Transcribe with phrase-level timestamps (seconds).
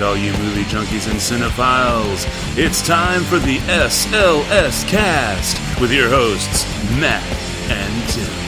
[0.00, 2.26] right, all you movie junkies and cinephiles.
[2.56, 6.64] It's time for the SLS cast with your hosts,
[6.98, 7.22] Matt
[7.70, 8.40] and Tim.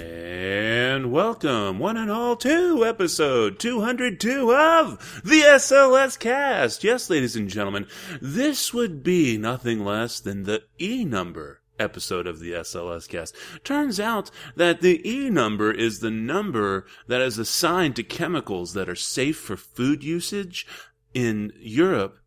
[0.00, 6.84] And welcome, one and all, to episode 202 of the SLS cast.
[6.84, 7.86] Yes, ladies and gentlemen,
[8.20, 13.34] this would be nothing less than the E number episode of the SLS cast.
[13.64, 18.88] Turns out that the E number is the number that is assigned to chemicals that
[18.88, 20.66] are safe for food usage
[21.14, 22.18] in Europe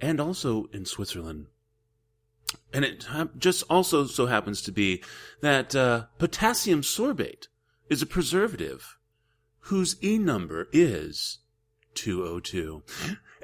[0.00, 1.46] and also in Switzerland.
[2.72, 3.06] And it
[3.38, 5.02] just also so happens to be
[5.40, 7.48] that uh, potassium sorbate
[7.88, 8.98] is a preservative
[9.60, 11.38] whose E number is
[11.94, 12.82] 202.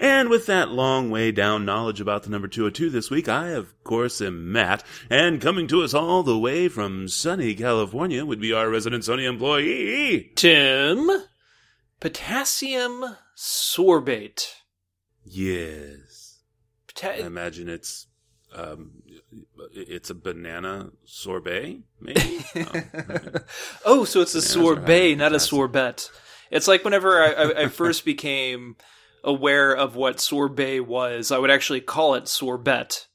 [0.01, 3.85] And with that long way down knowledge about the number 202 this week, I, of
[3.85, 4.83] course, am Matt.
[5.11, 9.29] And coming to us all the way from sunny California would be our resident Sony
[9.29, 10.33] employee.
[10.37, 11.11] Tim,
[12.01, 14.47] potassium sorbate.
[15.23, 16.39] Yes.
[17.03, 18.07] I imagine it's,
[18.55, 19.03] um,
[19.75, 22.45] it's a banana sorbet, maybe?
[23.85, 26.11] Oh, oh, so it's a Bananas sorbet, not a sorbet.
[26.51, 28.77] It's like whenever I, I, I first became
[29.25, 33.07] aware of what sorbet was, I would actually call it sorbet.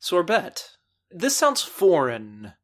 [0.00, 0.70] Sorbet.
[1.10, 2.54] This sounds foreign.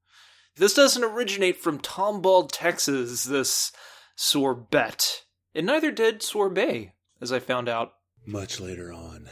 [0.56, 3.70] This doesn't originate from Tomball, Texas, this
[4.17, 5.23] sorbet.
[5.55, 7.92] And neither did sorbet, as I found out
[8.27, 9.28] Much later on,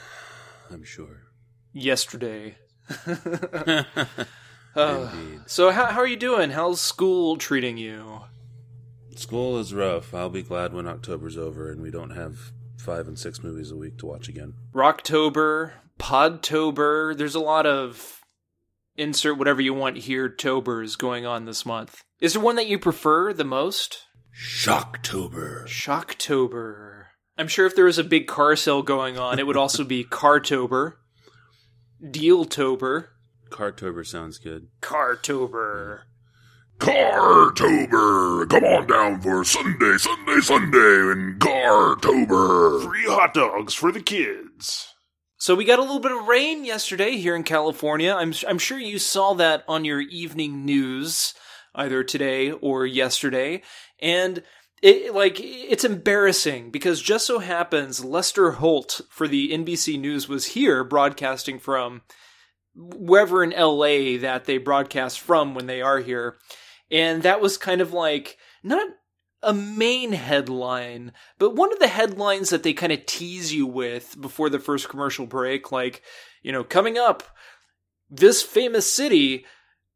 [0.70, 1.22] I'm sure.
[1.72, 2.56] yesterday.
[4.76, 5.10] Uh,
[5.46, 6.50] so how how are you doing?
[6.50, 8.20] How's school treating you?
[9.14, 10.12] School is rough.
[10.12, 12.52] I'll be glad when October's over and we don't have
[12.86, 14.54] five and six movies a week to watch again.
[14.72, 17.16] Rocktober, Podtober.
[17.16, 18.20] There's a lot of
[18.96, 22.02] insert whatever you want here tobers going on this month.
[22.20, 24.04] Is there one that you prefer the most?
[24.34, 25.66] Shocktober.
[25.66, 27.06] Shocktober.
[27.36, 30.04] I'm sure if there was a big car sale going on, it would also be
[30.10, 30.94] Cartober,
[32.02, 33.08] Dealtober,
[33.50, 34.68] Cartober sounds good.
[34.80, 36.02] Cartober.
[36.78, 38.48] Cartober!
[38.48, 42.84] Come on down for Sunday, Sunday, Sunday in Cartober!
[42.84, 44.94] Free hot dogs for the kids.
[45.38, 48.12] So we got a little bit of rain yesterday here in California.
[48.12, 51.34] I'm I'm sure you saw that on your evening news
[51.74, 53.62] either today or yesterday.
[54.00, 54.42] And
[54.82, 60.46] it like it's embarrassing because just so happens Lester Holt for the NBC News was
[60.46, 62.02] here broadcasting from
[62.74, 66.36] wherever in LA that they broadcast from when they are here.
[66.90, 68.88] And that was kind of like not
[69.42, 74.20] a main headline, but one of the headlines that they kind of tease you with
[74.20, 76.02] before the first commercial break, like,
[76.42, 77.22] you know, coming up,
[78.10, 79.44] this famous city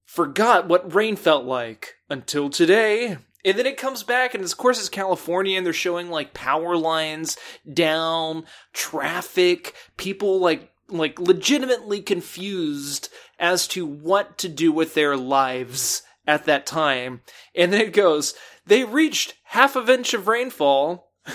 [0.04, 3.16] forgot what rain felt like until today.
[3.44, 6.76] And then it comes back, and of course it's California, and they're showing like power
[6.76, 7.38] lines
[7.72, 13.08] down, traffic, people like like legitimately confused
[13.38, 17.22] as to what to do with their lives at that time.
[17.56, 21.12] And then it goes, they reached half of inch of rainfall.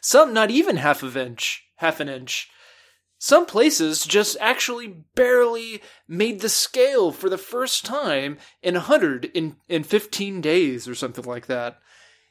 [0.00, 2.50] Some not even half of inch, half an inch.
[3.18, 9.56] Some places just actually barely made the scale for the first time in 100 in,
[9.68, 11.78] in 15 days or something like that.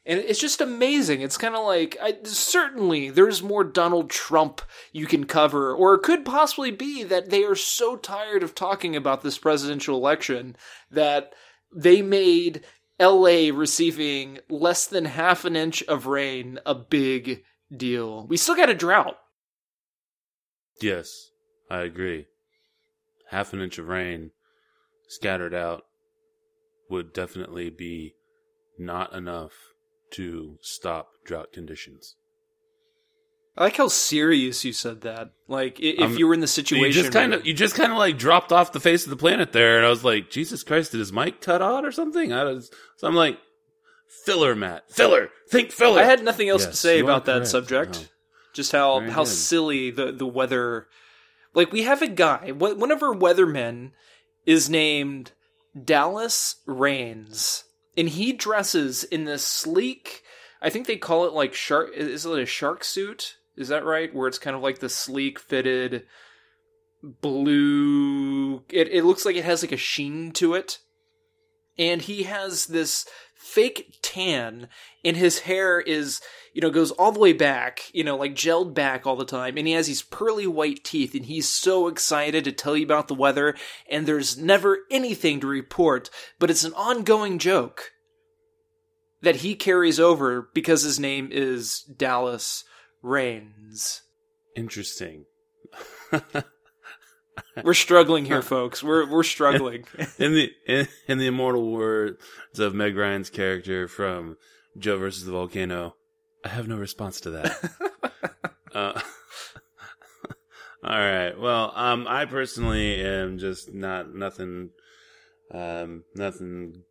[0.05, 1.21] And it's just amazing.
[1.21, 6.03] It's kind of like, I, certainly there's more Donald Trump you can cover, or it
[6.03, 10.57] could possibly be that they are so tired of talking about this presidential election
[10.91, 11.33] that
[11.75, 12.63] they made
[12.99, 17.43] LA receiving less than half an inch of rain a big
[17.75, 18.25] deal.
[18.27, 19.17] We still got a drought.
[20.81, 21.31] Yes,
[21.69, 22.27] I agree.
[23.29, 24.31] Half an inch of rain
[25.07, 25.83] scattered out
[26.89, 28.15] would definitely be
[28.77, 29.53] not enough
[30.11, 32.15] to stop drought conditions.
[33.55, 35.29] I like how serious you said that.
[35.47, 37.75] Like, if Um, you were in the situation, You just kind where- of, you just
[37.75, 40.31] kind of like dropped off the face of the planet there, and I was like,
[40.31, 42.33] Jesus Christ, did his mic cut out or something?
[42.33, 43.37] I was, so I'm like,
[44.25, 46.01] filler, Matt, filler, think filler.
[46.01, 47.47] I had nothing else to say about that correct.
[47.49, 47.99] subject.
[48.01, 48.09] Oh.
[48.53, 49.29] Just how Very how good.
[49.31, 50.87] silly the the weather.
[51.55, 52.51] Like we have a guy.
[52.51, 53.91] One of our weathermen
[54.45, 55.31] is named
[55.83, 57.63] Dallas Raines,
[57.97, 60.23] and he dresses in this sleek.
[60.61, 61.91] I think they call it like shark.
[61.95, 63.37] Is it a shark suit?
[63.55, 64.13] Is that right?
[64.13, 66.05] Where it's kind of like the sleek fitted
[67.03, 68.63] blue.
[68.69, 70.79] It it looks like it has like a sheen to it,
[71.77, 73.05] and he has this
[73.43, 74.69] fake tan
[75.03, 76.21] and his hair is
[76.53, 79.57] you know goes all the way back you know like gelled back all the time
[79.57, 83.09] and he has these pearly white teeth and he's so excited to tell you about
[83.09, 83.53] the weather
[83.89, 86.09] and there's never anything to report
[86.39, 87.91] but it's an ongoing joke
[89.21, 92.63] that he carries over because his name is Dallas
[93.03, 94.01] Raines.
[94.55, 95.25] Interesting.
[97.63, 98.83] We're struggling here, folks.
[98.83, 99.85] We're we're struggling.
[100.17, 102.19] in the in, in the immortal words
[102.57, 104.37] of Meg Ryan's character from
[104.77, 105.95] Joe versus the Volcano,
[106.43, 107.71] I have no response to that.
[108.73, 108.99] uh,
[110.83, 111.39] all right.
[111.39, 114.71] Well, um, I personally am just not nothing,
[115.51, 116.83] um, nothing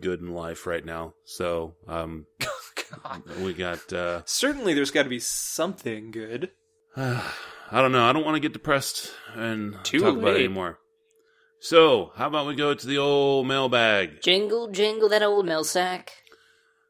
[0.00, 1.14] good in life right now.
[1.24, 2.26] So, um,
[3.02, 3.22] God.
[3.40, 3.92] we got.
[3.92, 6.50] Uh, Certainly, there's got to be something good.
[6.96, 8.04] I don't know.
[8.04, 10.78] I don't want to get depressed and Too talk about it anymore.
[11.60, 14.22] So, how about we go to the old mailbag?
[14.22, 16.12] Jingle, jingle that old mail sack.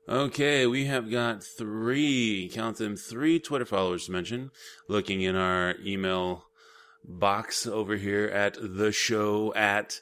[0.08, 4.50] Okay, we have got three, count them, three Twitter followers to mention.
[4.88, 6.46] Looking in our email
[7.04, 10.00] box over here at the show at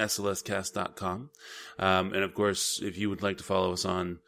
[0.00, 1.30] slscast.com.
[1.78, 4.20] Um, and of course, if you would like to follow us on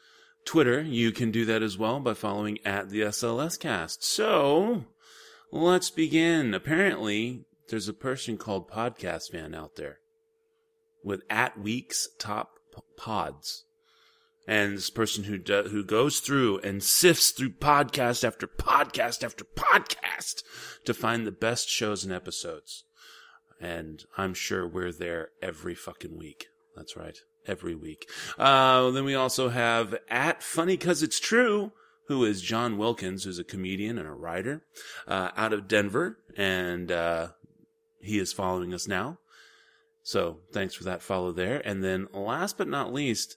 [0.44, 4.02] Twitter, you can do that as well by following at the SLScast.
[4.02, 4.84] So,
[5.50, 6.54] let's begin.
[6.54, 9.98] Apparently, there's a person called Podcast Fan out there
[11.04, 12.50] with at week's top
[12.96, 13.64] pods
[14.46, 19.44] and this person who do, who goes through and sifts through podcast after podcast after
[19.44, 20.42] podcast
[20.84, 22.84] to find the best shows and episodes.
[23.60, 26.46] And I'm sure we're there every fucking week.
[26.76, 28.08] That's right, every week.
[28.38, 31.72] Uh, then we also have at Funny Cause It's True,
[32.08, 34.62] who is John Wilkins, who's a comedian and a writer
[35.06, 37.28] uh, out of Denver, and uh,
[38.00, 39.18] he is following us now.
[40.02, 41.62] So thanks for that follow there.
[41.64, 43.36] And then last but not least,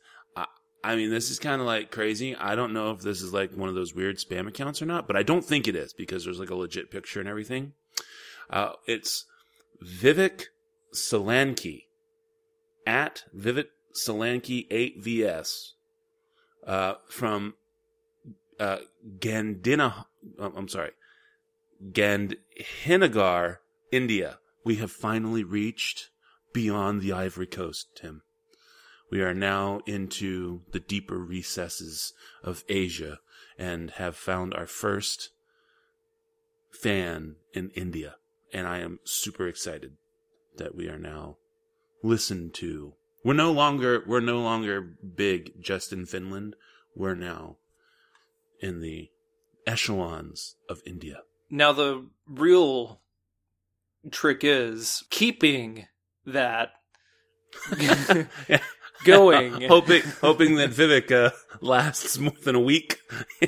[0.84, 2.36] I, mean, this is kind of like crazy.
[2.36, 5.08] I don't know if this is like one of those weird spam accounts or not,
[5.08, 7.74] but I don't think it is because there's like a legit picture and everything.
[8.52, 9.26] Uh, it's
[9.84, 10.46] Vivek
[10.94, 11.86] Solanki
[12.86, 15.72] at Vivek Solanki 8VS
[16.68, 17.56] uh, from
[18.60, 18.80] uh,
[19.20, 20.06] Gandina.
[20.40, 20.92] oh, I'm sorry,
[21.92, 23.58] Gandhinagar,
[23.92, 24.40] India.
[24.64, 26.10] We have finally reached
[26.54, 28.24] beyond the Ivory Coast, Tim.
[29.12, 32.14] We are now into the deeper recesses
[32.44, 33.20] of Asia
[33.58, 35.30] and have found our first
[36.72, 38.16] fan in India.
[38.52, 39.94] And I am super excited
[40.58, 41.38] that we are now
[42.02, 42.94] listened to.
[43.26, 44.82] We're no longer we're no longer
[45.16, 46.56] big just in Finland.
[46.96, 47.58] We're now
[48.62, 49.10] in the
[49.66, 51.24] echelons of India.
[51.50, 53.02] Now, the real
[54.12, 55.88] trick is keeping
[56.24, 56.74] that
[59.04, 59.62] going.
[59.68, 61.32] hoping hoping that Vivek uh,
[61.62, 63.00] lasts more than a week.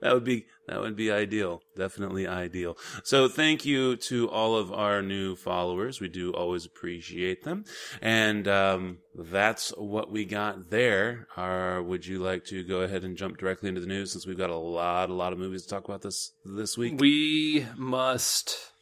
[0.00, 1.62] that would be that would be ideal.
[1.76, 2.76] Definitely ideal.
[3.04, 6.00] So thank you to all of our new followers.
[6.00, 7.64] We do always appreciate them.
[8.02, 11.28] And um, that's what we got there.
[11.36, 14.38] Are would you like to go ahead and jump directly into the news since we've
[14.38, 17.00] got a lot a lot of movies to talk about this this week?
[17.00, 18.72] We must.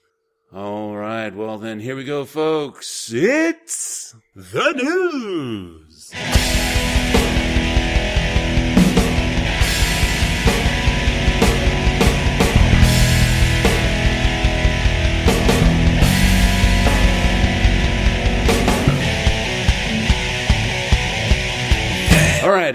[0.54, 1.34] All right.
[1.34, 3.12] Well, then here we go, folks.
[3.12, 5.83] It's the news.
[5.96, 6.53] All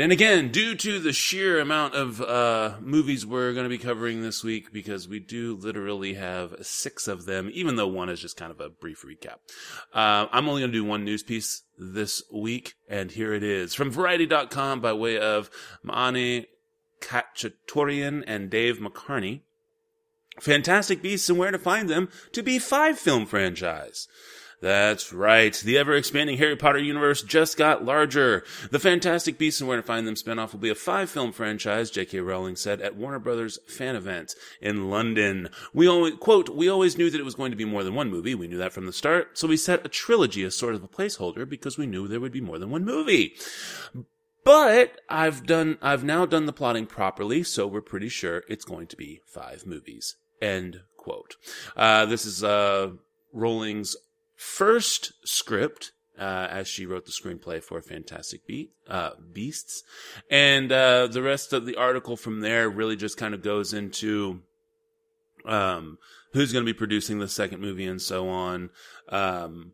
[0.02, 4.22] and again, due to the sheer amount of uh, movies we're going to be covering
[4.22, 8.38] this week, because we do literally have six of them, even though one is just
[8.38, 9.38] kind of a brief recap.
[9.94, 13.74] Uh, I'm only going to do one news piece this week, and here it is
[13.74, 15.50] from Variety.com by way of
[15.84, 16.46] Maani
[17.02, 19.42] Kachatourian and Dave McNary.
[20.40, 24.08] Fantastic Beasts and Where to Find Them to be five film franchise.
[24.62, 25.54] That's right.
[25.56, 28.44] The ever expanding Harry Potter universe just got larger.
[28.72, 31.90] The Fantastic Beasts and Where to Find Them spinoff will be a five film franchise,
[31.90, 32.20] J.K.
[32.20, 35.50] Rowling said at Warner Brothers fan event in London.
[35.74, 38.10] We always, quote, we always knew that it was going to be more than one
[38.10, 38.36] movie.
[38.36, 39.38] We knew that from the start.
[39.38, 42.34] So we set a trilogy as sort of a placeholder because we knew there would
[42.34, 43.36] be more than one movie.
[44.44, 48.88] But I've done, I've now done the plotting properly, so we're pretty sure it's going
[48.88, 50.18] to be five movies.
[50.42, 51.36] End quote.
[51.78, 52.90] Uh, this is, uh,
[53.32, 53.96] Rowling's
[54.40, 59.84] first script, uh, as she wrote the screenplay for Fantastic Be- uh, Beasts.
[60.32, 64.42] And, uh, the rest of the article from there really just kind of goes into,
[65.46, 65.98] um,
[66.32, 68.70] who's going to be producing the second movie and so on.
[69.10, 69.74] Um,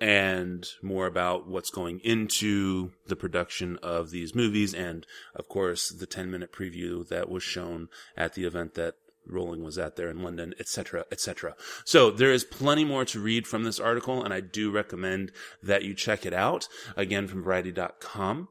[0.00, 6.04] and more about what's going into the production of these movies and of course the
[6.04, 8.96] 10 minute preview that was shown at the event that
[9.26, 11.54] Rowling was at there in London, etc., etc.
[11.84, 15.82] So there is plenty more to read from this article, and I do recommend that
[15.82, 16.68] you check it out.
[16.96, 18.48] Again, from Variety.com.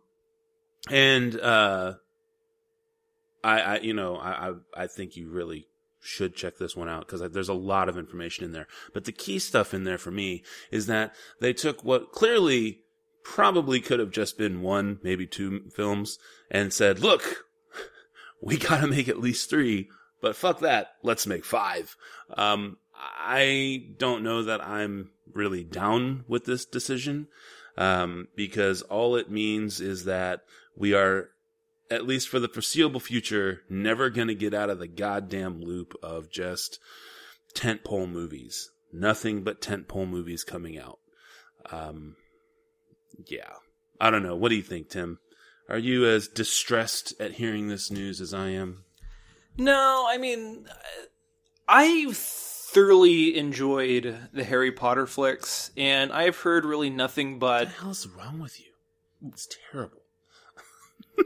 [0.90, 1.94] and uh,
[3.44, 4.54] I, I, you know, I, I,
[4.84, 5.68] I think you really
[6.00, 8.68] should check this one out because there's a lot of information in there.
[8.94, 12.80] But the key stuff in there for me is that they took what clearly
[13.24, 16.20] probably could have just been one, maybe two films
[16.52, 17.46] and said, look,
[18.42, 19.90] we gotta make at least three,
[20.24, 20.96] but fuck that.
[21.04, 21.98] Let's make five.
[22.38, 27.28] Um, I don't know that I'm really down with this decision.
[27.78, 30.42] Um, because all it means is that
[30.78, 31.32] we are
[31.92, 35.94] at least for the foreseeable future, never going to get out of the goddamn loop
[36.02, 36.80] of just
[37.54, 38.70] tentpole movies.
[38.94, 41.00] Nothing but tentpole movies coming out.
[41.70, 42.16] Um,
[43.28, 43.56] yeah.
[44.00, 44.38] I don't know.
[44.38, 45.20] What do you think, Tim?
[45.68, 48.86] Are you as distressed at hearing this news as I am?
[49.58, 50.74] No, I mean, uh,
[51.68, 57.68] I thoroughly enjoyed the Harry Potter flicks, and I've heard really nothing but.
[57.68, 58.72] What the hell's wrong with you?
[59.28, 60.02] It's terrible.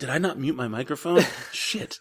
[0.00, 1.22] Did I not mute my microphone?
[1.52, 2.00] Shit.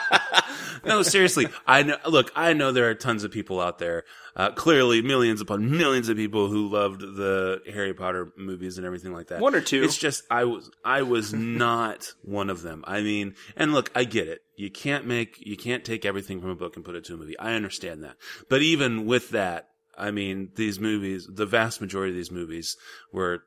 [0.84, 1.46] no, seriously.
[1.66, 1.96] I know.
[2.06, 4.04] Look, I know there are tons of people out there.
[4.40, 9.12] Uh, clearly, millions upon millions of people who loved the Harry Potter movies and everything
[9.12, 9.38] like that.
[9.38, 9.82] One or two.
[9.82, 12.82] It's just I was I was not one of them.
[12.86, 14.40] I mean, and look, I get it.
[14.56, 17.16] You can't make you can't take everything from a book and put it to a
[17.18, 17.38] movie.
[17.38, 18.16] I understand that.
[18.48, 19.68] But even with that,
[19.98, 22.78] I mean, these movies, the vast majority of these movies
[23.12, 23.42] were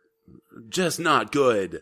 [0.70, 1.82] just not good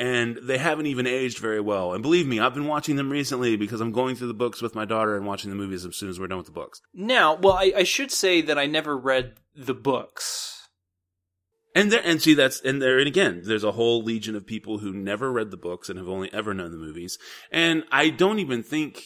[0.00, 1.92] and they haven't even aged very well.
[1.92, 4.74] And believe me, I've been watching them recently because I'm going through the books with
[4.74, 6.80] my daughter and watching the movies as soon as we're done with the books.
[6.94, 10.68] Now, well, I, I should say that I never read the books.
[11.74, 14.78] And there, and see, that's, and there, and again, there's a whole legion of people
[14.78, 17.18] who never read the books and have only ever known the movies.
[17.52, 19.04] And I don't even think,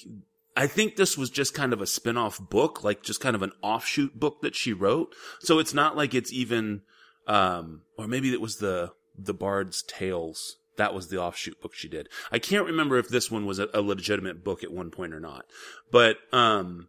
[0.57, 3.53] I think this was just kind of a spin-off book, like just kind of an
[3.63, 5.13] offshoot book that she wrote.
[5.41, 6.83] So it's not like it's even,
[7.27, 11.89] um, or maybe it was the, the Bard's Tales that was the offshoot book she
[11.89, 12.09] did.
[12.33, 15.21] I can't remember if this one was a, a legitimate book at one point or
[15.21, 15.47] not,
[15.91, 16.89] but um,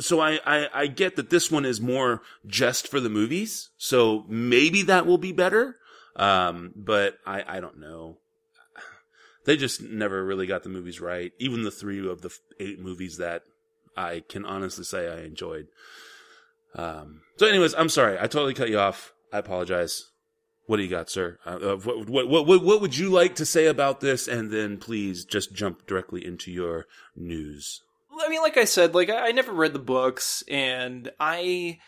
[0.00, 3.70] so I, I I get that this one is more just for the movies.
[3.76, 5.76] So maybe that will be better.
[6.16, 8.18] Um, but I I don't know.
[9.44, 11.32] They just never really got the movies right.
[11.38, 13.42] Even the three of the eight movies that
[13.96, 15.68] I can honestly say I enjoyed.
[16.74, 18.16] Um, so anyways, I'm sorry.
[18.18, 19.12] I totally cut you off.
[19.32, 20.10] I apologize.
[20.66, 21.38] What do you got, sir?
[21.44, 24.26] Uh, uh, what, what, what, what would you like to say about this?
[24.26, 27.82] And then please just jump directly into your news.
[28.18, 31.78] I mean, like I said, like I never read the books, and I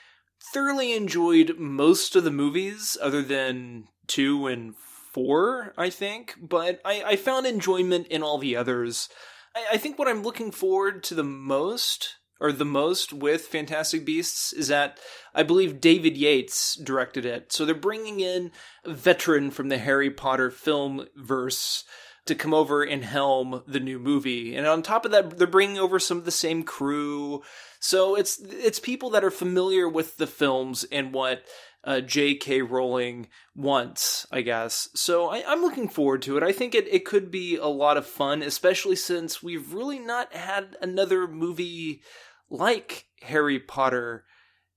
[0.53, 4.75] thoroughly enjoyed most of the movies, other than two and
[5.13, 6.35] four, I think.
[6.41, 9.09] But I, I found enjoyment in all the others.
[9.55, 14.05] I, I think what I'm looking forward to the most or the most with Fantastic
[14.05, 14.99] Beasts is that
[15.35, 17.53] I believe David Yates directed it.
[17.53, 18.53] So they're bringing in
[18.85, 21.85] a veteran from the Harry Potter film verse
[22.27, 24.55] to come over and helm the new movie.
[24.55, 27.43] And on top of that, they're bringing over some of the same crew.
[27.81, 31.45] So it's it's people that are familiar with the films and what
[31.87, 32.63] uh, J.K.
[32.63, 34.89] Rowling once, I guess.
[34.95, 36.43] So I, am looking forward to it.
[36.43, 40.35] I think it, it could be a lot of fun, especially since we've really not
[40.35, 42.03] had another movie
[42.51, 44.25] like Harry Potter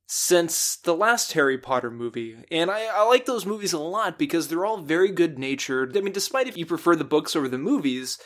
[0.05, 2.37] since the last Harry Potter movie.
[2.51, 5.97] And I, I, like those movies a lot because they're all very good natured.
[5.97, 8.19] I mean, despite if you prefer the books over the movies,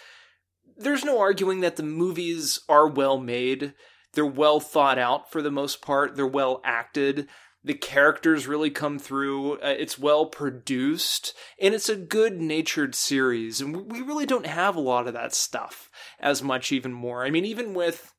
[0.78, 3.74] there's no arguing that the movies are well made.
[4.14, 7.28] They're well thought out for the most part, they're well acted.
[7.66, 9.54] The characters really come through.
[9.54, 13.62] Uh, it's well produced, and it's a good natured series.
[13.62, 15.90] And we really don't have a lot of that stuff
[16.20, 17.24] as much, even more.
[17.24, 18.14] I mean, even with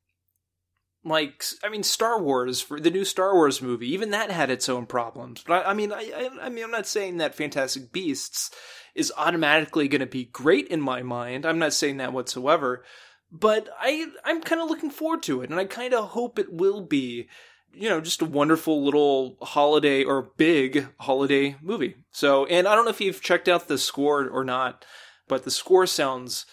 [1.05, 4.67] like I mean Star Wars for the new Star Wars movie even that had its
[4.67, 7.91] own problems but I, I mean I, I, I mean I'm not saying that Fantastic
[7.91, 8.49] Beasts
[8.95, 12.83] is automatically going to be great in my mind I'm not saying that whatsoever
[13.31, 16.51] but I I'm kind of looking forward to it and I kind of hope it
[16.51, 17.29] will be
[17.75, 22.85] you know just a wonderful little holiday or big holiday movie so and I don't
[22.85, 24.85] know if you've checked out the score or not
[25.27, 26.45] but the score sounds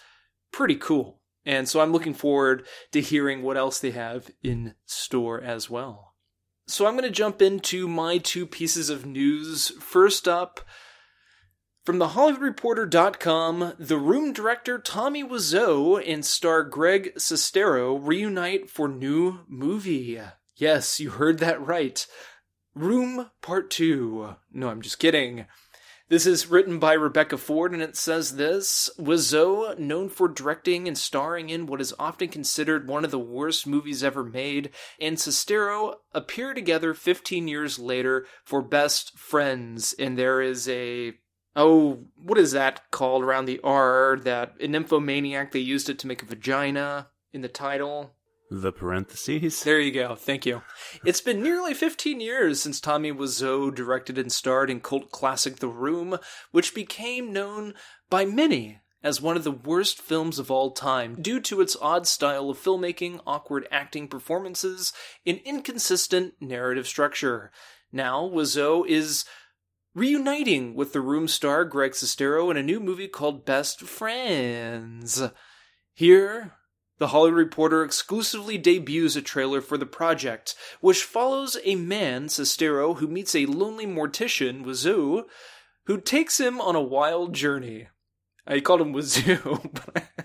[0.51, 5.41] pretty cool and so I'm looking forward to hearing what else they have in store
[5.41, 6.13] as well.
[6.67, 9.69] So I'm going to jump into my two pieces of news.
[9.81, 10.61] First up,
[11.83, 19.41] from the HollywoodReporter.com, the Room director Tommy Wiseau and star Greg Sestero reunite for new
[19.49, 20.21] movie.
[20.55, 22.05] Yes, you heard that right.
[22.75, 24.35] Room Part 2.
[24.51, 25.45] No, I'm just kidding.
[26.09, 30.97] This is written by Rebecca Ford, and it says this Wiseau, known for directing and
[30.97, 34.69] starring in what is often considered one of the worst movies ever made,
[34.99, 41.13] and Sestero appear together 15 years later for Best Friends, and there is a
[41.55, 44.19] oh, what is that called around the R?
[44.21, 48.15] That a nymphomaniac, they used it to make a vagina in the title.
[48.55, 49.63] The parentheses.
[49.63, 50.13] There you go.
[50.13, 50.61] Thank you.
[51.03, 55.67] It's been nearly 15 years since Tommy Wiseau directed and starred in cult classic The
[55.67, 56.19] Room,
[56.51, 57.73] which became known
[58.11, 62.05] by many as one of the worst films of all time due to its odd
[62.05, 64.93] style of filmmaking, awkward acting performances,
[65.25, 67.51] and inconsistent narrative structure.
[67.91, 69.25] Now, Wiseau is
[69.95, 75.23] reuniting with The Room star Greg Sestero in a new movie called Best Friends.
[75.95, 76.53] Here,
[76.99, 82.97] the Hollywood Reporter exclusively debuts a trailer for the project, which follows a man, Sestero,
[82.97, 85.25] who meets a lonely mortician, Wazoo,
[85.85, 87.87] who takes him on a wild journey.
[88.45, 90.23] I called him Wazoo, but I,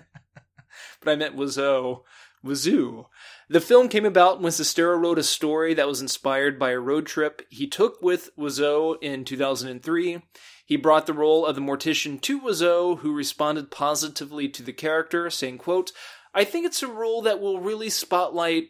[1.01, 2.03] but I meant Wiseau.
[2.43, 3.07] Wazoo.
[3.49, 7.05] The film came about when Sestero wrote a story that was inspired by a road
[7.05, 10.21] trip he took with Wiseau in 2003.
[10.65, 15.29] He brought the role of the mortician to Wiseau, who responded positively to the character,
[15.29, 15.91] saying, quote,
[16.33, 18.69] I think it's a role that will really spotlight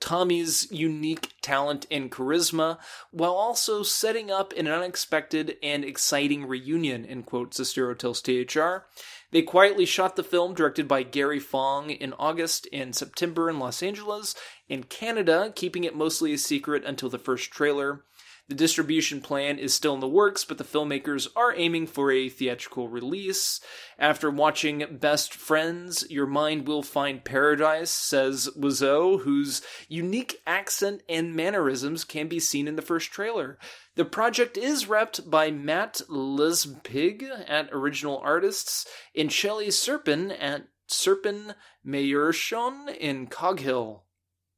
[0.00, 2.78] Tommy's unique talent and charisma,
[3.10, 8.86] while also setting up an unexpected and exciting reunion, in quotes Sestero tells THR.
[9.30, 13.82] They quietly shot the film, directed by Gary Fong, in August and September in Los
[13.82, 14.34] Angeles
[14.68, 18.04] and Canada, keeping it mostly a secret until the first trailer.
[18.46, 22.28] The distribution plan is still in the works, but the filmmakers are aiming for a
[22.28, 23.58] theatrical release.
[23.98, 31.34] After watching Best Friends, your mind will find paradise, says Wiseau, whose unique accent and
[31.34, 33.58] mannerisms can be seen in the first trailer.
[33.94, 38.86] The project is repped by Matt Lispig at Original Artists
[39.16, 41.54] and Shelley Serpin at Serpin
[41.86, 44.03] Meyershon in Coghill.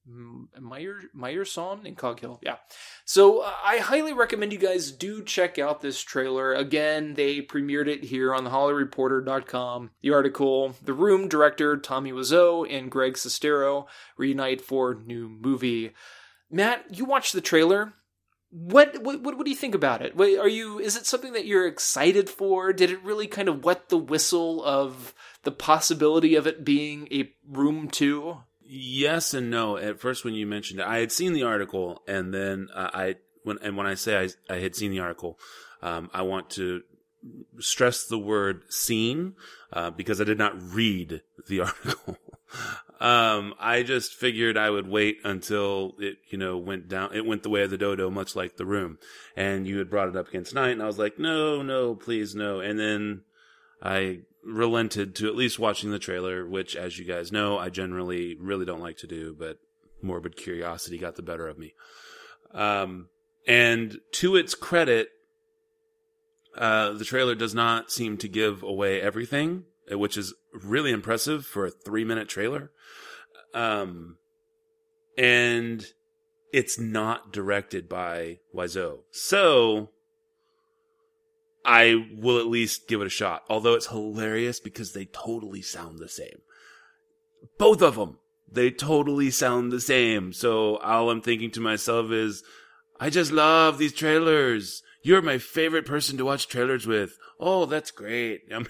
[0.07, 2.39] Meyer Meyerson in Coghill.
[2.43, 2.57] Yeah.
[3.05, 6.55] So uh, I highly recommend you guys do check out this trailer.
[6.55, 9.91] Again, they premiered it here on thehollyreporter.com.
[10.03, 15.93] The article, The Room director Tommy Wiseau and Greg Sestero reunite for new movie.
[16.51, 17.95] Matt, you watched the trailer.
[18.51, 20.19] What, what what do you think about it?
[20.19, 22.73] Are you is it something that you're excited for?
[22.73, 27.33] Did it really kind of wet the whistle of the possibility of it being a
[27.47, 28.39] Room 2?
[28.69, 29.77] Yes and no.
[29.77, 33.17] At first, when you mentioned it, I had seen the article, and then uh, I
[33.45, 35.39] when and when I say I, I had seen the article,
[35.83, 36.83] um, I want to
[37.59, 39.35] stress the word "seen"
[39.73, 42.19] uh, because I did not read the article.
[43.01, 47.15] um, I just figured I would wait until it, you know, went down.
[47.15, 48.99] It went the way of the dodo, much like the room.
[49.37, 52.35] And you had brought it up against night, and I was like, no, no, please,
[52.35, 52.61] no.
[52.61, 53.23] And then
[53.83, 58.37] I relented to at least watching the trailer, which, as you guys know, I generally
[58.39, 59.59] really don't like to do, but
[60.01, 61.75] morbid curiosity got the better of me.
[62.55, 63.09] Um,
[63.47, 65.11] and to its credit,
[66.57, 71.45] uh, the trailer does not seem to give away everything, uh, which is really impressive
[71.45, 72.71] for a three minute trailer.
[73.53, 74.19] Um,
[75.19, 75.87] and
[76.53, 79.01] it's not directed by Wiseau.
[79.11, 79.91] So,
[81.67, 83.43] I will at least give it a shot.
[83.49, 86.41] Although it's hilarious because they totally sound the same.
[87.59, 88.19] Both of them.
[88.51, 90.33] They totally sound the same.
[90.33, 92.45] So all I'm thinking to myself is,
[93.01, 94.83] I just love these trailers.
[95.03, 97.19] You're my favorite person to watch trailers with.
[97.41, 98.43] Oh, that's great.
[98.53, 98.69] I mean,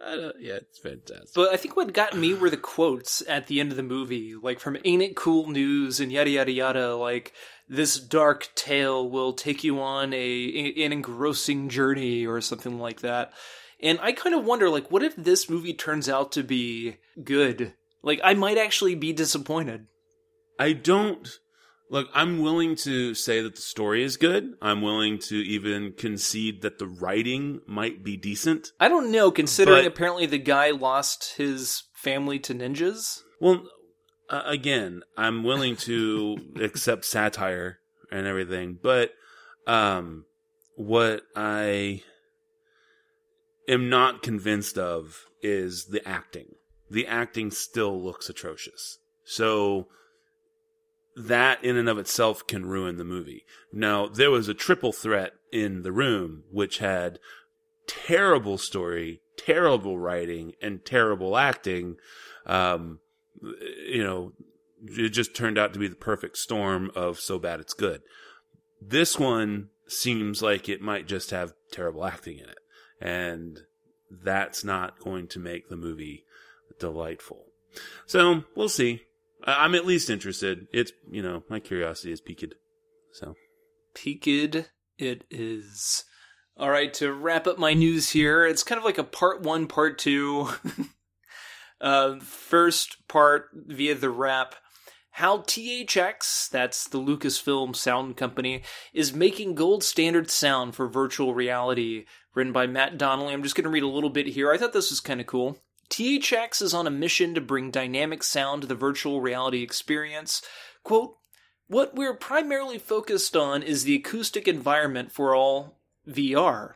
[0.00, 1.34] yeah, it's fantastic.
[1.34, 4.34] But I think what got me were the quotes at the end of the movie,
[4.40, 7.32] like from Ain't It Cool News and yada yada yada, like
[7.68, 13.32] this dark tale will take you on a an engrossing journey or something like that.
[13.80, 17.74] And I kind of wonder like what if this movie turns out to be good?
[18.02, 19.86] Like I might actually be disappointed.
[20.58, 21.28] I don't
[21.90, 24.54] look, I'm willing to say that the story is good.
[24.60, 28.72] I'm willing to even concede that the writing might be decent.
[28.80, 33.20] I don't know considering But- apparently the guy lost his family to ninjas.
[33.40, 33.68] Well,
[34.28, 37.78] uh, again, I'm willing to accept satire
[38.10, 39.12] and everything, but
[39.66, 40.24] um,
[40.76, 42.02] what I
[43.68, 46.54] am not convinced of is the acting.
[46.90, 48.98] The acting still looks atrocious.
[49.24, 49.88] So
[51.16, 53.44] that in and of itself can ruin the movie.
[53.72, 57.18] Now, there was a triple threat in the room, which had
[57.86, 61.96] terrible story, terrible writing, and terrible acting.
[62.44, 63.00] Um,
[63.86, 64.32] you know,
[64.86, 68.02] it just turned out to be the perfect storm of so bad it's good.
[68.80, 72.58] This one seems like it might just have terrible acting in it.
[73.00, 73.60] And
[74.10, 76.24] that's not going to make the movie
[76.78, 77.46] delightful.
[78.06, 79.05] So we'll see.
[79.46, 80.66] I'm at least interested.
[80.72, 82.54] It's, you know, my curiosity is piqued.
[83.12, 83.34] So
[83.94, 86.04] Peaked it is.
[86.58, 89.66] All right, to wrap up my news here, it's kind of like a part one,
[89.66, 90.48] part two.
[91.80, 94.54] uh, first part via the wrap.
[95.12, 102.04] How THX, that's the Lucasfilm sound company, is making gold standard sound for virtual reality,
[102.34, 103.32] written by Matt Donnelly.
[103.32, 104.52] I'm just going to read a little bit here.
[104.52, 105.58] I thought this was kind of cool.
[105.90, 110.42] THX is on a mission to bring dynamic sound to the virtual reality experience.
[110.82, 111.16] Quote,
[111.68, 116.74] what we're primarily focused on is the acoustic environment for all VR.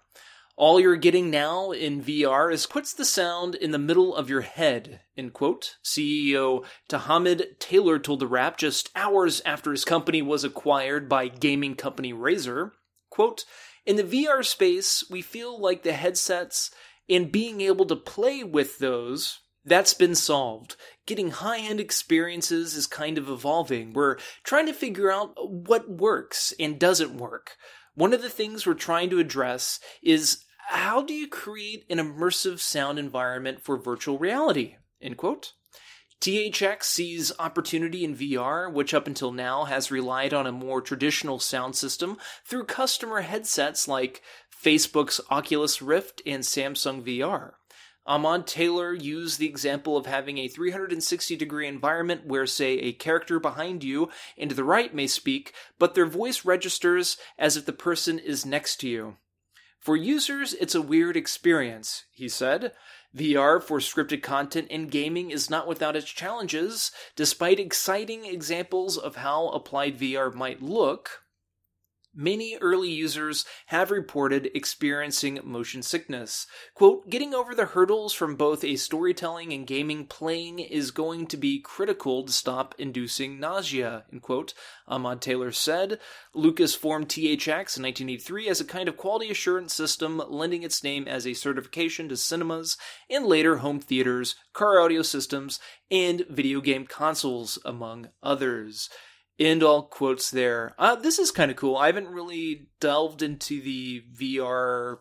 [0.56, 4.42] All you're getting now in VR is puts the sound in the middle of your
[4.42, 5.76] head, end quote.
[5.82, 11.28] CEO Ty Ahmad Taylor told the Wrap just hours after his company was acquired by
[11.28, 12.72] gaming company Razer.
[13.08, 13.44] Quote,
[13.86, 16.70] in the VR space, we feel like the headsets
[17.10, 20.76] and being able to play with those, that's been solved.
[21.06, 23.92] Getting high end experiences is kind of evolving.
[23.92, 27.56] We're trying to figure out what works and doesn't work.
[27.94, 32.60] One of the things we're trying to address is how do you create an immersive
[32.60, 34.76] sound environment for virtual reality?
[35.02, 35.52] End quote.
[36.20, 41.38] THX sees opportunity in VR, which up until now has relied on a more traditional
[41.38, 44.20] sound system through customer headsets like
[44.62, 47.52] Facebook's Oculus Rift and Samsung VR.
[48.06, 53.38] Ahmad Taylor used the example of having a 360 degree environment where, say, a character
[53.38, 57.72] behind you and to the right may speak, but their voice registers as if the
[57.72, 59.16] person is next to you.
[59.78, 62.72] For users, it's a weird experience, he said.
[63.16, 66.92] VR for scripted content and gaming is not without its challenges.
[67.16, 71.19] Despite exciting examples of how applied VR might look,
[72.12, 76.48] Many early users have reported experiencing motion sickness.
[76.74, 81.36] Quote, getting over the hurdles from both a storytelling and gaming playing is going to
[81.36, 84.54] be critical to stop inducing nausea, end quote,
[84.88, 86.00] Ahmad Taylor said.
[86.34, 91.06] Lucas formed THX in 1983 as a kind of quality assurance system, lending its name
[91.06, 92.76] as a certification to cinemas
[93.08, 95.60] and later home theaters, car audio systems,
[95.92, 98.90] and video game consoles, among others
[99.40, 100.74] end all quotes there.
[100.78, 101.76] Uh, this is kind of cool.
[101.76, 104.98] I haven't really delved into the VR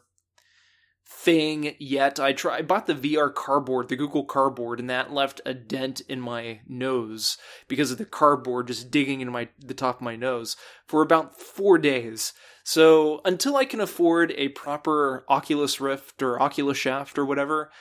[1.05, 2.19] thing yet.
[2.19, 6.01] I try I bought the VR cardboard, the Google cardboard, and that left a dent
[6.01, 10.15] in my nose because of the cardboard just digging into my the top of my
[10.15, 10.55] nose
[10.87, 12.33] for about 4 days.
[12.63, 17.71] So, until I can afford a proper Oculus Rift or Oculus Shaft or whatever,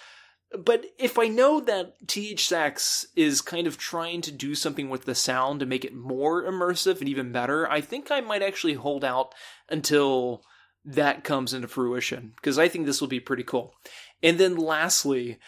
[0.56, 5.14] but if I know that THX is kind of trying to do something with the
[5.14, 9.04] sound to make it more immersive and even better, I think I might actually hold
[9.04, 9.34] out
[9.68, 10.42] until
[10.84, 13.74] that comes into fruition because I think this will be pretty cool.
[14.22, 15.38] And then lastly,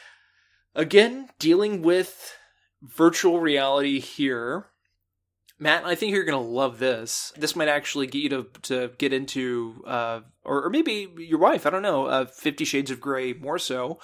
[0.74, 2.36] again, dealing with
[2.82, 4.66] virtual reality here.
[5.62, 7.34] Matt, I think you're going to love this.
[7.36, 11.66] This might actually get you to, to get into, uh, or, or maybe your wife,
[11.66, 14.00] I don't know, uh, Fifty Shades of Grey more so.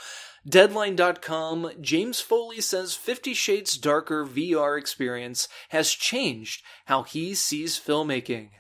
[0.46, 8.50] Deadline.com, James Foley says Fifty Shades Darker VR experience has changed how he sees filmmaking.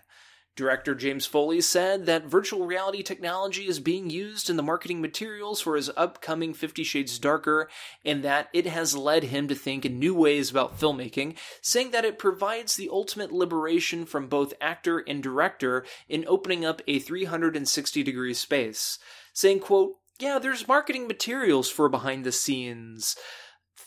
[0.56, 5.60] Director James Foley said that virtual reality technology is being used in the marketing materials
[5.60, 7.68] for his upcoming Fifty Shades Darker,
[8.06, 12.06] and that it has led him to think in new ways about filmmaking, saying that
[12.06, 18.02] it provides the ultimate liberation from both actor and director in opening up a 360
[18.02, 18.98] degree space.
[19.34, 23.16] Saying, quote, yeah, there's marketing materials for behind the scenes.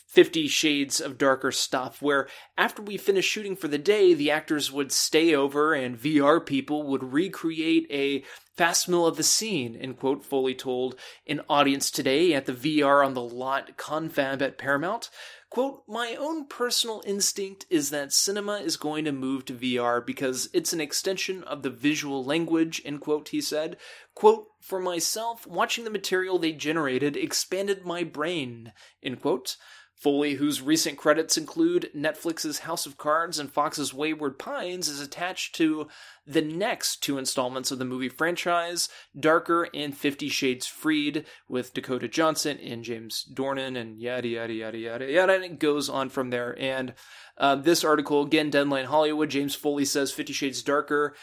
[0.10, 4.72] Fifty Shades of Darker stuff, where after we finish shooting for the day, the actors
[4.72, 8.24] would stay over and VR people would recreate a
[8.58, 10.95] facsimile of the scene, end quote, Foley told
[11.28, 15.12] an audience today at the VR on the Lot confab at Paramount.
[15.50, 20.50] Quote, my own personal instinct is that cinema is going to move to VR because
[20.54, 23.78] it's an extension of the visual language, end quote, he said.
[24.13, 29.56] Quote, for myself, watching the material they generated expanded my brain, end quote.
[29.99, 35.53] Foley, whose recent credits include Netflix's House of Cards and Fox's Wayward Pines, is attached
[35.55, 35.89] to
[36.25, 38.88] the next two installments of the movie franchise,
[39.19, 44.77] Darker and Fifty Shades Freed, with Dakota Johnson and James Dornan, and yada yada yada
[44.77, 46.57] yada yada, and it goes on from there.
[46.57, 46.93] And
[47.38, 51.13] uh, this article, again, Deadline Hollywood, James Foley says Fifty Shades Darker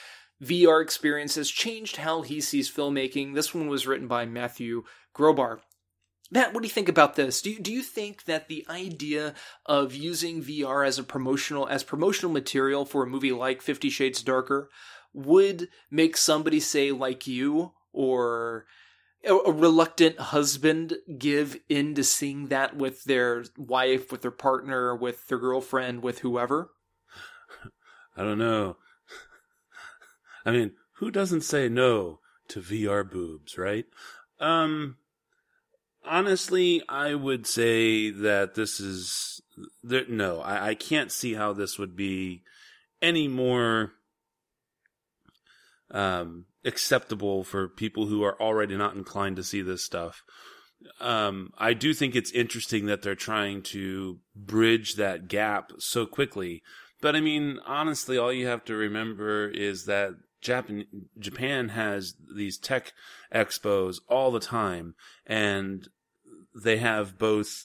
[0.43, 3.35] VR experience has changed how he sees filmmaking.
[3.35, 4.85] This one was written by Matthew
[5.15, 5.61] Grobar.
[6.31, 7.41] Matt, what do you think about this?
[7.41, 9.35] Do you, do you think that the idea
[9.65, 14.23] of using VR as a promotional as promotional material for a movie like 50 Shades
[14.23, 14.69] Darker
[15.13, 18.67] would make somebody say like you or
[19.25, 25.27] a reluctant husband give in to seeing that with their wife, with their partner, with
[25.29, 26.71] their girlfriend, with whoever?
[28.17, 28.77] I don't know.
[30.45, 33.87] I mean, who doesn't say no to VR boobs, right?
[34.39, 34.97] Um,
[36.07, 39.41] honestly, I would say that this is
[39.83, 40.41] there, no.
[40.41, 42.43] I, I can't see how this would be
[43.03, 43.93] any more
[45.91, 50.23] um, acceptable for people who are already not inclined to see this stuff.
[51.01, 56.63] Um, I do think it's interesting that they're trying to bridge that gap so quickly.
[57.01, 60.87] But I mean, honestly, all you have to remember is that Japan
[61.19, 62.93] Japan has these tech
[63.35, 64.95] expos all the time,
[65.27, 65.89] and
[66.63, 67.65] they have both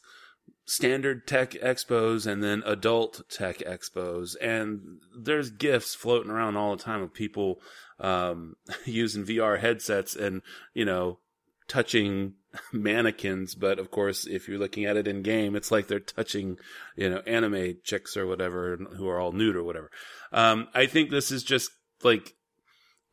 [0.65, 6.84] standard tech expos and then adult tech expos, and there's gifts floating around all the
[6.84, 7.62] time of people
[7.99, 10.41] um, using VR headsets and
[10.73, 11.19] you know
[11.67, 12.34] touching
[12.73, 16.58] mannequins, but of course, if you're looking at it in game, it's like they're touching,
[16.95, 19.89] you know, anime chicks or whatever who are all nude or whatever.
[20.32, 21.71] Um, I think this is just
[22.04, 22.36] like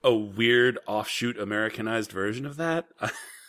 [0.02, 2.86] a weird offshoot Americanized version of that.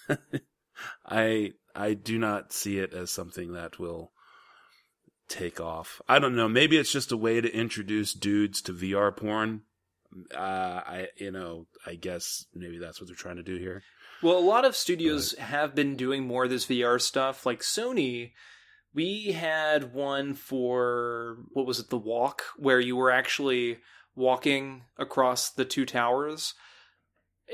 [1.06, 4.12] I I do not see it as something that will
[5.28, 6.02] take off.
[6.08, 6.50] I don't know.
[6.50, 9.62] Maybe it's just a way to introduce dudes to VR porn.
[10.36, 13.84] Uh, I you know I guess maybe that's what they're trying to do here.
[14.24, 17.46] Well, a lot of studios have been doing more of this VR stuff.
[17.46, 18.32] Like Sony,
[18.94, 23.78] we had one for what was it, The Walk, where you were actually
[24.16, 26.54] walking across the two towers.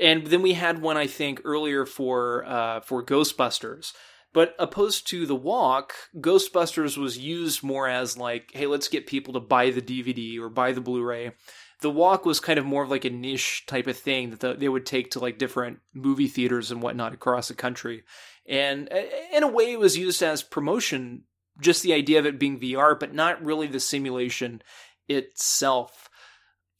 [0.00, 3.92] And then we had one, I think, earlier for uh, for Ghostbusters.
[4.32, 9.32] But opposed to the walk, Ghostbusters was used more as like, hey, let's get people
[9.32, 11.32] to buy the DVD or buy the Blu-ray
[11.80, 14.54] the walk was kind of more of like a niche type of thing that the,
[14.54, 18.04] they would take to like different movie theaters and whatnot across the country.
[18.48, 18.88] And
[19.32, 21.24] in a way, it was used as promotion,
[21.60, 24.62] just the idea of it being VR, but not really the simulation
[25.08, 26.08] itself.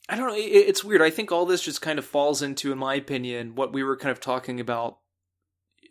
[0.08, 0.36] I don't know.
[0.36, 1.02] It's weird.
[1.02, 3.96] I think all this just kind of falls into, in my opinion, what we were
[3.96, 4.98] kind of talking about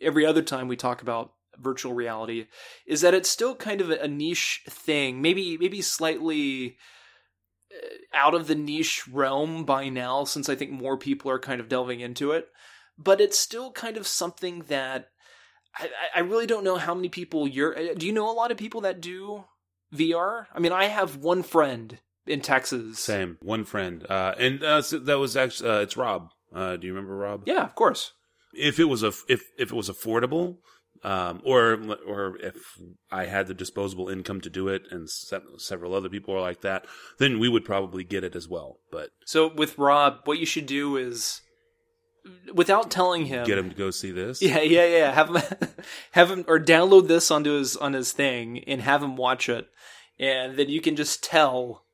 [0.00, 2.46] every other time we talk about virtual reality
[2.86, 6.76] is that it's still kind of a niche thing, maybe maybe slightly
[8.14, 11.68] out of the niche realm by now, since I think more people are kind of
[11.68, 12.48] delving into it.
[12.98, 15.08] But it's still kind of something that
[15.76, 17.76] I, I really don't know how many people you're.
[17.76, 19.44] Uh, do you know a lot of people that do
[19.94, 20.46] VR?
[20.54, 22.98] I mean, I have one friend in Texas.
[22.98, 26.30] Same, one friend, uh, and uh, so that was actually uh, it's Rob.
[26.54, 27.42] Uh, do you remember Rob?
[27.46, 28.12] Yeah, of course.
[28.52, 30.58] If it was a if if it was affordable,
[31.02, 32.56] um, or or if
[33.10, 36.86] I had the disposable income to do it, and several other people are like that,
[37.18, 38.78] then we would probably get it as well.
[38.90, 41.42] But so with Rob, what you should do is,
[42.52, 44.42] without telling him, get him to go see this.
[44.42, 45.12] Yeah, yeah, yeah.
[45.12, 45.42] Have him
[46.12, 49.68] have him or download this onto his on his thing and have him watch it,
[50.18, 51.85] and then you can just tell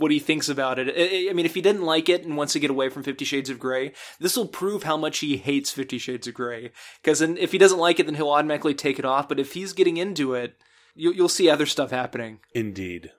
[0.00, 0.88] what he thinks about it.
[1.28, 3.50] I mean, if he didn't like it and wants to get away from Fifty Shades
[3.50, 6.72] of Grey, this will prove how much he hates Fifty Shades of Grey.
[7.02, 9.28] Because if he doesn't like it, then he'll automatically take it off.
[9.28, 10.56] But if he's getting into it,
[10.94, 12.40] you, will see other stuff happening.
[12.54, 13.10] Indeed.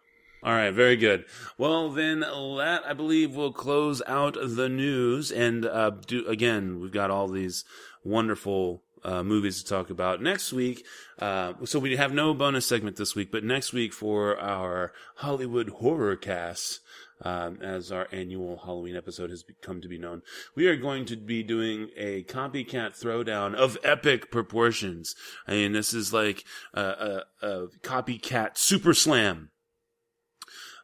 [0.44, 1.26] All right, very good.
[1.60, 5.32] Well, then that I believe will close out the news.
[5.32, 7.63] And uh, do again, we've got all these
[8.04, 10.86] wonderful uh, movies to talk about next week.
[11.20, 15.70] Uh, so we have no bonus segment this week, but next week for our Hollywood
[15.70, 16.80] horror cast,
[17.24, 20.24] um, as our annual Halloween episode has come to be known,
[20.56, 25.14] we are going to be doing a copycat throwdown of epic proportions.
[25.48, 29.51] I mean, this is like a, a, a copycat super slam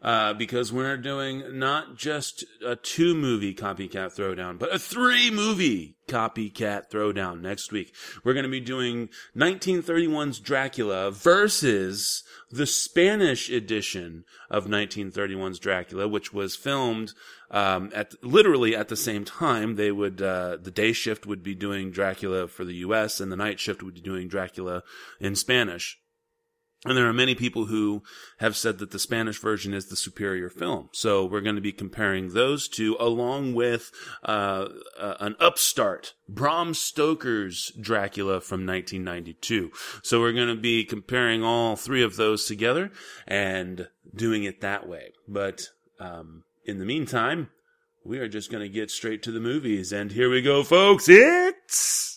[0.01, 5.95] uh, because we're doing not just a two movie copycat throwdown, but a three movie
[6.07, 7.93] copycat throwdown next week.
[8.23, 16.31] We're going to be doing 1931's Dracula versus the Spanish edition of 1931's Dracula, which
[16.31, 17.13] was filmed
[17.51, 19.75] um, at literally at the same time.
[19.75, 23.19] They would uh, the day shift would be doing Dracula for the U.S.
[23.19, 24.83] and the night shift would be doing Dracula
[25.19, 25.99] in Spanish.
[26.85, 28.03] And there are many people who
[28.37, 30.89] have said that the Spanish version is the superior film.
[30.93, 33.91] So we're going to be comparing those two along with
[34.23, 34.67] uh,
[34.99, 39.71] uh, an upstart, Bram Stoker's Dracula from 1992.
[40.03, 42.91] So we're going to be comparing all three of those together
[43.27, 45.13] and doing it that way.
[45.27, 47.49] But um, in the meantime,
[48.05, 49.91] we are just going to get straight to the movies.
[49.91, 51.09] And here we go, folks.
[51.09, 52.16] It's.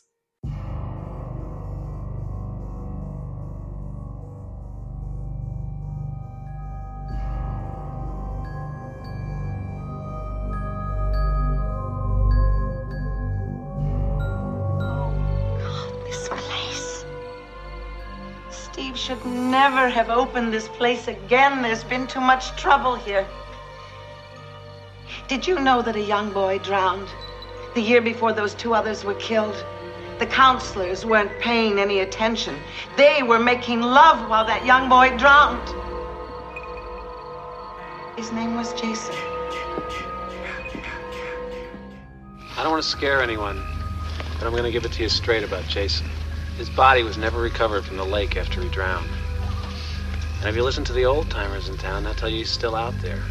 [20.00, 21.60] Have opened this place again.
[21.60, 23.26] There's been too much trouble here.
[25.28, 27.08] Did you know that a young boy drowned
[27.74, 29.62] The year before those two others were killed.
[30.18, 32.56] The counselors weren't paying any attention.
[32.96, 35.68] They were making love while that young boy drowned.
[38.16, 39.14] His name was Jason.
[42.56, 43.62] I don't want to scare anyone,
[44.38, 46.08] but I'm going to give it to you straight about Jason.
[46.56, 49.10] His body was never recovered from the lake after he drowned.
[50.40, 52.74] And if you listen to the old timers in town, they'll tell you he's still
[52.74, 53.22] out there.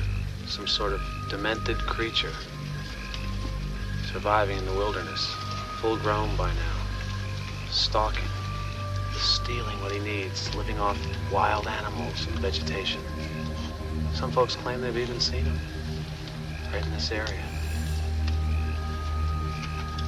[0.45, 2.31] Some sort of demented creature.
[4.13, 5.25] Surviving in the wilderness,
[5.81, 6.75] full grown by now.
[7.71, 8.27] Stalking.
[9.17, 10.99] Stealing what he needs, living off
[11.31, 13.01] wild animals and vegetation.
[14.13, 15.59] Some folks claim they've even seen him.
[16.71, 17.43] Right in this area.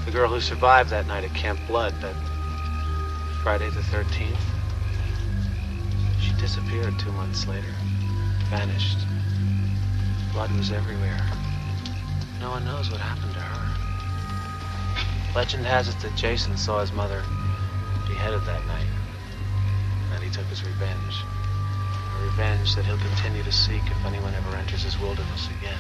[0.05, 2.15] The girl who survived that night at Camp Blood, that
[3.41, 4.61] Friday the 13th, she
[6.41, 7.73] disappeared two months later.
[8.49, 8.97] Vanished.
[10.34, 11.21] Blood was everywhere.
[12.39, 15.36] No one knows what happened to her.
[15.36, 17.21] Legend has it that Jason saw his mother
[18.08, 18.88] beheaded that night.
[20.15, 21.15] And he took his revenge.
[22.17, 25.80] A revenge that he'll continue to seek if anyone ever enters his wilderness again.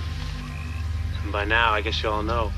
[1.23, 2.51] And by now, I guess you all know,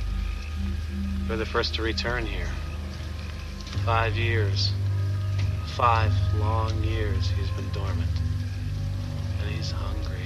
[1.29, 2.49] we're the first to return here.
[3.85, 4.73] Five years.
[5.75, 8.11] Five long years he's been dormant.
[9.39, 10.21] And he's hungry.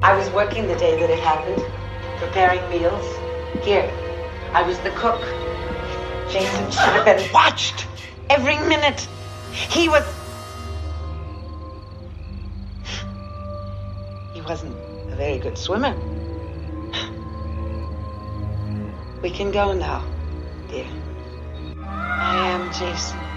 [0.00, 1.60] I was working the day that it happened,
[2.18, 3.04] preparing meals.
[3.64, 3.90] Here,
[4.52, 5.20] I was the cook.
[6.30, 7.88] Jason should have been watched
[8.28, 9.08] every minute.
[9.52, 10.04] He was.
[14.32, 14.76] He wasn't
[15.10, 15.96] a very good swimmer.
[19.20, 20.04] We can go now,
[20.68, 20.86] dear.
[21.84, 23.29] I am Jason.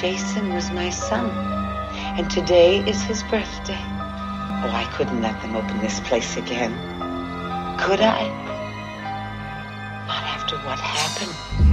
[0.00, 1.28] Jason was my son,
[2.16, 3.82] and today is his birthday.
[3.82, 6.70] Oh, I couldn't let them open this place again.
[7.80, 8.28] Could I?
[10.06, 11.67] Not after what happened.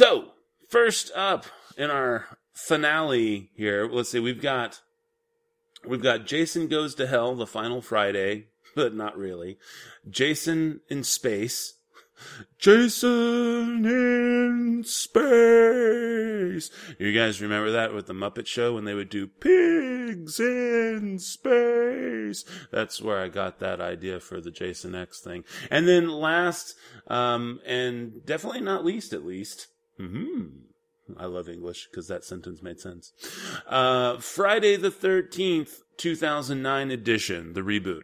[0.00, 0.32] So,
[0.66, 1.44] first up
[1.76, 4.80] in our finale here, let's see, we've got
[5.86, 9.58] we've got Jason Goes to Hell, the final Friday, but not really.
[10.08, 11.74] Jason in Space.
[12.58, 16.70] Jason in Space.
[16.98, 22.46] You guys remember that with the Muppet Show when they would do Pigs in Space?
[22.72, 25.44] That's where I got that idea for the Jason X thing.
[25.70, 26.74] And then last,
[27.08, 29.66] um, and definitely not least at least,
[30.06, 30.46] hmm
[31.18, 33.12] I love English because that sentence made sense.
[33.66, 38.02] Uh, Friday the 13th, 2009 edition, the reboot.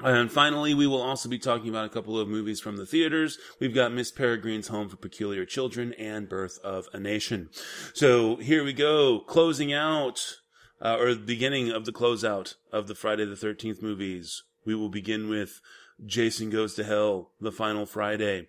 [0.00, 3.38] And finally, we will also be talking about a couple of movies from the theaters.
[3.60, 7.50] We've got Miss Peregrine's Home for Peculiar Children and Birth of a Nation.
[7.94, 10.38] So here we go, closing out,
[10.80, 14.42] uh, or the beginning of the closeout of the Friday the 13th movies.
[14.66, 15.60] We will begin with
[16.04, 18.48] Jason Goes to Hell, the final Friday.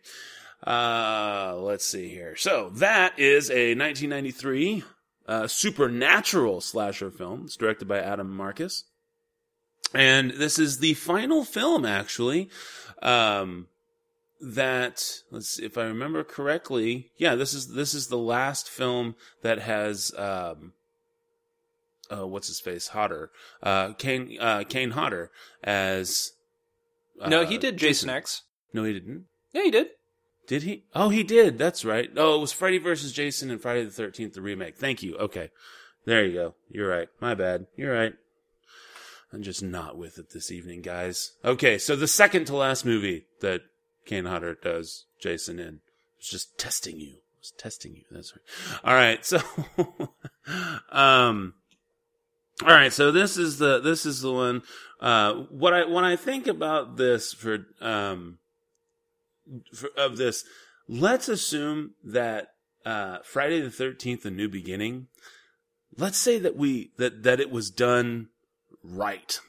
[0.65, 2.35] Uh, let's see here.
[2.35, 4.83] So that is a 1993
[5.27, 7.43] uh, supernatural slasher film.
[7.45, 8.85] It's directed by Adam Marcus.
[9.93, 12.49] And this is the final film, actually,
[13.01, 13.67] um,
[14.41, 19.15] that let's see, if I remember correctly, yeah, this is this is the last film
[19.43, 20.73] that has um,
[22.11, 25.31] uh, what's his face, Hodder, uh, Kane, uh, Kane Hodder
[25.63, 26.33] as.
[27.21, 28.41] Uh, no, he did Jason X.
[28.73, 29.25] No, he didn't.
[29.53, 29.89] Yeah, he did.
[30.47, 30.85] Did he?
[30.93, 31.57] Oh, he did.
[31.57, 32.09] That's right.
[32.17, 34.77] Oh, it was Freddy versus Jason and Friday the Thirteenth, the remake.
[34.77, 35.15] Thank you.
[35.17, 35.51] Okay,
[36.05, 36.55] there you go.
[36.69, 37.07] You're right.
[37.21, 37.67] My bad.
[37.75, 38.13] You're right.
[39.31, 41.31] I'm just not with it this evening, guys.
[41.43, 43.61] Okay, so the second to last movie that
[44.05, 45.79] Kane Hodder does Jason in.
[46.17, 47.15] Was just testing you.
[47.15, 48.03] I was testing you.
[48.11, 48.79] That's right.
[48.83, 49.39] All right, so
[50.91, 51.55] um
[52.61, 54.61] all right, so this is the this is the one
[54.99, 58.37] uh what I when I think about this for um
[59.97, 60.43] of this,
[60.87, 62.49] let's assume that
[62.85, 65.07] uh Friday the 13th a new beginning
[65.97, 68.29] let's say that we that that it was done
[68.83, 69.39] right.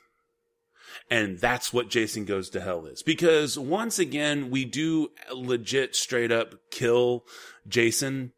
[1.10, 3.02] And that's what Jason Goes to Hell is.
[3.02, 7.24] Because once again, we do legit straight up kill
[7.68, 8.32] Jason.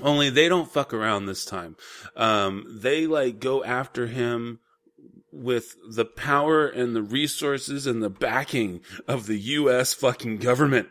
[0.00, 1.76] Only they don't fuck around this time.
[2.16, 4.60] Um, they like go after him
[5.34, 10.88] with the power and the resources and the backing of the US fucking government.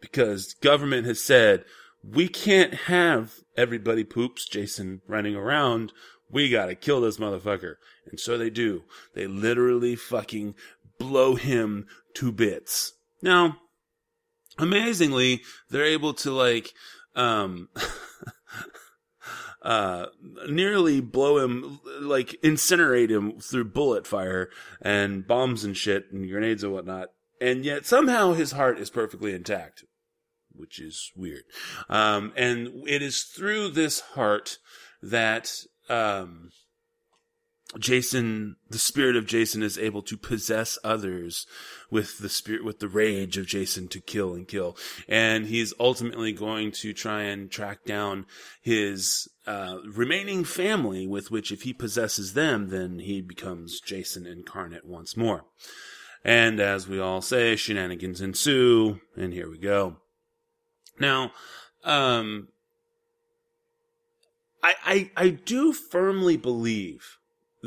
[0.00, 1.64] Because government has said,
[2.02, 5.92] we can't have everybody poops Jason running around.
[6.30, 7.76] We gotta kill this motherfucker.
[8.10, 8.82] And so they do.
[9.14, 10.54] They literally fucking
[10.98, 12.92] blow him to bits.
[13.22, 13.56] Now,
[14.58, 16.72] amazingly, they're able to like,
[17.14, 17.68] um,
[19.64, 20.06] uh,
[20.46, 24.50] nearly blow him, like incinerate him through bullet fire
[24.80, 27.08] and bombs and shit and grenades and whatnot.
[27.40, 29.84] And yet somehow his heart is perfectly intact,
[30.52, 31.44] which is weird.
[31.88, 34.58] Um, and it is through this heart
[35.02, 36.50] that, um,
[37.78, 41.46] Jason, the spirit of Jason is able to possess others
[41.90, 44.76] with the spirit, with the rage of Jason to kill and kill.
[45.08, 48.26] And he's ultimately going to try and track down
[48.60, 54.86] his, uh, remaining family with which if he possesses them, then he becomes Jason incarnate
[54.86, 55.44] once more.
[56.24, 59.96] And as we all say, shenanigans ensue, and here we go.
[60.98, 61.32] Now,
[61.82, 62.48] um,
[64.62, 67.18] I, I, I do firmly believe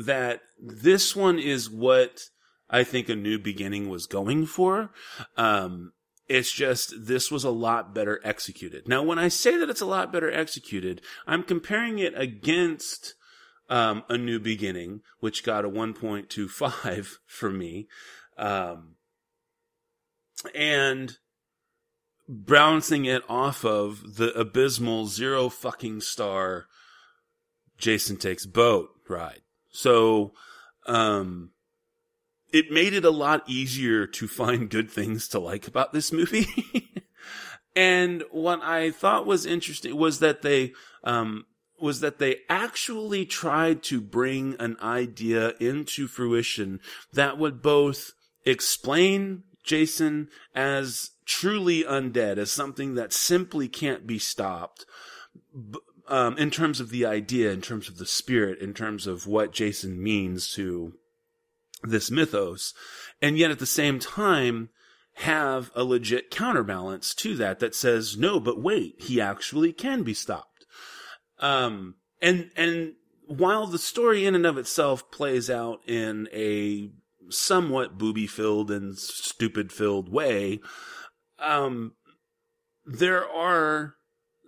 [0.06, 2.20] that this one is what
[2.70, 4.90] I think a new beginning was going for.
[5.36, 5.92] Um,
[6.28, 8.86] it's just this was a lot better executed.
[8.86, 13.14] Now, when I say that it's a lot better executed, I'm comparing it against
[13.68, 17.88] um, a new beginning, which got a 1.25 for me,
[18.36, 18.96] um,
[20.54, 21.16] and
[22.28, 26.66] bouncing it off of the abysmal zero fucking star
[27.78, 29.40] Jason takes boat ride.
[29.78, 30.32] So,
[30.86, 31.52] um,
[32.52, 36.48] it made it a lot easier to find good things to like about this movie.
[37.76, 40.72] and what I thought was interesting was that they,
[41.04, 41.46] um,
[41.80, 46.80] was that they actually tried to bring an idea into fruition
[47.12, 48.14] that would both
[48.44, 54.86] explain Jason as truly undead, as something that simply can't be stopped,
[56.08, 59.52] um, in terms of the idea, in terms of the spirit, in terms of what
[59.52, 60.94] Jason means to
[61.82, 62.74] this mythos,
[63.22, 64.70] and yet at the same time
[65.14, 70.14] have a legit counterbalance to that that says, no, but wait, he actually can be
[70.14, 70.64] stopped.
[71.40, 72.94] Um, and, and
[73.26, 76.90] while the story in and of itself plays out in a
[77.30, 80.60] somewhat booby filled and stupid filled way,
[81.38, 81.92] um,
[82.86, 83.94] there are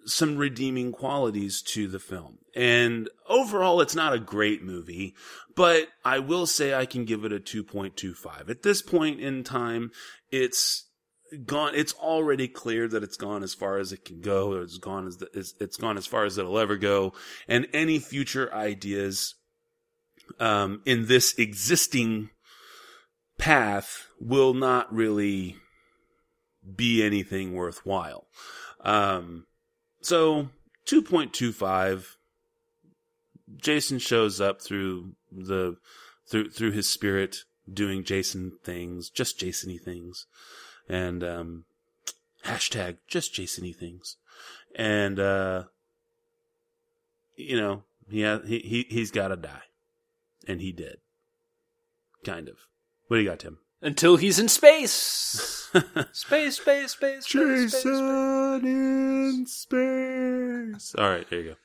[0.07, 2.39] some redeeming qualities to the film.
[2.55, 5.15] And overall, it's not a great movie,
[5.55, 8.51] but I will say I can give it a 2.25.
[8.51, 9.91] At this point in time,
[10.31, 10.89] it's
[11.45, 14.79] gone, it's already clear that it's gone as far as it can go, or it's
[14.79, 17.13] gone as, the, it's, it's gone as far as it'll ever go.
[17.47, 19.35] And any future ideas,
[20.39, 22.31] um, in this existing
[23.39, 25.57] path will not really
[26.77, 28.27] be anything worthwhile.
[28.81, 29.47] Um,
[30.01, 30.49] so
[30.87, 32.17] 2.25
[33.57, 35.77] Jason shows up through the
[36.29, 37.39] through through his spirit
[37.73, 40.27] doing Jason things, just Jasony things.
[40.89, 41.65] And um
[42.45, 44.17] hashtag just Jasony things.
[44.75, 45.65] And uh
[47.37, 49.63] you know, he he he he's got to die.
[50.47, 50.99] And he did.
[52.25, 52.57] Kind of.
[53.09, 53.59] What do you got, Tim?
[53.83, 55.69] Until he's in space.
[56.13, 57.83] space, space, space, space, space, space.
[57.83, 60.95] Jason in space.
[60.99, 61.57] All right, there you go.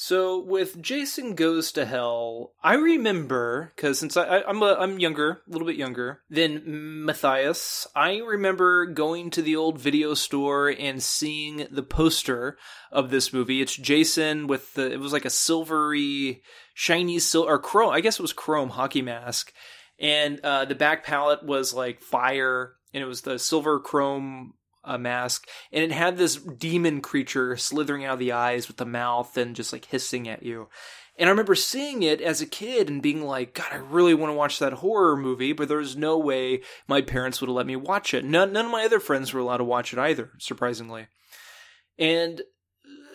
[0.00, 5.00] So with Jason Goes to Hell, I remember because since I, I, am a, I'm
[5.00, 10.68] younger, a little bit younger than Matthias, I remember going to the old video store
[10.68, 12.56] and seeing the poster
[12.92, 13.60] of this movie.
[13.60, 16.42] It's Jason with the it was like a silvery,
[16.74, 17.92] shiny silver or chrome.
[17.92, 19.52] I guess it was chrome hockey mask,
[19.98, 24.98] and uh, the back palette was like fire, and it was the silver chrome uh,
[24.98, 29.36] mask, and it had this demon creature slithering out of the eyes with the mouth
[29.36, 30.68] and just like hissing at you.
[31.18, 34.30] And I remember seeing it as a kid and being like, God, I really want
[34.30, 37.66] to watch that horror movie, but there was no way my parents would have let
[37.66, 38.24] me watch it.
[38.24, 41.08] None, none of my other friends were allowed to watch it either, surprisingly.
[41.98, 42.42] And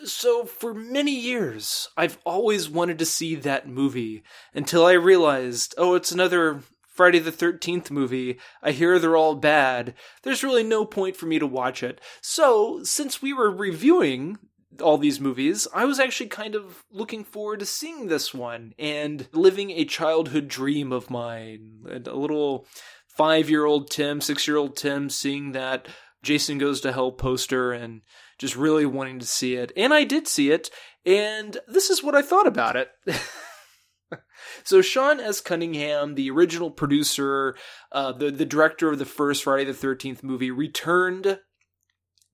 [0.03, 4.23] so for many years, I've always wanted to see that movie
[4.53, 6.61] until I realized, oh, it's another
[6.93, 8.39] Friday the 13th movie.
[8.61, 9.95] I hear they're all bad.
[10.21, 11.99] There's really no point for me to watch it.
[12.21, 14.37] So, since we were reviewing
[14.81, 19.27] all these movies, I was actually kind of looking forward to seeing this one and
[19.31, 21.83] living a childhood dream of mine.
[22.05, 22.67] A little
[23.07, 25.87] five year old Tim, six year old Tim seeing that
[26.21, 28.01] Jason Goes to Hell poster and
[28.37, 29.71] just really wanting to see it.
[29.75, 30.69] And I did see it,
[31.05, 32.91] and this is what I thought about it.
[34.63, 35.41] So Sean S.
[35.41, 37.55] Cunningham, the original producer,
[37.91, 41.39] uh, the the director of the first Friday the Thirteenth movie, returned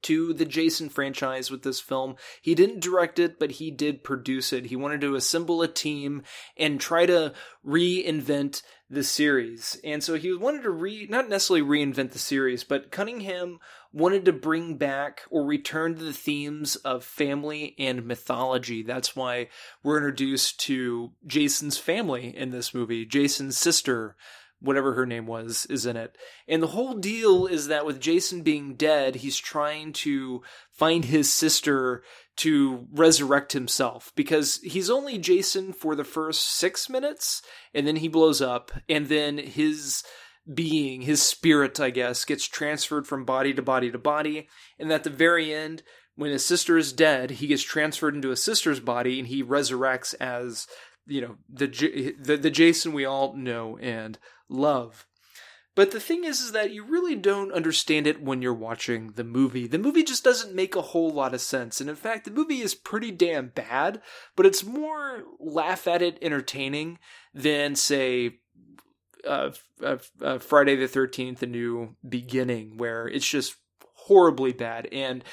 [0.02, 2.16] to the Jason franchise with this film.
[2.42, 4.68] He didn't direct it, but he did produce it.
[4.68, 6.24] He wanted to assemble a team
[6.58, 7.34] and try to
[7.66, 9.80] reinvent the series.
[9.84, 13.60] And so he wanted to re not necessarily reinvent the series, but Cunningham
[13.92, 18.84] wanted to bring back or return to the themes of family and mythology.
[18.84, 19.48] That's why
[19.84, 23.06] we're introduced to Jason's family in this movie.
[23.06, 24.16] Jason's sister,
[24.60, 26.18] whatever her name was, is in it.
[26.48, 31.34] And the whole deal is that with Jason being dead, he's trying to find his
[31.34, 32.04] sister
[32.38, 37.42] to resurrect himself because he's only Jason for the first six minutes
[37.74, 40.04] and then he blows up and then his
[40.54, 44.48] being, his spirit, I guess, gets transferred from body to body to body.
[44.78, 45.84] And at the very end,
[46.16, 50.16] when his sister is dead, he gets transferred into his sister's body and he resurrects
[50.20, 50.68] as,
[51.06, 51.68] you know, the,
[52.20, 54.18] the, the Jason we all know and
[54.50, 55.06] love.
[55.76, 59.24] But the thing is, is that you really don't understand it when you're watching the
[59.24, 59.66] movie.
[59.66, 61.80] The movie just doesn't make a whole lot of sense.
[61.80, 64.02] And in fact, the movie is pretty damn bad,
[64.36, 67.00] but it's more laugh at it entertaining
[67.34, 68.40] than, say,
[69.28, 69.52] uh,
[69.84, 73.56] uh, Friday the 13th, A New Beginning, where it's just
[73.96, 75.24] horribly bad and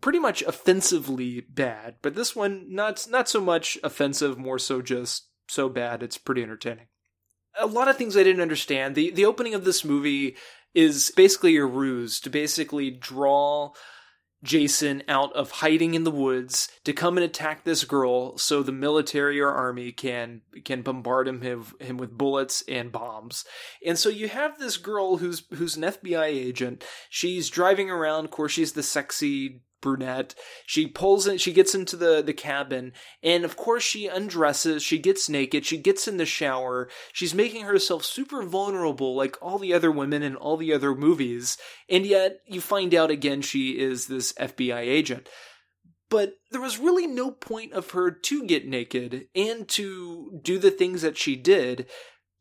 [0.00, 1.96] pretty much offensively bad.
[2.02, 6.42] But this one, not, not so much offensive, more so just so bad, it's pretty
[6.42, 6.88] entertaining
[7.58, 8.94] a lot of things I didn't understand.
[8.94, 10.36] The the opening of this movie
[10.74, 13.72] is basically a ruse to basically draw
[14.46, 18.72] Jason out of hiding in the woods to come and attack this girl so the
[18.72, 23.44] military or army can can bombard him him, with bullets and bombs.
[23.84, 26.84] And so you have this girl who's who's an FBI agent.
[27.10, 30.34] She's driving around, of course she's the sexy brunette.
[30.66, 34.98] She pulls in, she gets into the, the cabin, and of course she undresses, she
[34.98, 39.72] gets naked, she gets in the shower, she's making herself super vulnerable like all the
[39.72, 41.56] other women in all the other movies,
[41.88, 45.28] and yet you find out again she is this FBI agent.
[46.10, 50.72] But there was really no point of her to get naked and to do the
[50.72, 51.86] things that she did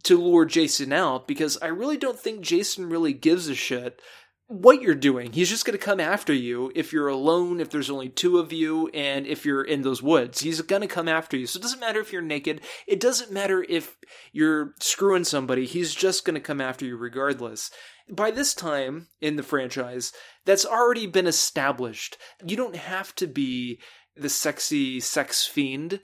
[0.03, 4.01] to lure Jason out because I really don't think Jason really gives a shit
[4.47, 5.33] what you're doing.
[5.33, 8.53] He's just going to come after you if you're alone, if there's only two of
[8.53, 10.41] you, and if you're in those woods.
[10.41, 11.47] He's going to come after you.
[11.47, 12.61] So it doesn't matter if you're naked.
[12.87, 13.97] It doesn't matter if
[14.31, 15.65] you're screwing somebody.
[15.65, 17.71] He's just going to come after you regardless.
[18.07, 20.13] By this time in the franchise,
[20.45, 22.17] that's already been established.
[22.45, 23.79] You don't have to be
[24.15, 25.99] the sexy sex fiend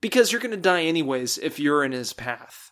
[0.00, 2.67] because you're going to die anyways if you're in his path.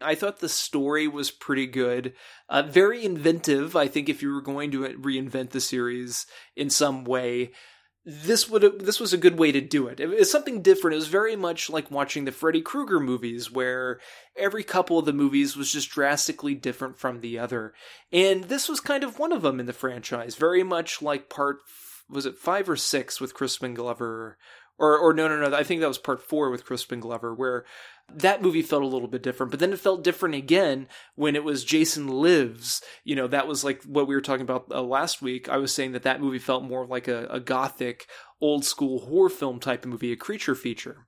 [0.00, 2.14] I thought the story was pretty good.
[2.48, 3.76] Uh, very inventive.
[3.76, 6.26] I think if you were going to reinvent the series
[6.56, 7.52] in some way,
[8.04, 10.00] this would this was a good way to do it.
[10.00, 10.94] It was something different.
[10.94, 14.00] It was very much like watching the Freddy Krueger movies, where
[14.36, 17.74] every couple of the movies was just drastically different from the other,
[18.10, 20.36] and this was kind of one of them in the franchise.
[20.36, 21.58] Very much like part
[22.08, 24.38] was it five or six with Crispin Glover,
[24.80, 27.64] or or no no no I think that was part four with Crispin Glover, where
[28.12, 31.44] that movie felt a little bit different, but then it felt different again when it
[31.44, 32.82] was Jason Lives.
[33.04, 35.48] You know, that was like what we were talking about uh, last week.
[35.48, 38.08] I was saying that that movie felt more like a, a gothic,
[38.40, 41.06] old school horror film type of movie, a creature feature.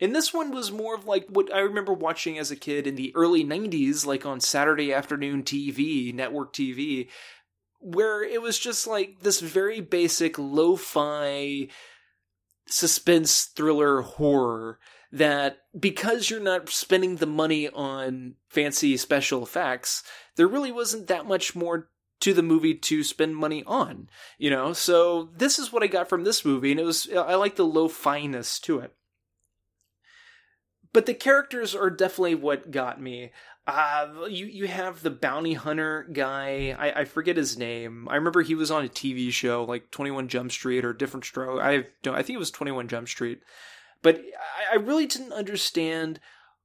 [0.00, 2.96] And this one was more of like what I remember watching as a kid in
[2.96, 7.08] the early 90s, like on Saturday afternoon TV, network TV,
[7.78, 11.68] where it was just like this very basic lo fi
[12.66, 14.78] suspense thriller horror
[15.10, 20.02] that because you're not spending the money on fancy special effects,
[20.36, 21.90] there really wasn't that much more
[22.20, 24.08] to the movie to spend money on,
[24.38, 24.72] you know?
[24.72, 27.66] So this is what I got from this movie, and it was, I like the
[27.66, 28.94] low fineness to it.
[30.92, 33.32] But the characters are definitely what got me.
[33.64, 36.74] Uh, you you have the bounty hunter guy.
[36.76, 38.08] I, I forget his name.
[38.10, 41.24] I remember he was on a TV show like Twenty One Jump Street or Different
[41.24, 41.60] Stroke.
[41.60, 42.16] I don't.
[42.16, 43.40] I think it was Twenty One Jump Street.
[44.02, 44.20] But
[44.70, 46.18] I really didn't understand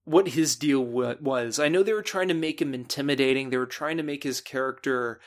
[0.06, 1.60] what his deal was.
[1.60, 3.50] I know they were trying to make him intimidating.
[3.50, 5.20] They were trying to make his character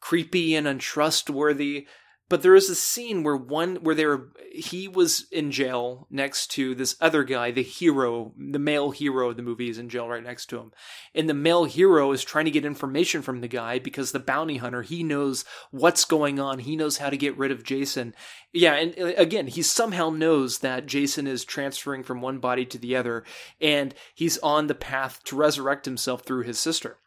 [0.00, 1.86] creepy and untrustworthy.
[2.30, 6.46] But there is a scene where one where they were he was in jail next
[6.52, 10.08] to this other guy, the hero, the male hero of the movie is in jail
[10.08, 10.72] right next to him.
[11.12, 14.58] And the male hero is trying to get information from the guy because the bounty
[14.58, 16.60] hunter, he knows what's going on.
[16.60, 18.14] He knows how to get rid of Jason.
[18.52, 22.78] Yeah, and uh, again, he somehow knows that Jason is transferring from one body to
[22.78, 23.24] the other
[23.60, 26.98] and he's on the path to resurrect himself through his sister.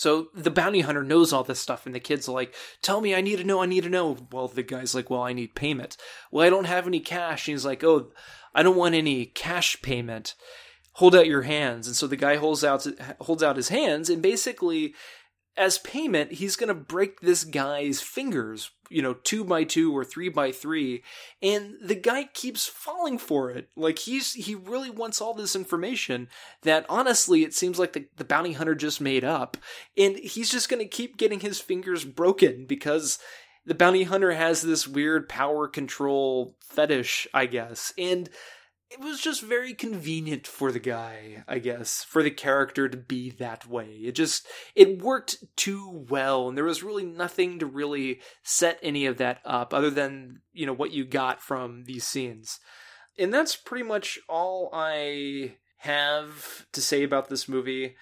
[0.00, 3.20] So the bounty hunter knows all this stuff, and the kid's like, Tell me, I
[3.20, 4.16] need to know, I need to know.
[4.32, 5.98] Well, the guy's like, Well, I need payment.
[6.30, 7.46] Well, I don't have any cash.
[7.46, 8.10] And he's like, Oh,
[8.54, 10.36] I don't want any cash payment.
[10.92, 11.86] Hold out your hands.
[11.86, 12.86] And so the guy holds out
[13.20, 14.94] holds out his hands, and basically
[15.56, 20.04] as payment, he's going to break this guy's fingers, you know, two by two or
[20.04, 21.02] three by three.
[21.42, 23.68] And the guy keeps falling for it.
[23.76, 26.28] Like he's, he really wants all this information
[26.62, 29.56] that honestly, it seems like the, the bounty hunter just made up.
[29.96, 33.18] And he's just going to keep getting his fingers broken because
[33.66, 37.92] the bounty hunter has this weird power control fetish, I guess.
[37.98, 38.30] And
[38.90, 43.30] it was just very convenient for the guy, I guess, for the character to be
[43.30, 43.86] that way.
[44.02, 49.06] It just it worked too well and there was really nothing to really set any
[49.06, 52.58] of that up other than, you know, what you got from these scenes.
[53.16, 57.94] And that's pretty much all I have to say about this movie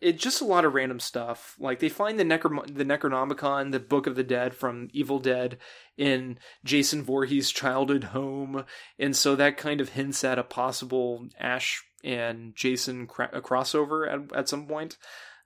[0.00, 1.56] it's just a lot of random stuff.
[1.58, 5.58] Like they find the Necrom- the Necronomicon, the Book of the Dead from Evil Dead,
[5.96, 8.64] in Jason Voorhees' childhood home,
[8.98, 14.36] and so that kind of hints at a possible Ash and Jason cra- crossover at
[14.36, 14.96] at some point.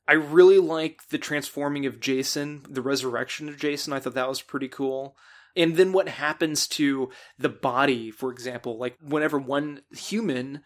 [0.07, 3.93] I really like the transforming of Jason, the resurrection of Jason.
[3.93, 5.17] I thought that was pretty cool.
[5.57, 10.63] And then what happens to the body, for example, like whenever one human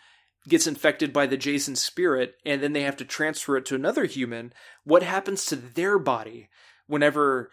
[0.49, 4.05] gets infected by the Jason spirit and then they have to transfer it to another
[4.05, 4.53] human,
[4.84, 6.49] what happens to their body
[6.86, 7.51] whenever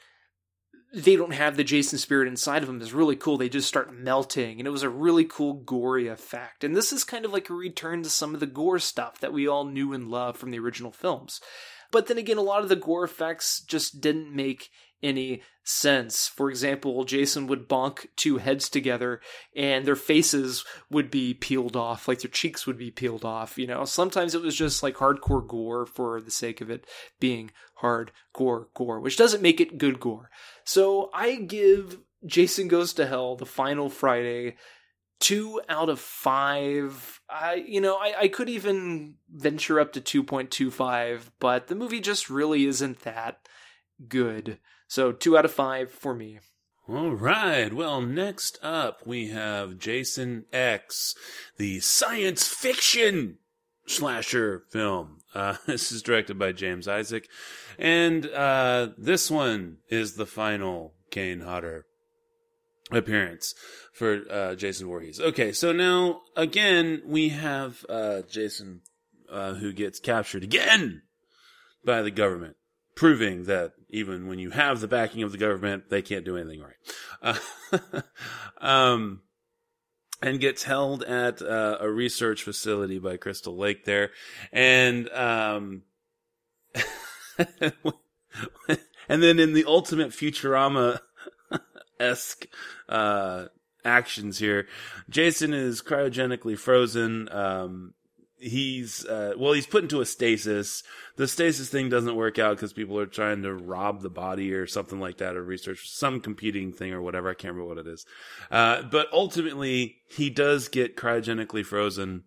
[0.94, 3.38] they don't have the Jason spirit inside of them is really cool.
[3.38, 6.64] They just start melting, and it was a really cool gory effect.
[6.64, 9.34] And this is kind of like a return to some of the gore stuff that
[9.34, 11.42] we all knew and loved from the original films.
[11.92, 14.70] But then again, a lot of the gore effects just didn't make
[15.06, 16.28] any sense.
[16.28, 19.22] For example, Jason would bonk two heads together
[19.56, 23.58] and their faces would be peeled off, like their cheeks would be peeled off.
[23.58, 26.86] You know, sometimes it was just like hardcore gore for the sake of it
[27.20, 27.52] being
[27.82, 30.30] hardcore gore, which doesn't make it good gore.
[30.64, 34.56] So I give Jason Goes to Hell the final Friday
[35.20, 37.22] two out of five.
[37.30, 42.30] I, you know, I, I could even venture up to 2.25, but the movie just
[42.30, 43.48] really isn't that
[44.08, 44.60] good.
[44.96, 46.40] So two out of five for me.
[46.88, 47.74] All right.
[47.74, 51.16] Well, next up we have Jason X,
[51.58, 53.40] the science fiction
[53.86, 55.18] slasher film.
[55.34, 57.28] Uh, this is directed by James Isaac,
[57.78, 61.88] and uh, this one is the final Kane Hodder
[62.90, 63.54] appearance
[63.92, 65.20] for uh, Jason Voorhees.
[65.20, 68.80] Okay, so now again we have uh, Jason
[69.30, 71.02] uh, who gets captured again
[71.84, 72.56] by the government
[72.96, 76.62] proving that even when you have the backing of the government, they can't do anything
[76.62, 77.38] right.
[77.82, 78.02] Uh,
[78.66, 79.22] um,
[80.22, 84.12] and gets held at uh, a research facility by Crystal Lake there,
[84.52, 85.84] and um,
[89.10, 91.00] and then in the ultimate Futurama
[92.00, 92.48] esque
[92.88, 93.46] uh,
[93.84, 94.68] actions here,
[95.10, 97.30] Jason is cryogenically frozen.
[97.32, 97.94] Um,
[98.46, 100.84] he's uh, well he's put into a stasis.
[101.18, 104.68] The stasis thing doesn't work out because people are trying to rob the body or
[104.68, 107.30] something like that or research some competing thing or whatever.
[107.30, 108.06] I can't remember what it is.
[108.52, 112.24] Uh, but ultimately he does get cryogenically frozen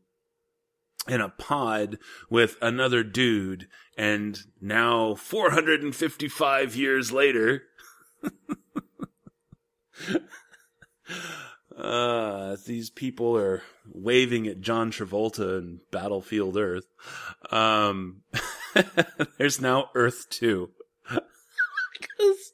[1.06, 1.98] in a pod
[2.28, 7.62] with another dude and now 455 years later
[11.78, 16.86] uh, these people are waving at John Travolta in Battlefield Earth.
[17.50, 18.22] Um,
[19.38, 20.70] there's now Earth 2.
[22.00, 22.52] Because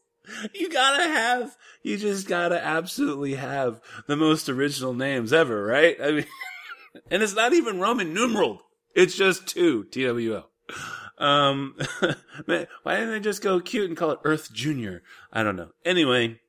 [0.55, 5.97] you gotta have, you just gotta absolutely have the most original names ever, right?
[6.03, 6.27] I mean,
[7.11, 8.63] and it's not even Roman numeral.
[8.95, 10.45] It's just two, TWO.
[11.19, 11.77] Um,
[12.47, 15.03] why didn't they just go cute and call it Earth Junior?
[15.33, 15.73] I don't know.
[15.85, 16.41] Anyway,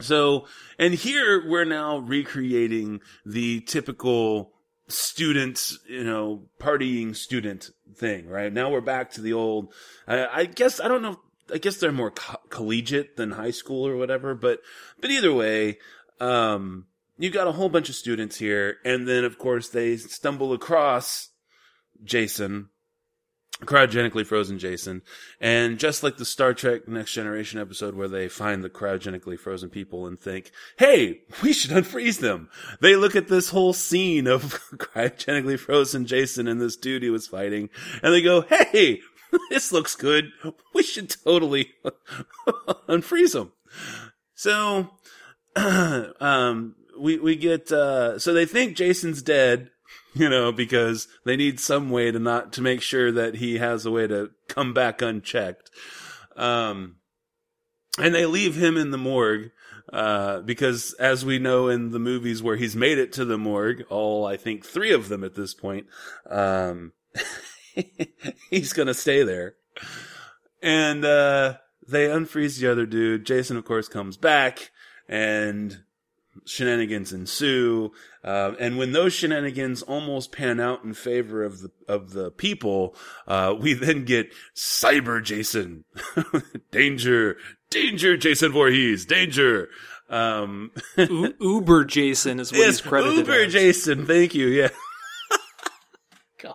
[0.00, 0.46] so,
[0.78, 4.52] and here we're now recreating the typical
[4.88, 8.52] student, you know, partying student thing, right?
[8.52, 9.72] Now we're back to the old,
[10.06, 11.20] I, I guess, I don't know,
[11.52, 14.60] I guess they're more co- collegiate than high school or whatever, but,
[15.00, 15.78] but either way,
[16.20, 16.86] um,
[17.18, 21.30] you got a whole bunch of students here, and then of course they stumble across
[22.02, 22.68] Jason,
[23.64, 25.02] cryogenically frozen Jason.
[25.40, 29.70] And just like the Star Trek Next Generation episode where they find the cryogenically frozen
[29.70, 32.48] people and think, hey, we should unfreeze them.
[32.80, 34.42] They look at this whole scene of
[34.76, 37.70] cryogenically frozen Jason and this dude he was fighting
[38.02, 39.00] and they go, hey,
[39.50, 40.30] this looks good.
[40.74, 41.72] We should totally
[42.88, 43.52] unfreeze them.
[44.34, 44.90] So,
[45.56, 49.70] um, we, we get, uh, so they think Jason's dead
[50.18, 53.86] you know, because they need some way to not to make sure that he has
[53.86, 55.70] a way to come back unchecked.
[56.36, 56.96] Um,
[57.98, 59.50] and they leave him in the morgue
[59.92, 63.84] uh, because, as we know in the movies where he's made it to the morgue,
[63.88, 65.86] all I think three of them at this point,
[66.28, 66.92] um,
[68.50, 69.54] he's gonna stay there.
[70.62, 71.54] and uh,
[71.86, 73.24] they unfreeze the other dude.
[73.24, 74.70] Jason, of course, comes back,
[75.08, 75.84] and
[76.46, 77.92] shenanigans ensue.
[78.24, 82.94] Uh, and when those shenanigans almost pan out in favor of the of the people,
[83.26, 85.84] uh, we then get Cyber Jason,
[86.70, 87.36] danger,
[87.70, 89.68] danger, Jason Voorhees, danger.
[90.10, 93.52] Um, U- Uber Jason is what he's credited Uber as.
[93.52, 94.06] Jason.
[94.06, 94.46] Thank you.
[94.46, 94.68] Yeah.
[96.42, 96.54] God.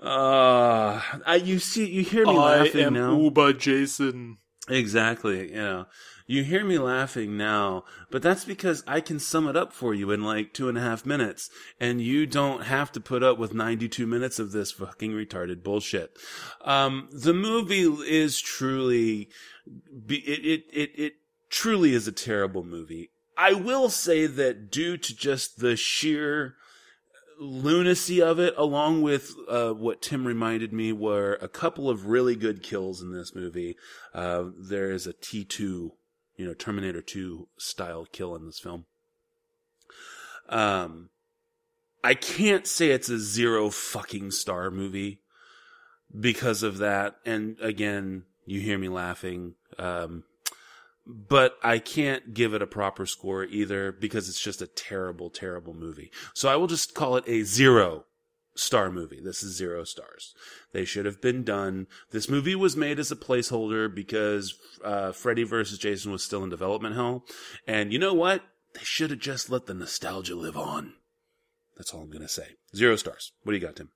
[0.00, 3.18] Uh, I, you see, you hear me I laughing am now.
[3.18, 4.38] Uber Jason.
[4.68, 5.50] Exactly.
[5.50, 5.86] You know,
[6.26, 10.10] you hear me laughing now, but that's because I can sum it up for you
[10.10, 11.50] in like two and a half minutes,
[11.80, 16.16] and you don't have to put up with 92 minutes of this fucking retarded bullshit.
[16.64, 19.28] Um, the movie is truly,
[20.08, 21.12] it, it, it, it
[21.48, 23.10] truly is a terrible movie.
[23.38, 26.56] I will say that due to just the sheer
[27.38, 32.34] lunacy of it, along with uh, what Tim reminded me were a couple of really
[32.34, 33.76] good kills in this movie.
[34.14, 35.90] Uh, there is a T2,
[36.36, 38.86] you know, Terminator 2 style kill in this film.
[40.48, 41.10] Um,
[42.04, 45.22] I can't say it's a zero fucking star movie
[46.18, 47.16] because of that.
[47.24, 49.54] And again, you hear me laughing.
[49.78, 50.24] Um,
[51.06, 55.74] but I can't give it a proper score either because it's just a terrible, terrible
[55.74, 56.10] movie.
[56.34, 58.04] So I will just call it a zero
[58.56, 59.20] star movie.
[59.22, 60.34] This is zero stars.
[60.72, 61.86] They should have been done.
[62.10, 64.54] This movie was made as a placeholder because
[64.84, 67.24] uh, Freddy versus Jason was still in development hell.
[67.66, 68.42] And you know what?
[68.74, 70.94] They should have just let the nostalgia live on.
[71.76, 72.56] That's all I'm going to say.
[72.74, 73.32] Zero stars.
[73.42, 73.90] What do you got, Tim?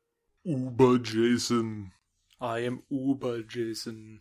[0.45, 1.93] Uber Jason.
[2.41, 4.21] I am Uber Jason.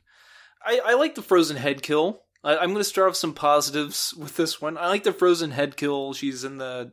[0.66, 2.24] I, I like the frozen head kill.
[2.44, 4.78] I, I'm going to start off some positives with this one.
[4.78, 6.14] I like the frozen head kill.
[6.14, 6.92] She's in the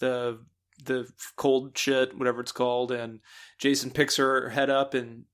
[0.00, 0.40] the
[0.84, 3.20] the cold shit, whatever it's called, and
[3.58, 5.24] Jason picks her head up and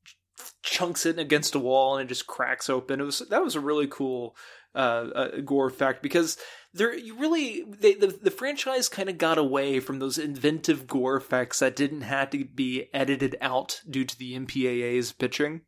[0.62, 3.00] chunks it against a wall, and it just cracks open.
[3.00, 4.36] It was that was a really cool
[4.74, 4.78] uh,
[5.14, 6.38] uh, gore effect because
[6.72, 11.16] there you really they, the the franchise kind of got away from those inventive gore
[11.16, 15.62] effects that didn't have to be edited out due to the MPAA's pitching.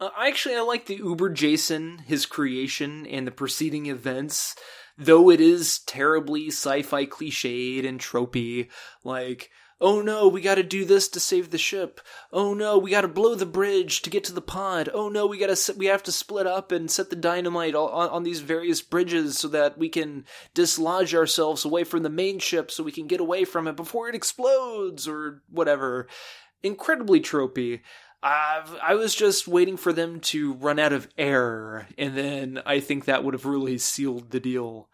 [0.00, 4.56] Uh, actually, I like the Uber Jason, his creation, and the preceding events,
[4.96, 8.68] though it is terribly sci-fi cliched and tropey.
[9.02, 12.00] Like, oh no, we gotta do this to save the ship.
[12.32, 14.88] Oh no, we gotta blow the bridge to get to the pod.
[14.92, 18.22] Oh no, we gotta we have to split up and set the dynamite on, on
[18.22, 20.24] these various bridges so that we can
[20.54, 24.08] dislodge ourselves away from the main ship so we can get away from it before
[24.08, 26.06] it explodes or whatever.
[26.62, 27.80] Incredibly tropey.
[28.24, 32.80] I've, I was just waiting for them to run out of air, and then I
[32.80, 34.88] think that would have really sealed the deal.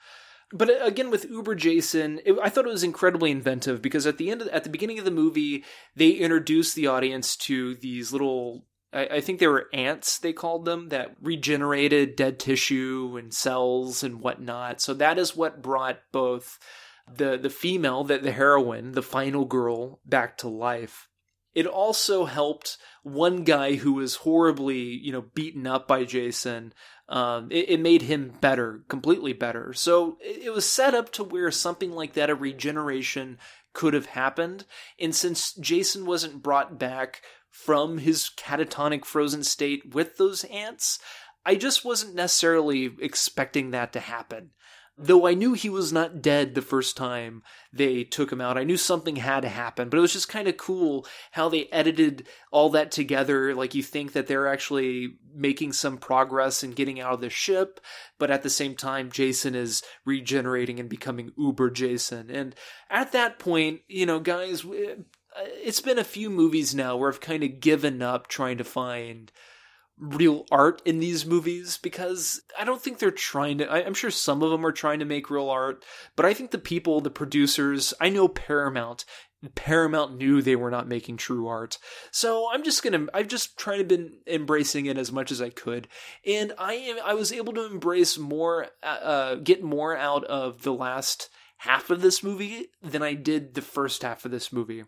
[0.52, 4.18] But uh, again, with Uber Jason, it, I thought it was incredibly inventive because at
[4.18, 5.64] the end, of, at the beginning of the movie,
[5.94, 8.64] they introduced the audience to these little.
[8.92, 10.18] I, think they were ants.
[10.18, 14.80] They called them that regenerated dead tissue and cells and whatnot.
[14.80, 16.58] So that is what brought both
[17.06, 21.08] the the female, that the heroine, the final girl, back to life.
[21.54, 26.72] It also helped one guy who was horribly, you know, beaten up by Jason.
[27.08, 29.72] Um, it, it made him better, completely better.
[29.72, 33.38] So it, it was set up to where something like that, a regeneration,
[33.72, 34.64] could have happened.
[34.98, 40.98] And since Jason wasn't brought back from his catatonic frozen state with those ants,
[41.44, 44.50] I just wasn't necessarily expecting that to happen.
[45.02, 47.42] Though I knew he was not dead the first time
[47.72, 49.88] they took him out, I knew something had to happen.
[49.88, 53.54] But it was just kind of cool how they edited all that together.
[53.54, 57.80] Like you think that they're actually making some progress and getting out of the ship,
[58.18, 62.30] but at the same time, Jason is regenerating and becoming Uber Jason.
[62.30, 62.54] And
[62.90, 64.96] at that point, you know, guys, uh,
[65.36, 69.32] it's been a few movies now where I've kind of given up trying to find
[70.00, 73.70] real art in these movies because I don't think they're trying to.
[73.70, 75.84] I, am sure some of them are trying to make real art,
[76.16, 79.04] but I think the people, the producers, I know Paramount.
[79.54, 81.78] Paramount knew they were not making true art,
[82.10, 83.06] so I'm just gonna.
[83.14, 85.88] I've just tried to been embracing it as much as I could,
[86.26, 86.98] and I am.
[87.02, 92.02] I was able to embrace more, uh, get more out of the last half of
[92.02, 94.84] this movie than I did the first half of this movie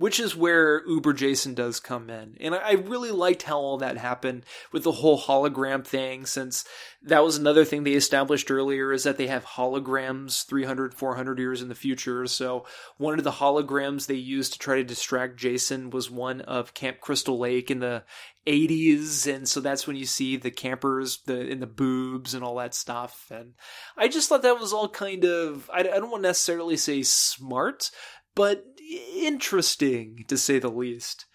[0.00, 2.34] which is where Uber Jason does come in.
[2.40, 6.64] And I really liked how all that happened with the whole hologram thing, since
[7.02, 11.60] that was another thing they established earlier is that they have holograms 300, 400 years
[11.60, 12.26] in the future.
[12.26, 12.64] So
[12.96, 17.00] one of the holograms they used to try to distract Jason was one of Camp
[17.00, 18.02] Crystal Lake in the
[18.46, 22.56] 80s and so that's when you see the campers the in the boobs and all
[22.56, 23.52] that stuff and
[23.98, 27.02] i just thought that was all kind of i, I don't want to necessarily say
[27.02, 27.90] smart
[28.34, 31.26] but interesting to say the least.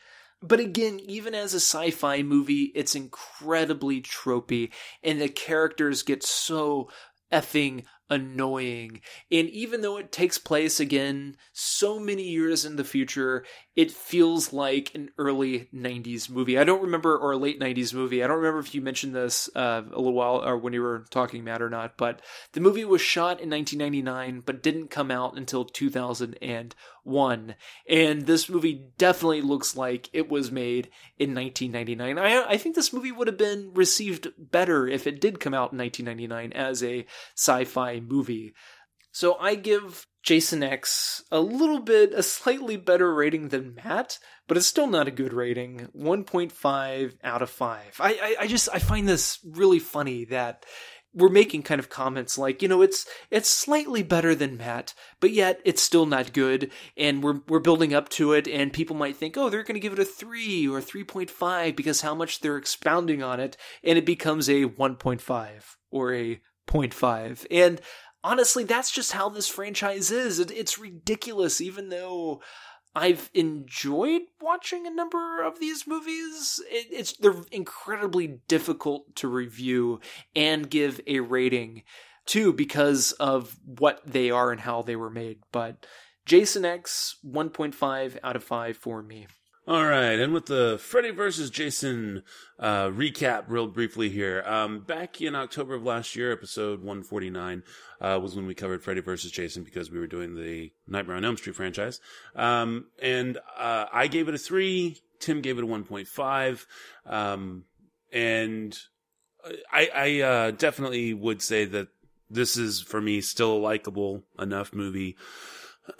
[0.41, 4.71] but again, even as a sci-fi movie, it's incredibly tropey,
[5.03, 6.89] and the characters get so
[7.31, 9.01] effing annoying.
[9.31, 13.45] And even though it takes place again so many years in the future,
[13.75, 16.57] it feels like an early 90s movie.
[16.57, 18.23] I don't remember, or a late 90s movie.
[18.23, 21.05] I don't remember if you mentioned this uh, a little while, or when you were
[21.09, 22.21] talking, Matt, or not, but
[22.53, 27.55] the movie was shot in 1999, but didn't come out until 2001.
[27.89, 32.17] And this movie definitely looks like it was made in 1999.
[32.17, 35.73] I, I think this movie would have been received better if it did come out
[35.73, 37.05] in 1999 as a
[37.35, 38.53] sci fi movie.
[39.15, 44.57] So I give Jason X a little bit, a slightly better rating than Matt, but
[44.57, 45.87] it's still not a good rating.
[45.95, 47.95] 1.5 out of 5.
[48.01, 50.65] I, I, I just, I find this really funny that
[51.13, 55.31] we're making kind of comments like, you know, it's it's slightly better than Matt, but
[55.31, 59.15] yet it's still not good, and we're we're building up to it, and people might
[59.15, 62.15] think, oh, they're going to give it a three or three point five because how
[62.15, 67.45] much they're expounding on it, and it becomes a one point five or a 0.5.
[67.51, 67.81] and
[68.25, 70.39] honestly, that's just how this franchise is.
[70.39, 72.41] It, it's ridiculous, even though.
[72.97, 76.61] I've enjoyed watching a number of these movies.
[76.71, 79.99] It, it's they're incredibly difficult to review
[80.33, 81.83] and give a rating
[82.27, 85.39] to because of what they are and how they were made.
[85.51, 85.85] But
[86.25, 89.27] Jason X 1.5 out of 5 for me.
[89.67, 92.21] All right, and with the Freddy versus Jason
[92.59, 94.43] uh, recap, real briefly here.
[94.45, 97.63] Um, back in October of last year, episode 149
[97.99, 101.25] uh, was when we covered Freddy versus Jason because we were doing the Nightmare on
[101.25, 101.99] Elm Street franchise.
[102.35, 105.01] Um, and uh, I gave it a three.
[105.19, 106.65] Tim gave it a 1.5.
[107.07, 107.63] Um,
[108.13, 108.77] and
[109.73, 111.87] I, I uh, definitely would say that
[112.29, 115.17] this is for me still a likable enough movie.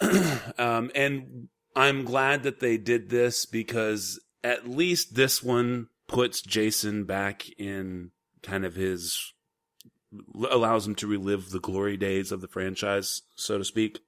[0.56, 7.04] um, and I'm glad that they did this because at least this one puts Jason
[7.04, 8.12] back in
[8.42, 9.34] kind of his
[10.50, 14.00] allows him to relive the glory days of the franchise, so to speak.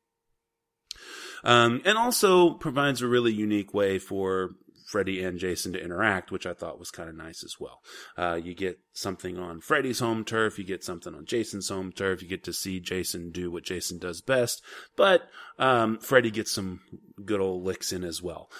[1.44, 4.52] Um, and also provides a really unique way for
[4.88, 7.82] Freddy and Jason to interact, which I thought was kind of nice as well.
[8.16, 12.22] Uh, you get something on Freddy's home turf, you get something on Jason's home turf,
[12.22, 14.62] you get to see Jason do what Jason does best,
[14.96, 15.28] but
[15.58, 16.80] um, Freddy gets some
[17.22, 18.50] good old licks in as well.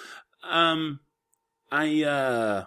[0.47, 0.99] Um,
[1.71, 2.65] I uh,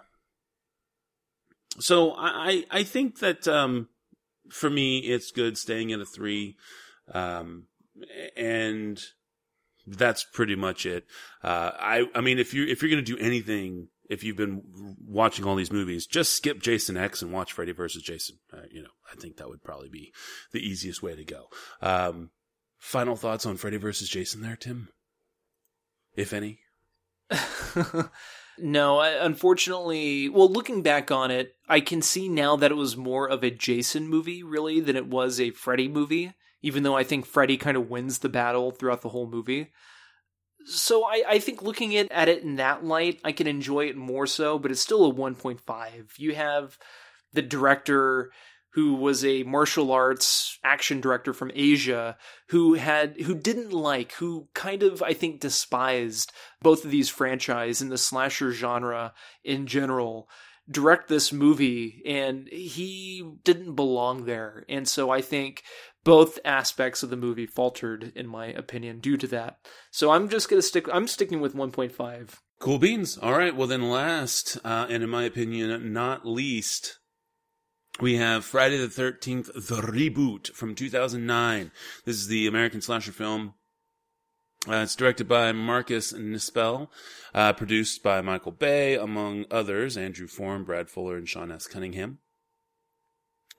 [1.79, 3.87] so I I think that um,
[4.49, 6.57] for me it's good staying at a three,
[7.13, 7.67] um,
[8.35, 9.01] and
[9.85, 11.05] that's pretty much it.
[11.43, 14.61] Uh, I I mean, if you if you're gonna do anything, if you've been
[15.05, 18.37] watching all these movies, just skip Jason X and watch Freddy versus Jason.
[18.51, 20.13] Uh, you know, I think that would probably be
[20.51, 21.47] the easiest way to go.
[21.81, 22.31] Um,
[22.79, 24.89] final thoughts on Freddy versus Jason, there, Tim,
[26.15, 26.59] if any.
[28.57, 33.27] no, unfortunately, well, looking back on it, I can see now that it was more
[33.27, 36.33] of a Jason movie, really, than it was a Freddy movie
[36.63, 39.71] even though I think Freddy kind of wins the battle throughout the whole movie.
[40.65, 43.97] So I, I think looking at, at it in that light, I can enjoy it
[43.97, 45.59] more so, but it's still a 1.5.
[46.17, 46.77] You have
[47.33, 48.31] the director
[48.73, 52.17] who was a martial arts action director from Asia
[52.49, 57.81] who had who didn't like who kind of I think despised both of these franchise
[57.81, 60.27] and the slasher genre in general
[60.69, 65.63] direct this movie and he didn't belong there and so I think
[66.03, 69.57] both aspects of the movie faltered in my opinion due to that.
[69.91, 72.29] So I'm just going to stick I'm sticking with 1.5.
[72.59, 73.17] Cool beans.
[73.17, 76.99] All right, well then last uh, and in my opinion not least
[77.99, 81.71] we have Friday the 13th the reboot from 2009.
[82.05, 83.53] This is the American slasher film
[84.67, 86.87] uh, it's directed by Marcus Nispel,
[87.33, 91.67] uh, produced by Michael Bay, among others, Andrew Form, Brad Fuller, and Sean S.
[91.67, 92.19] Cunningham.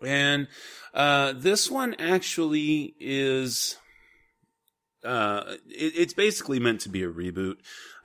[0.03, 0.49] And
[0.93, 3.77] uh, this one actually is.
[5.05, 7.57] Uh, it, it's basically meant to be a reboot,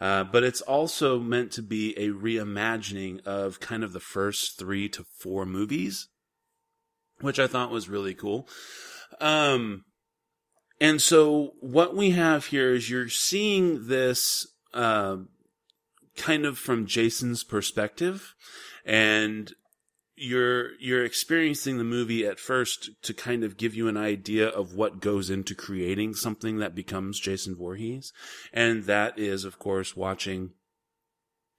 [0.02, 4.90] uh, but it's also meant to be a reimagining of kind of the first three
[4.90, 6.10] to four movies,
[7.22, 8.50] which I thought was really cool.
[9.22, 9.86] Um,
[10.82, 15.18] and so what we have here is you're seeing this uh,
[16.16, 18.36] kind of from Jason's perspective,
[18.86, 19.54] and
[20.20, 24.74] you're you're experiencing the movie at first to kind of give you an idea of
[24.74, 28.12] what goes into creating something that becomes Jason Voorhees,
[28.54, 30.52] and that is, of course, watching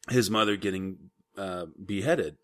[0.09, 2.37] his mother getting uh, beheaded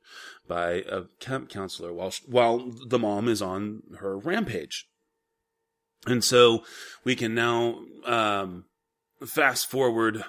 [0.48, 4.86] by a camp counselor while while the mom is on her rampage,
[6.06, 6.64] and so
[7.04, 8.64] we can now um,
[9.24, 10.24] fast forward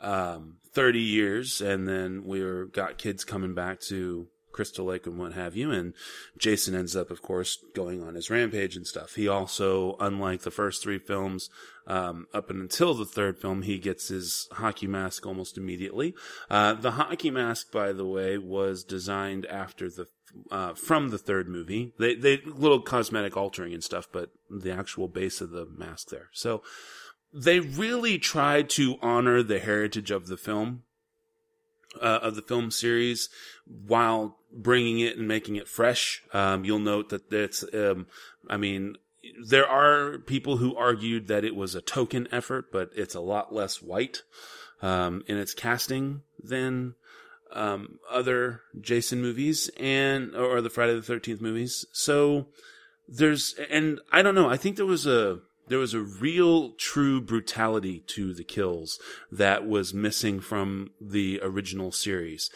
[0.00, 5.18] um, 30 years, and then we were, got kids coming back to Crystal Lake and
[5.18, 5.70] what have you.
[5.70, 5.94] And
[6.38, 9.14] Jason ends up, of course, going on his rampage and stuff.
[9.14, 11.50] He also, unlike the first three films,
[11.86, 16.14] um, up until the third film, he gets his hockey mask almost immediately.
[16.48, 20.06] Uh, the hockey mask, by the way, was designed after the
[20.50, 21.92] uh, from the third movie.
[21.98, 26.28] They they little cosmetic altering and stuff, but the actual base of the mask there.
[26.32, 26.62] So
[27.32, 30.84] they really tried to honor the heritage of the film
[32.00, 33.28] uh, of the film series
[33.66, 36.22] while bringing it and making it fresh.
[36.32, 38.06] Um, you'll note that it's, um,
[38.48, 38.96] I mean,
[39.46, 43.54] there are people who argued that it was a token effort, but it's a lot
[43.54, 44.22] less white
[44.80, 46.94] um, in its casting than
[47.52, 51.86] um, other Jason movies and or the Friday the Thirteenth movies.
[51.92, 52.48] So
[53.08, 54.48] there's, and I don't know.
[54.48, 58.98] I think there was a there was a real true brutality to the kills
[59.30, 62.50] that was missing from the original series.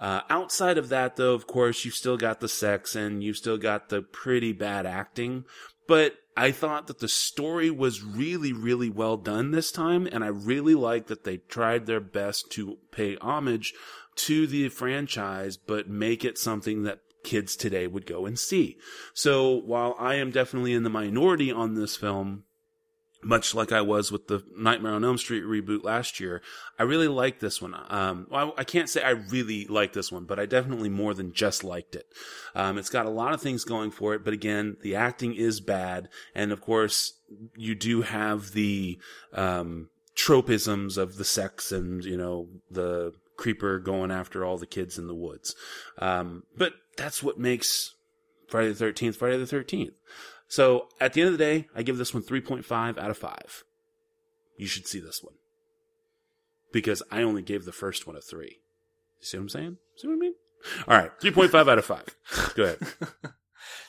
[0.00, 3.58] Uh, outside of that, though, of course, you've still got the sex and you've still
[3.58, 5.44] got the pretty bad acting.
[5.86, 10.08] But I thought that the story was really, really well done this time.
[10.10, 13.74] And I really like that they tried their best to pay homage
[14.16, 18.78] to the franchise, but make it something that kids today would go and see.
[19.12, 22.44] So while I am definitely in the minority on this film,
[23.22, 26.42] much like I was with the Nightmare on Elm Street reboot last year,
[26.78, 27.74] I really like this one.
[27.88, 31.32] Um, well, I can't say I really like this one, but I definitely more than
[31.32, 32.06] just liked it.
[32.54, 35.60] Um, it's got a lot of things going for it, but again, the acting is
[35.60, 37.14] bad, and of course,
[37.56, 38.98] you do have the
[39.32, 44.98] um, tropisms of the sex and you know the creeper going after all the kids
[44.98, 45.54] in the woods.
[45.98, 47.94] Um, but that's what makes
[48.48, 49.94] Friday the Thirteenth Friday the Thirteenth.
[50.50, 53.64] So at the end of the day, I give this one 3.5 out of 5.
[54.58, 55.34] You should see this one.
[56.72, 58.46] Because I only gave the first one a 3.
[58.46, 58.54] You
[59.20, 59.76] see what I'm saying?
[59.96, 60.34] See what I mean?
[60.86, 62.54] All right, 3.5 out of 5.
[62.54, 62.78] Go ahead.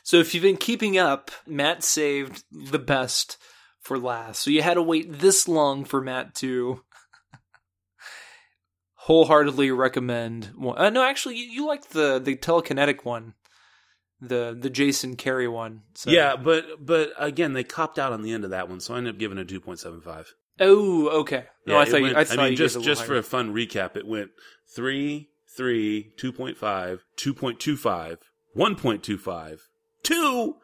[0.03, 3.38] So if you've been keeping up, Matt saved the best
[3.80, 4.41] for last.
[4.41, 6.82] So you had to wait this long for Matt to
[8.93, 10.78] wholeheartedly recommend one.
[10.78, 13.36] Uh, no, actually, you, you liked the the telekinetic one,
[14.22, 15.82] the the Jason Carrie one.
[15.95, 16.11] So.
[16.11, 18.97] Yeah, but but again, they copped out on the end of that one, so I
[18.97, 20.28] ended up giving it a 2.75.
[20.59, 21.45] Oh, okay.
[21.65, 23.03] No, Yeah, I thought went- you, I thought mean, you just gave it a just
[23.05, 24.30] for a fun recap, it went
[24.76, 28.17] 3, 3, 2.5, 2.25,
[28.55, 29.59] 1.25,
[30.03, 30.55] 2,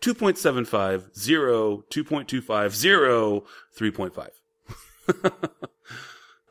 [0.00, 3.44] 2.75, 0, 2.25, 0,
[3.78, 4.28] 3.5.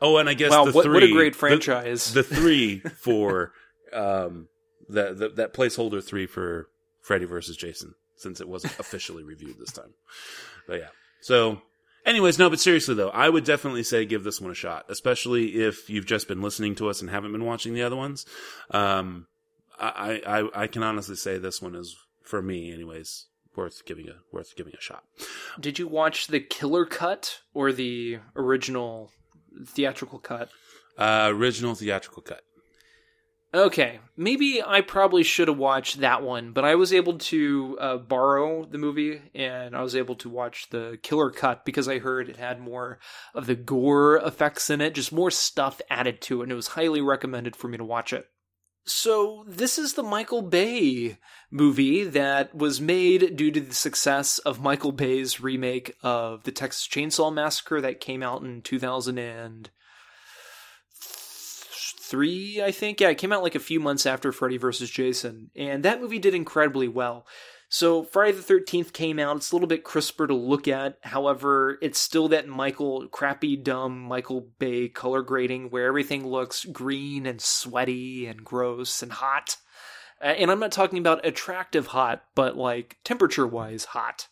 [0.00, 2.12] oh, and I guess Wow, the what- three, what a great the- franchise.
[2.12, 3.52] The, three for
[3.92, 4.48] um,
[4.88, 6.68] that that that placeholder three for
[7.00, 9.94] Freddy versus Jason, since it wasn't officially reviewed this time.
[10.66, 10.88] But yeah,
[11.20, 11.62] so
[12.06, 15.62] Anyways, no, but seriously though, I would definitely say give this one a shot, especially
[15.62, 18.26] if you've just been listening to us and haven't been watching the other ones.
[18.70, 19.26] Um,
[19.78, 23.26] I, I, I can honestly say this one is, for me anyways,
[23.56, 25.04] worth giving a, worth giving a shot.
[25.58, 29.10] Did you watch the killer cut or the original
[29.66, 30.50] theatrical cut?
[30.98, 32.42] Uh, original theatrical cut.
[33.54, 37.96] Okay, maybe I probably should have watched that one, but I was able to uh,
[37.98, 42.28] borrow the movie and I was able to watch the killer cut because I heard
[42.28, 42.98] it had more
[43.32, 46.68] of the gore effects in it, just more stuff added to it, and it was
[46.68, 48.26] highly recommended for me to watch it.
[48.86, 51.16] So, this is the Michael Bay
[51.50, 56.88] movie that was made due to the success of Michael Bay's remake of the Texas
[56.88, 59.70] Chainsaw Massacre that came out in 2000 and
[62.14, 63.00] three, I think.
[63.00, 64.88] Yeah, it came out like a few months after Freddy vs.
[64.88, 67.26] Jason, and that movie did incredibly well.
[67.68, 69.36] So Friday the Thirteenth came out.
[69.36, 70.98] It's a little bit crisper to look at.
[71.02, 77.26] However, it's still that Michael crappy, dumb Michael Bay color grading where everything looks green
[77.26, 79.56] and sweaty and gross and hot.
[80.20, 84.28] And I'm not talking about attractive hot, but like temperature wise hot.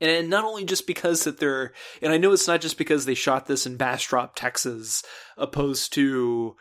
[0.00, 3.14] And not only just because that they're, and I know it's not just because they
[3.14, 5.02] shot this in Bastrop, Texas,
[5.36, 6.56] opposed to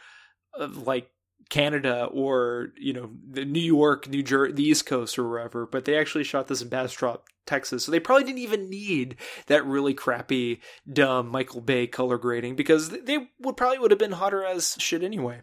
[0.59, 1.09] like
[1.49, 3.09] Canada or you know
[3.43, 6.69] New York, New Jersey, the East Coast or wherever, but they actually shot this in
[6.69, 7.85] Bastrop, Texas.
[7.85, 12.89] So they probably didn't even need that really crappy, dumb Michael Bay color grading because
[12.89, 15.41] they would probably would have been hotter as shit anyway.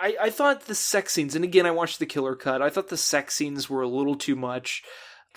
[0.00, 2.62] I, I thought the sex scenes, and again, I watched the killer cut.
[2.62, 4.84] I thought the sex scenes were a little too much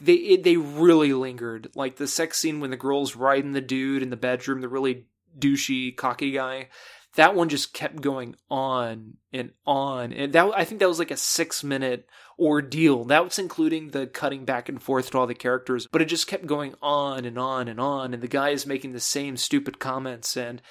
[0.01, 1.69] they it, they really lingered.
[1.75, 5.05] Like the sex scene when the girl's riding the dude in the bedroom, the really
[5.37, 6.69] douchey, cocky guy.
[7.15, 11.11] That one just kept going on and on, and that I think that was like
[11.11, 12.07] a six minute
[12.39, 13.03] ordeal.
[13.05, 16.27] That was including the cutting back and forth to all the characters, but it just
[16.27, 19.79] kept going on and on and on, and the guy is making the same stupid
[19.79, 20.61] comments and.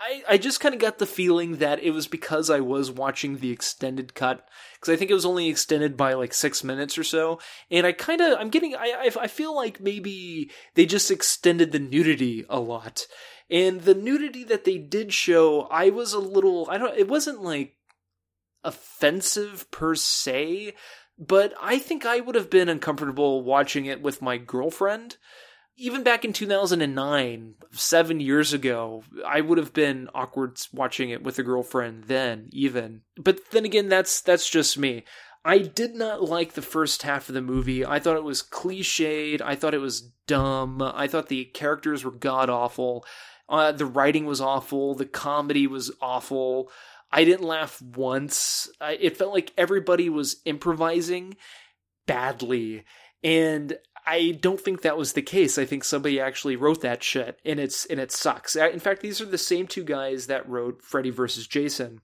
[0.00, 3.38] I, I just kind of got the feeling that it was because I was watching
[3.38, 7.04] the extended cut because I think it was only extended by like six minutes or
[7.04, 7.38] so,
[7.70, 11.70] and I kind of I'm getting I, I I feel like maybe they just extended
[11.70, 13.06] the nudity a lot,
[13.50, 17.42] and the nudity that they did show I was a little I don't it wasn't
[17.42, 17.76] like
[18.62, 20.74] offensive per se,
[21.18, 25.16] but I think I would have been uncomfortable watching it with my girlfriend
[25.76, 31.38] even back in 2009, seven years ago, I would have been awkward watching it with
[31.38, 33.02] a girlfriend then, even.
[33.16, 35.04] But then again, that's that's just me.
[35.44, 37.84] I did not like the first half of the movie.
[37.84, 39.42] I thought it was cliched.
[39.42, 40.80] I thought it was dumb.
[40.80, 43.04] I thought the characters were god awful.
[43.48, 44.94] Uh, the writing was awful.
[44.94, 46.70] The comedy was awful.
[47.12, 48.68] I didn't laugh once.
[48.80, 51.36] I, it felt like everybody was improvising
[52.06, 52.84] badly.
[53.22, 55.56] And I don't think that was the case.
[55.56, 58.54] I think somebody actually wrote that shit, and it's and it sucks.
[58.54, 61.46] In fact, these are the same two guys that wrote Freddy vs.
[61.46, 62.00] Jason.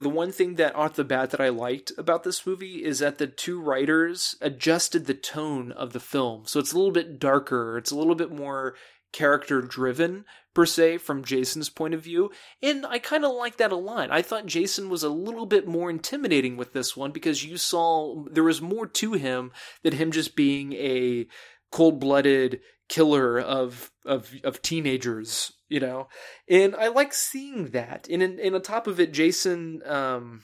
[0.00, 3.18] The one thing that off the bat that I liked about this movie is that
[3.18, 7.78] the two writers adjusted the tone of the film, so it's a little bit darker.
[7.78, 8.74] It's a little bit more
[9.12, 12.30] character driven per se from Jason's point of view
[12.62, 14.10] and I kind of like that a lot.
[14.10, 18.24] I thought Jason was a little bit more intimidating with this one because you saw
[18.30, 19.52] there was more to him
[19.82, 21.26] than him just being a
[21.70, 26.08] cold-blooded killer of of of teenagers, you know.
[26.48, 28.08] And I like seeing that.
[28.10, 30.42] And in, on top of it Jason um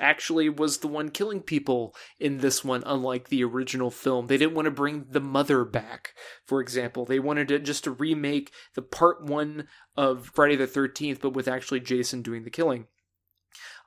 [0.00, 4.26] actually was the one killing people in this one, unlike the original film.
[4.26, 6.14] They didn't want to bring the mother back,
[6.46, 7.04] for example.
[7.04, 11.48] They wanted to just to remake the part one of Friday the 13th, but with
[11.48, 12.86] actually Jason doing the killing.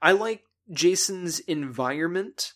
[0.02, 2.54] I like Jason's environment.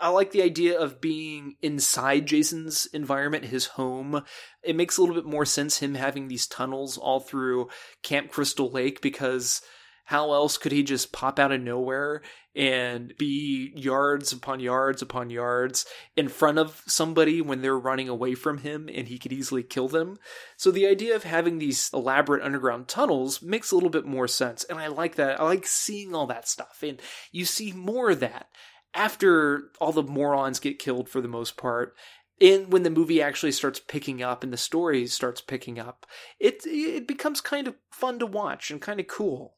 [0.00, 4.22] I like the idea of being inside Jason's environment, his home.
[4.62, 7.68] It makes a little bit more sense him having these tunnels all through
[8.02, 9.60] Camp Crystal Lake because
[10.08, 12.22] how else could he just pop out of nowhere
[12.56, 15.84] and be yards upon yards upon yards
[16.16, 19.86] in front of somebody when they're running away from him and he could easily kill
[19.86, 20.18] them?
[20.56, 24.64] So the idea of having these elaborate underground tunnels makes a little bit more sense.
[24.64, 25.38] And I like that.
[25.38, 26.82] I like seeing all that stuff.
[26.82, 28.46] And you see more of that
[28.94, 31.94] after all the morons get killed for the most part
[32.40, 36.06] and when the movie actually starts picking up and the story starts picking up
[36.40, 39.57] it it becomes kind of fun to watch and kind of cool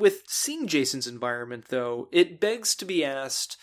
[0.00, 3.56] with seeing Jason's environment, though, it begs to be asked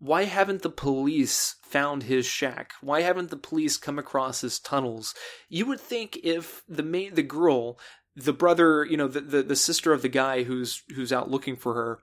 [0.00, 2.72] why haven't the police found his shack?
[2.80, 5.14] Why haven't the police come across his tunnels?
[5.50, 6.82] You would think if the
[7.12, 7.78] the girl,
[8.16, 11.54] the brother, you know, the, the, the sister of the guy who's who's out looking
[11.54, 11.98] for her,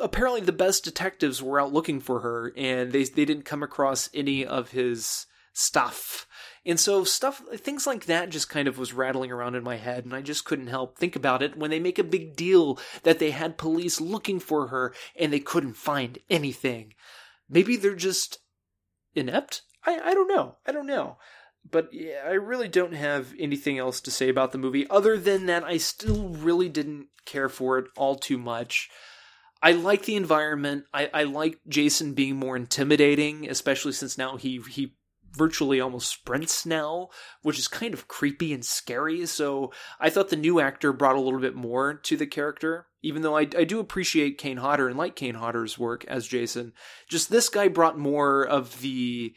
[0.00, 4.08] apparently the best detectives were out looking for her and they they didn't come across
[4.14, 6.26] any of his stuff.
[6.64, 10.04] And so stuff things like that just kind of was rattling around in my head
[10.04, 13.18] and I just couldn't help think about it when they make a big deal that
[13.18, 16.94] they had police looking for her and they couldn't find anything.
[17.48, 18.38] Maybe they're just
[19.14, 19.62] inept?
[19.84, 20.56] I I don't know.
[20.66, 21.18] I don't know.
[21.68, 25.46] But yeah, I really don't have anything else to say about the movie other than
[25.46, 28.88] that I still really didn't care for it all too much.
[29.62, 30.84] I like the environment.
[30.92, 34.94] I, I like Jason being more intimidating, especially since now he he
[35.34, 37.08] virtually almost sprints now,
[37.42, 39.26] which is kind of creepy and scary.
[39.26, 43.22] So I thought the new actor brought a little bit more to the character, even
[43.22, 46.72] though I, I do appreciate Kane Hodder and like Kane Hodder's work as Jason.
[47.08, 49.34] Just this guy brought more of the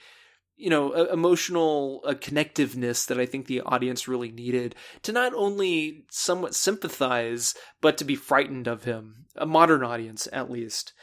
[0.58, 6.06] you know emotional uh, connectiveness that i think the audience really needed to not only
[6.10, 10.94] somewhat sympathize but to be frightened of him a modern audience at least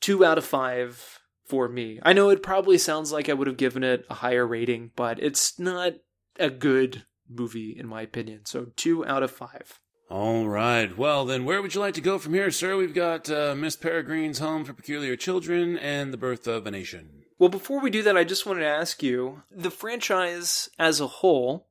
[0.00, 1.17] two out of five
[1.48, 1.98] for me.
[2.02, 5.22] I know it probably sounds like I would have given it a higher rating, but
[5.22, 5.94] it's not
[6.38, 8.46] a good movie in my opinion.
[8.46, 9.80] So 2 out of 5.
[10.10, 10.96] All right.
[10.96, 12.76] Well, then, where would you like to go from here, sir?
[12.76, 17.24] We've got uh, Miss Peregrine's Home for Peculiar Children and The Birth of a Nation.
[17.38, 21.06] Well, before we do that, I just wanted to ask you the franchise as a
[21.06, 21.68] whole,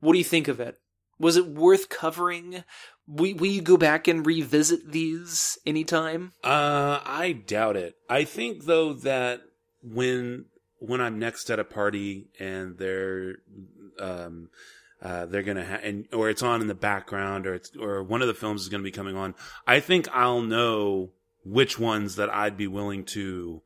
[0.00, 0.78] what do you think of it?
[1.18, 2.64] Was it worth covering?
[3.06, 6.32] Will, will you go back and revisit these anytime?
[6.44, 7.94] Uh, I doubt it.
[8.08, 9.40] I think though that
[9.82, 10.46] when
[10.78, 13.36] when I'm next at a party and they're
[13.98, 14.48] um
[15.00, 18.22] uh, they're gonna ha- and or it's on in the background or it's or one
[18.22, 19.34] of the films is gonna be coming on.
[19.66, 21.10] I think I'll know
[21.44, 23.62] which ones that I'd be willing to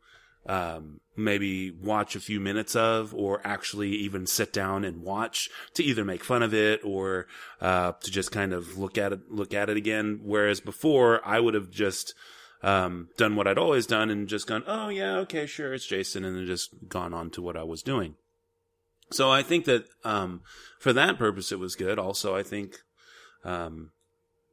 [0.49, 5.83] um, maybe watch a few minutes of or actually even sit down and watch to
[5.83, 7.27] either make fun of it or
[7.61, 10.21] uh, to just kind of look at it look at it again.
[10.23, 12.15] Whereas before I would have just
[12.63, 16.25] um, done what I'd always done and just gone oh yeah okay sure it's Jason
[16.25, 18.15] and then just gone on to what I was doing.
[19.13, 20.43] So I think that um,
[20.79, 21.99] for that purpose it was good.
[21.99, 22.79] Also I think
[23.45, 23.91] um,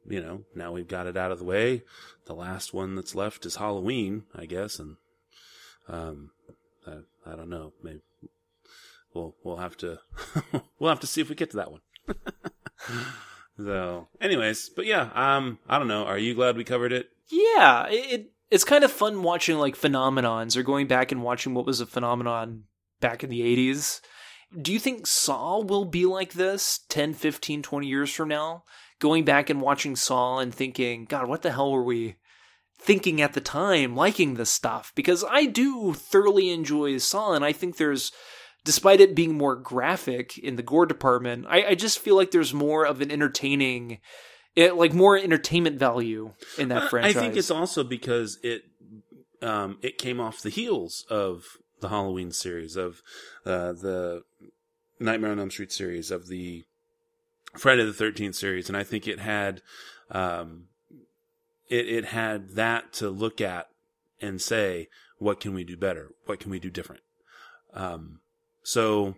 [0.06, 1.82] you know, now we've got it out of the way.
[2.26, 4.96] The last one that's left is Halloween, I guess, and
[5.88, 6.30] um,
[6.86, 7.72] I, I don't know.
[7.82, 8.00] Maybe
[9.14, 9.98] we'll we'll have to
[10.78, 11.80] we'll have to see if we get to that one.
[13.56, 16.04] so, anyways, but yeah, um, I don't know.
[16.04, 17.08] Are you glad we covered it?
[17.30, 21.54] Yeah, it, it it's kind of fun watching like phenomenons or going back and watching
[21.54, 22.64] what was a phenomenon
[23.00, 24.00] back in the 80s.
[24.60, 28.62] Do you think Saw will be like this 10, 15, 20 years from now?
[29.00, 32.16] Going back and watching Saw and thinking, God, what the hell were we
[32.84, 34.92] thinking at the time, liking this stuff?
[34.94, 38.12] Because I do thoroughly enjoy Saw, and I think there's,
[38.64, 42.54] despite it being more graphic in the gore department, I, I just feel like there's
[42.54, 44.00] more of an entertaining
[44.56, 47.16] it like more entertainment value in that franchise.
[47.16, 48.62] I think it's also because it
[49.42, 51.44] um, it came off the heels of
[51.80, 53.02] the Halloween series of
[53.44, 54.22] uh, the
[55.00, 56.64] Nightmare on Elm Street series of the
[57.58, 59.60] Friday the Thirteenth series, and I think it had
[60.10, 60.68] um,
[61.68, 63.68] it it had that to look at
[64.20, 64.88] and say,
[65.18, 66.10] what can we do better?
[66.26, 67.02] What can we do different?
[67.72, 68.20] Um,
[68.62, 69.16] so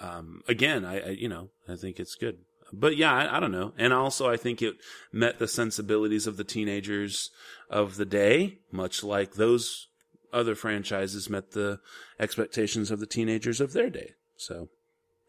[0.00, 2.38] um, again, I, I you know I think it's good
[2.72, 3.72] but yeah, I, I don't know.
[3.78, 4.76] And also, I think it
[5.12, 7.30] met the sensibilities of the teenagers
[7.68, 9.88] of the day, much like those
[10.32, 11.80] other franchises met the
[12.18, 14.14] expectations of the teenagers of their day.
[14.36, 14.68] So,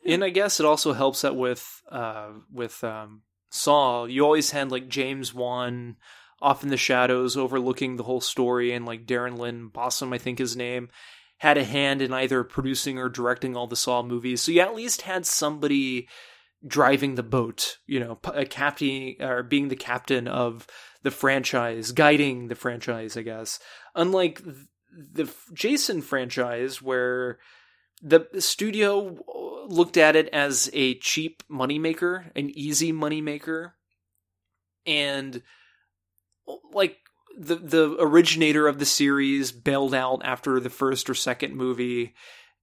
[0.05, 4.71] and I guess it also helps that with uh, with um, Saw, you always had
[4.71, 5.97] like James Wan
[6.41, 10.39] off in the shadows, overlooking the whole story, and like Darren Lynn Bousman, I think
[10.39, 10.89] his name,
[11.37, 14.41] had a hand in either producing or directing all the Saw movies.
[14.41, 16.07] So you at least had somebody
[16.65, 20.65] driving the boat, you know, a captain or being the captain of
[21.03, 23.59] the franchise, guiding the franchise, I guess.
[23.95, 24.43] Unlike
[25.13, 27.39] the Jason franchise, where
[28.01, 33.73] the studio uh, looked at it as a cheap moneymaker, an easy moneymaker,
[34.85, 35.41] and
[36.47, 36.97] uh, like
[37.37, 42.13] the the originator of the series bailed out after the first or second movie.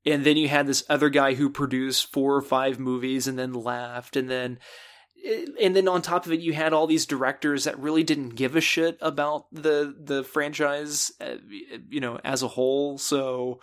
[0.05, 3.53] And then you had this other guy who produced four or five movies and then
[3.53, 4.17] left.
[4.17, 4.59] And then
[5.29, 8.31] uh, and then on top of it you had all these directors that really didn't
[8.31, 11.37] give a shit about the the franchise uh,
[11.89, 12.99] you know as a whole.
[12.99, 13.61] So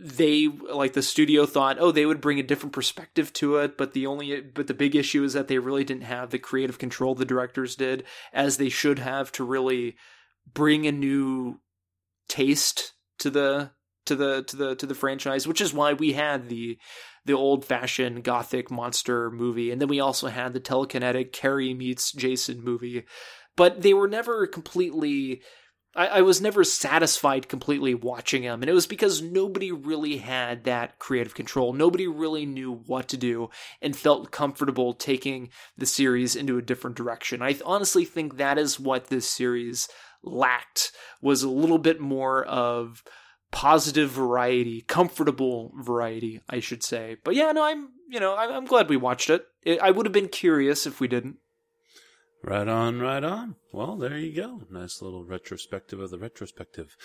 [0.00, 3.94] they like the studio thought oh they would bring a different perspective to it but
[3.94, 7.16] the only but the big issue is that they really didn't have the creative control
[7.16, 9.96] the directors did as they should have to really
[10.54, 11.58] bring a new
[12.28, 13.70] taste to the
[14.06, 16.78] to the to the to the franchise, which is why we had the
[17.24, 22.12] the old fashioned gothic monster movie, and then we also had the telekinetic Carrie meets
[22.12, 23.04] Jason movie.
[23.56, 25.42] But they were never completely.
[25.98, 30.64] I, I was never satisfied completely watching them, and it was because nobody really had
[30.64, 31.72] that creative control.
[31.72, 33.50] Nobody really knew what to do
[33.82, 37.42] and felt comfortable taking the series into a different direction.
[37.42, 39.88] I honestly think that is what this series
[40.22, 43.02] lacked was a little bit more of
[43.50, 47.16] positive variety, comfortable variety, I should say.
[47.24, 49.44] But yeah, no, I'm you know I'm, glad we watched it.
[49.82, 51.38] I would have been curious if we didn't.
[52.42, 53.56] Right on, right on.
[53.72, 54.62] Well, there you go.
[54.70, 56.96] Nice little retrospective of the retrospective.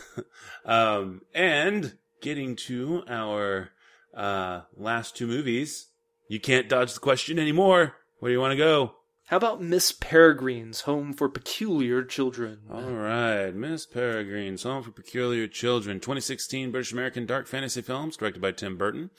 [0.64, 3.70] um, and getting to our
[4.14, 5.88] uh, last two movies,
[6.28, 7.96] you can't dodge the question anymore.
[8.18, 8.96] Where do you want to go?
[9.26, 12.60] How about Miss Peregrine's Home for Peculiar Children?
[12.70, 18.40] All right, Miss Peregrine's Home for Peculiar Children, 2016 British American dark fantasy films, directed
[18.40, 19.10] by Tim Burton,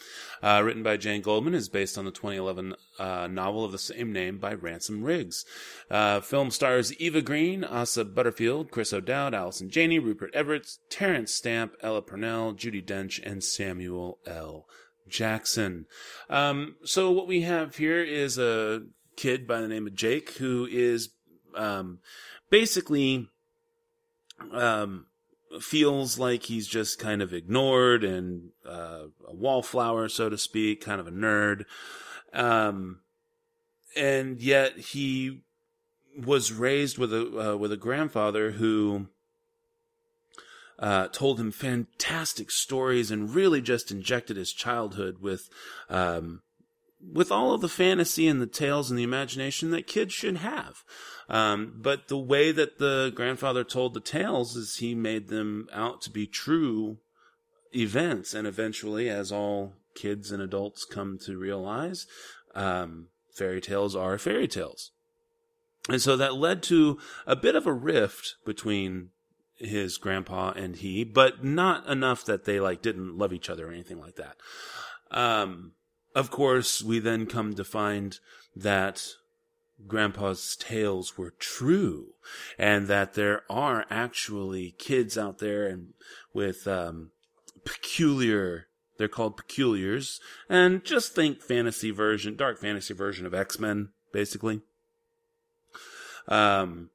[0.41, 4.13] uh, written by Jane Goldman, is based on the 2011 uh, novel of the same
[4.13, 5.43] name by Ransom Riggs.
[5.91, 11.75] Uh, film stars Eva Green, Asa Butterfield, Chris O'Dowd, Allison Janney, Rupert Everett, Terence Stamp,
[11.81, 14.67] Ella Purnell, Judi Dench, and Samuel L.
[15.09, 15.85] Jackson.
[16.29, 18.83] Um, so what we have here is a
[19.17, 21.09] kid by the name of Jake who is
[21.55, 21.99] um,
[22.49, 23.27] basically
[24.51, 25.07] um,
[25.59, 30.99] feels like he's just kind of ignored and uh, a wallflower, so to speak, kind
[30.99, 31.65] of a nerd.
[32.33, 32.99] Um,
[33.95, 35.41] and yet he
[36.17, 39.07] was raised with a uh, with a grandfather who
[40.79, 45.49] uh, told him fantastic stories and really just injected his childhood with
[45.89, 46.41] um,
[47.11, 50.83] with all of the fantasy and the tales and the imagination that kids should have.
[51.29, 56.01] Um, but the way that the grandfather told the tales is he made them out
[56.03, 56.97] to be true
[57.73, 58.33] events.
[58.33, 62.07] And eventually, as all kids and adults come to realize,
[62.55, 64.91] um, fairy tales are fairy tales.
[65.89, 69.09] And so that led to a bit of a rift between
[69.55, 73.71] his grandpa and he, but not enough that they like didn't love each other or
[73.71, 74.37] anything like that.
[75.11, 75.71] Um,
[76.17, 78.19] of course, we then come to find
[78.55, 79.13] that
[79.85, 82.15] grandpa's tales were true
[82.57, 85.93] and that there are actually kids out there and
[86.33, 87.11] with um,
[87.63, 88.65] peculiar
[88.97, 90.19] they're called peculiars.
[90.49, 94.61] And just think fantasy version dark fantasy version of x-men basically.
[96.27, 96.89] Um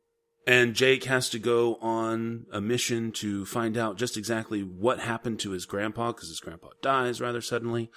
[0.46, 5.38] and Jake has to go on a mission to find out just exactly what happened
[5.40, 7.90] to his grandpa because his grandpa dies rather suddenly.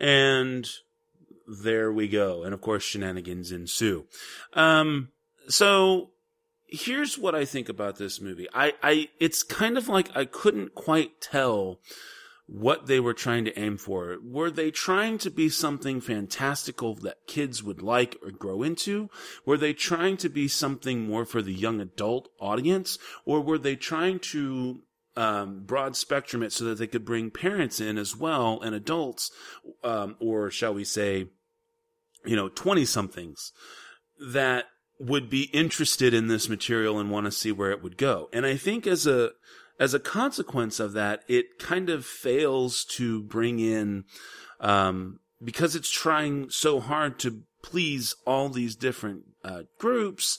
[0.00, 0.66] And
[1.46, 2.42] there we go.
[2.42, 4.06] And of course, shenanigans ensue.
[4.54, 5.08] Um,
[5.48, 6.10] so
[6.66, 8.48] here's what I think about this movie.
[8.54, 11.80] I, I, it's kind of like I couldn't quite tell
[12.50, 14.18] what they were trying to aim for.
[14.24, 19.08] Were they trying to be something fantastical that kids would like or grow into?
[19.46, 22.98] Were they trying to be something more for the young adult audience?
[23.24, 24.80] Or were they trying to
[25.16, 29.30] um, broad spectrum it so that they could bring parents in as well and adults,
[29.84, 31.28] um, or shall we say,
[32.26, 33.52] you know, 20 somethings
[34.18, 34.64] that
[34.98, 38.28] would be interested in this material and want to see where it would go.
[38.32, 39.30] And I think as a,
[39.80, 44.04] as a consequence of that, it kind of fails to bring in,
[44.60, 50.38] um, because it's trying so hard to please all these different uh, groups,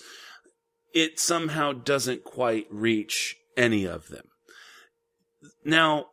[0.94, 4.26] it somehow doesn't quite reach any of them.
[5.66, 6.06] Now,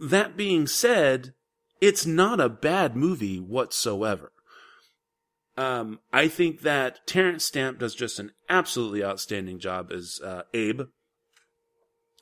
[0.00, 1.34] that being said,
[1.80, 4.32] it's not a bad movie whatsoever.
[5.58, 10.82] Um, I think that Terence Stamp does just an absolutely outstanding job as uh, Abe,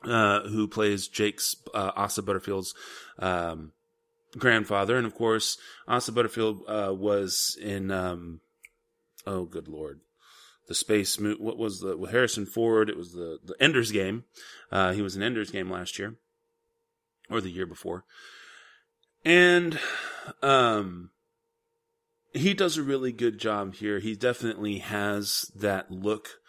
[0.03, 2.73] uh, who plays Jake's uh, Asa Butterfield's
[3.19, 3.71] um,
[4.37, 5.57] grandfather, and of course,
[5.87, 8.41] Asa Butterfield uh, was in um,
[9.25, 10.01] oh, good lord,
[10.67, 11.19] the space.
[11.19, 12.89] What was the Harrison Ford?
[12.89, 14.25] It was the the Ender's Game.
[14.71, 16.15] Uh, he was in Ender's Game last year,
[17.29, 18.05] or the year before,
[19.23, 19.79] and
[20.41, 21.11] um
[22.33, 23.99] he does a really good job here.
[23.99, 26.39] He definitely has that look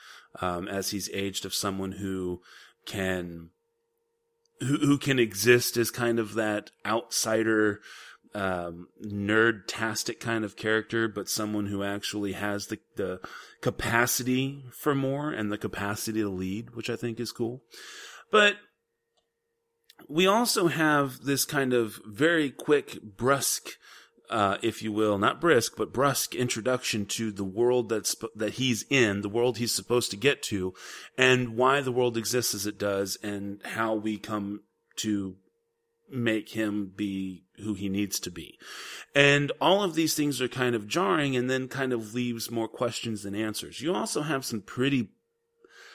[0.41, 2.41] um, as he's aged of someone who
[2.87, 3.51] can
[4.61, 7.81] who who can exist as kind of that outsider
[8.35, 13.21] um, nerd-tastic kind of character, but someone who actually has the the
[13.61, 17.63] capacity for more and the capacity to lead, which I think is cool.
[18.31, 18.57] But
[20.09, 23.77] we also have this kind of very quick, brusque
[24.33, 28.85] uh, if you will, not brisk, but brusque introduction to the world that's, that he's
[28.89, 30.75] in, the world he's supposed to get to,
[31.19, 34.63] and why the world exists as it does, and how we come
[34.97, 35.37] to
[36.11, 38.59] make him be who he needs to be.
[39.15, 42.69] And all of these things are kind of jarring and then kind of leaves more
[42.69, 43.81] questions than answers.
[43.81, 45.11] You also have some pretty,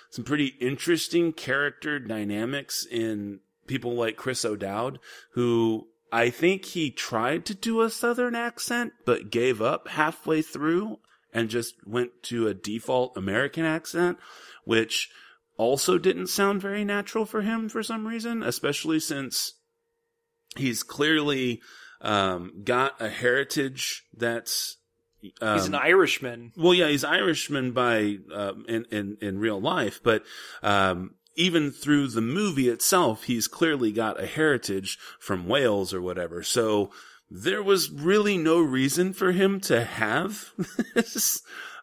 [0.09, 4.99] some pretty interesting character dynamics in people like Chris O'Dowd,
[5.33, 10.99] who I think he tried to do a southern accent, but gave up halfway through
[11.33, 14.17] and just went to a default American accent,
[14.63, 15.09] which
[15.57, 19.53] also didn't sound very natural for him for some reason, especially since
[20.55, 21.61] he's clearly
[22.01, 24.77] um, got a heritage that's.
[25.41, 26.53] Um, He's an Irishman.
[26.55, 30.23] well, yeah, he's Irishman by um, in in in real life, but
[30.61, 36.43] um, even through the movie itself, he's clearly got a heritage from Wales or whatever.
[36.43, 36.91] So
[37.29, 40.51] there was really no reason for him to have
[40.95, 41.41] this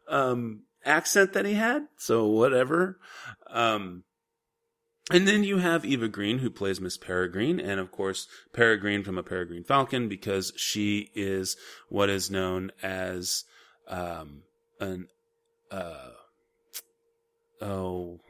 [0.08, 1.86] um, accent that he had.
[1.96, 2.98] So whatever.
[3.48, 4.02] Um,
[5.10, 9.18] and then you have Eva Green, who plays Miss Peregrine, and of course, Peregrine from
[9.18, 11.56] a Peregrine Falcon, because she is
[11.90, 13.44] what is known as
[13.86, 14.44] um,
[14.80, 15.08] an
[15.70, 16.08] uh,
[17.60, 18.20] oh,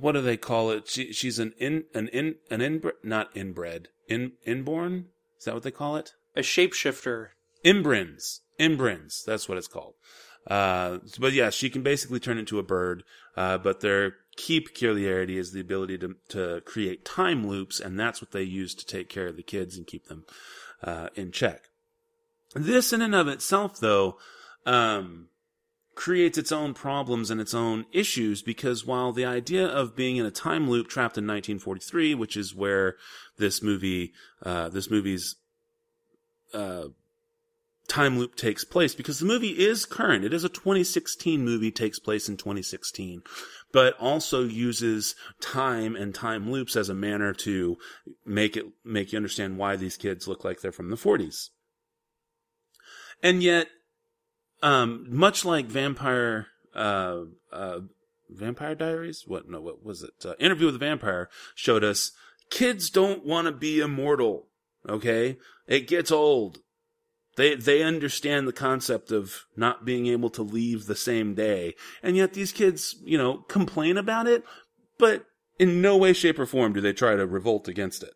[0.00, 0.88] what do they call it?
[0.88, 5.06] She, she's an in an in an inbred, not inbred, in inborn.
[5.38, 6.12] Is that what they call it?
[6.34, 7.28] A shapeshifter.
[7.64, 8.40] Ymbrynes.
[8.58, 9.24] Ymbrynes.
[9.24, 9.94] That's what it's called.
[10.46, 13.04] Uh, but yeah, she can basically turn into a bird.
[13.36, 18.20] Uh, but their key peculiarity is the ability to to create time loops, and that's
[18.20, 20.24] what they use to take care of the kids and keep them
[20.82, 21.64] uh, in check.
[22.54, 24.18] This, in and of itself, though,
[24.66, 25.28] um,
[26.00, 30.24] creates its own problems and its own issues because while the idea of being in
[30.24, 32.96] a time loop trapped in 1943, which is where
[33.36, 34.10] this movie,
[34.42, 35.36] uh, this movie's,
[36.54, 36.84] uh,
[37.86, 40.24] time loop takes place because the movie is current.
[40.24, 43.20] It is a 2016 movie, takes place in 2016,
[43.70, 47.76] but also uses time and time loops as a manner to
[48.24, 51.50] make it, make you understand why these kids look like they're from the 40s.
[53.22, 53.68] And yet,
[54.62, 57.22] um, much like Vampire, uh,
[57.52, 57.80] uh,
[58.28, 59.24] Vampire Diaries?
[59.26, 59.48] What?
[59.48, 60.24] No, what was it?
[60.24, 62.12] Uh, Interview with the Vampire showed us
[62.50, 64.48] kids don't want to be immortal.
[64.88, 65.38] Okay?
[65.66, 66.58] It gets old.
[67.36, 72.16] They they understand the concept of not being able to leave the same day, and
[72.16, 74.44] yet these kids, you know, complain about it,
[74.98, 75.26] but
[75.58, 78.14] in no way, shape, or form do they try to revolt against it.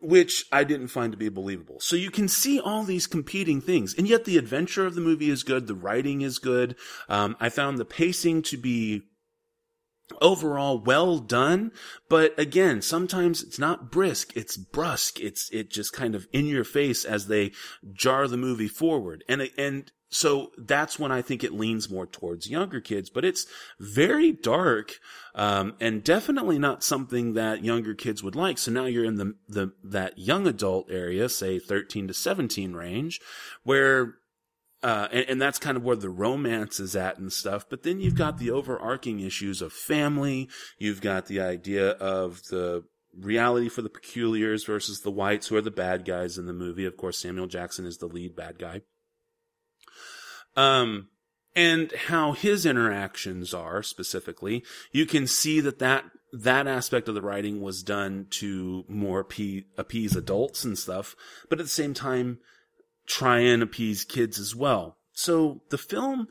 [0.00, 1.78] Which I didn't find to be believable.
[1.80, 5.30] So you can see all these competing things, and yet the adventure of the movie
[5.30, 5.66] is good.
[5.66, 6.76] The writing is good.
[7.08, 9.02] Um, I found the pacing to be
[10.20, 11.70] overall well done
[12.08, 16.64] but again sometimes it's not brisk it's brusque it's it just kind of in your
[16.64, 17.52] face as they
[17.92, 22.50] jar the movie forward and and so that's when I think it leans more towards
[22.50, 23.46] younger kids, but it's
[23.78, 24.98] very dark,
[25.36, 28.58] um, and definitely not something that younger kids would like.
[28.58, 33.20] So now you're in the, the, that young adult area, say 13 to 17 range,
[33.62, 34.16] where
[34.82, 37.66] uh, and, and, that's kind of where the romance is at and stuff.
[37.68, 40.48] But then you've got the overarching issues of family.
[40.78, 42.84] You've got the idea of the
[43.14, 46.86] reality for the peculiars versus the wights, who are the bad guys in the movie.
[46.86, 48.80] Of course, Samuel Jackson is the lead bad guy.
[50.56, 51.08] Um,
[51.54, 57.22] and how his interactions are specifically, you can see that that that aspect of the
[57.22, 61.16] writing was done to more appease, appease adults and stuff,
[61.48, 62.38] but at the same time,
[63.06, 64.96] try and appease kids as well.
[65.12, 66.28] So the film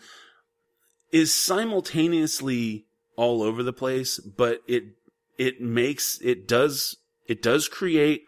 [1.12, 2.86] is simultaneously
[3.18, 4.86] all over the place, but it
[5.38, 6.96] it makes it does
[7.28, 8.24] it does create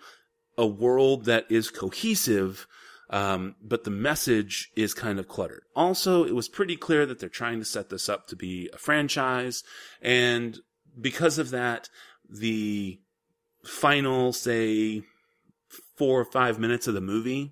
[0.57, 2.67] a world that is cohesive
[3.11, 5.63] um, but the message is kind of cluttered.
[5.75, 8.77] Also, it was pretty clear that they're trying to set this up to be a
[8.77, 9.63] franchise.
[10.01, 10.57] And
[10.99, 11.89] because of that,
[12.29, 13.01] the
[13.65, 15.03] final, say,
[15.97, 17.51] four or five minutes of the movie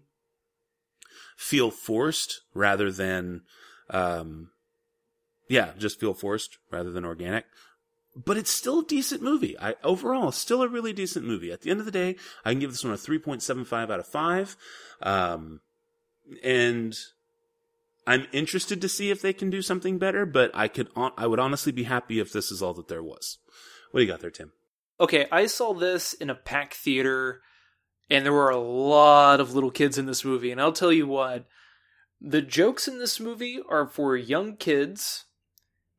[1.36, 3.42] feel forced rather than,
[3.90, 4.52] um,
[5.50, 7.46] yeah, just feel forced rather than organic.
[8.26, 9.58] But it's still a decent movie.
[9.60, 11.52] I overall still a really decent movie.
[11.52, 14.08] At the end of the day, I can give this one a 3.75 out of
[14.08, 14.58] 5.
[15.02, 15.62] Um,
[16.44, 16.98] and
[18.06, 21.40] I'm interested to see if they can do something better, but I could, I would
[21.40, 23.38] honestly be happy if this is all that there was.
[23.92, 24.52] What do you got there, Tim?
[25.00, 27.42] Okay, I saw this in a packed theater,
[28.10, 31.08] and there were a lot of little kids in this movie, and I'll tell you
[31.08, 31.46] what,
[32.20, 35.26] the jokes in this movie are for young kids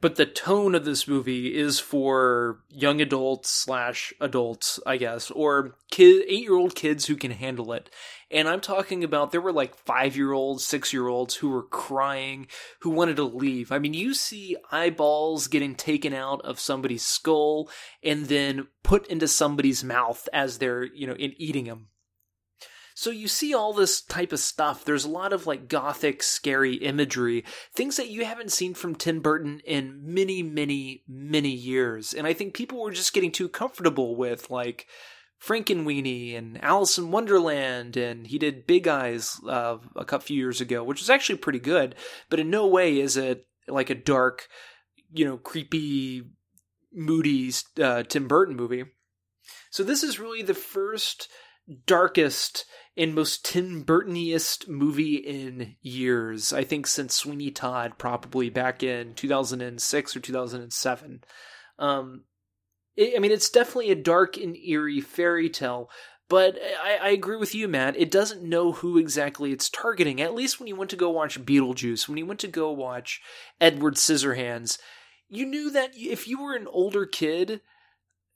[0.01, 5.77] but the tone of this movie is for young adults slash adults, I guess, or
[5.91, 7.91] kid eight year old kids who can handle it.
[8.31, 11.65] And I'm talking about there were like five year olds, six year olds who were
[11.65, 12.47] crying,
[12.81, 13.73] who wanted to leave.
[13.73, 17.69] I mean, you see eyeballs getting taken out of somebody's skull
[18.03, 21.90] and then put into somebody's mouth as they're, you know, in eating them.
[23.01, 24.85] So you see all this type of stuff.
[24.85, 29.21] There's a lot of like gothic, scary imagery, things that you haven't seen from Tim
[29.21, 32.13] Burton in many, many, many years.
[32.13, 34.87] And I think people were just getting too comfortable with like
[35.43, 40.85] Frankenweenie and Alice in Wonderland, and he did Big Eyes uh, a few years ago,
[40.85, 41.95] which was actually pretty good,
[42.29, 44.47] but in no way is it like a dark,
[45.11, 46.25] you know, creepy,
[46.93, 47.51] moody
[47.83, 48.85] uh, Tim Burton movie.
[49.71, 51.31] So this is really the first
[51.87, 52.67] darkest
[53.01, 56.53] and most Tim Burtoniest movie in years.
[56.53, 61.25] I think since Sweeney Todd, probably back in 2006 or 2007.
[61.79, 62.25] Um,
[62.97, 65.89] it, I mean, it's definitely a dark and eerie fairy tale,
[66.29, 67.97] but I, I, agree with you, Matt.
[67.97, 70.21] It doesn't know who exactly it's targeting.
[70.21, 73.23] At least when you went to go watch Beetlejuice, when you went to go watch
[73.63, 74.79] Edward Scissorhands,
[75.27, 77.63] you knew that if you were an older kid,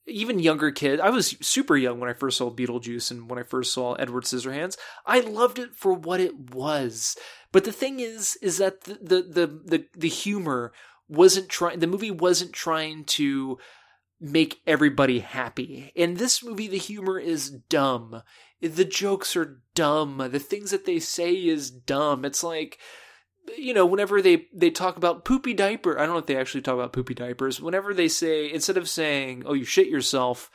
[0.07, 1.01] even younger kid.
[1.01, 4.25] I was super young when I first saw Beetlejuice and when I first saw Edward
[4.25, 4.77] Scissorhands.
[5.07, 7.17] I loved it for what it was.
[7.53, 10.73] But the thing is, is that the the the the, the humor
[11.09, 11.79] wasn't trying.
[11.79, 13.59] The movie wasn't trying to
[14.21, 15.93] make everybody happy.
[15.95, 18.23] In this movie, the humor is dumb.
[18.61, 20.29] The jokes are dumb.
[20.31, 22.25] The things that they say is dumb.
[22.25, 22.79] It's like
[23.59, 26.63] you know, whenever they they talk about poopy diaper, I don't know if they actually
[26.63, 27.61] talk about poopy diapers.
[27.61, 30.51] Whenever they say instead of saying, "Oh, you shit yourself,"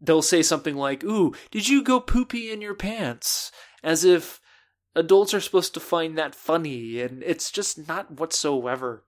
[0.00, 3.52] they'll say something like, "Ooh, did you go poopy in your pants?"
[3.82, 4.40] As if
[4.94, 9.04] adults are supposed to find that funny, and it's just not whatsoever.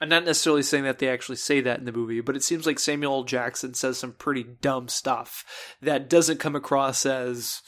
[0.00, 2.66] I'm not necessarily saying that they actually say that in the movie, but it seems
[2.66, 3.24] like Samuel.
[3.24, 5.44] Jackson says some pretty dumb stuff
[5.80, 7.62] that doesn't come across as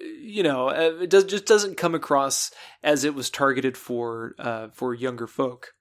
[0.00, 2.50] you know, uh, it does, just doesn't come across
[2.82, 5.74] as it was targeted for uh, for younger folk.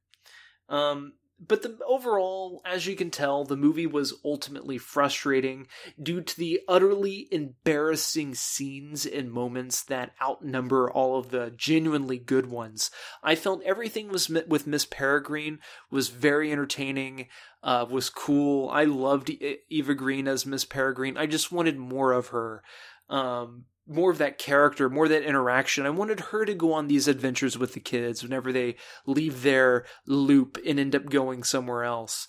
[0.69, 5.67] Um, but the overall, as you can tell, the movie was ultimately frustrating
[6.01, 12.45] due to the utterly embarrassing scenes and moments that outnumber all of the genuinely good
[12.45, 12.89] ones.
[13.21, 15.59] I felt everything was with Miss Peregrine
[15.91, 17.27] was very entertaining,
[17.61, 18.69] uh, was cool.
[18.69, 19.29] I loved
[19.69, 21.17] Eva Green as Miss Peregrine.
[21.17, 22.63] I just wanted more of her.
[23.09, 25.85] Um, more of that character, more that interaction.
[25.85, 28.75] I wanted her to go on these adventures with the kids whenever they
[29.05, 32.27] leave their loop and end up going somewhere else.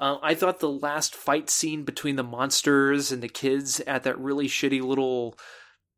[0.00, 4.18] Uh, I thought the last fight scene between the monsters and the kids at that
[4.18, 5.36] really shitty little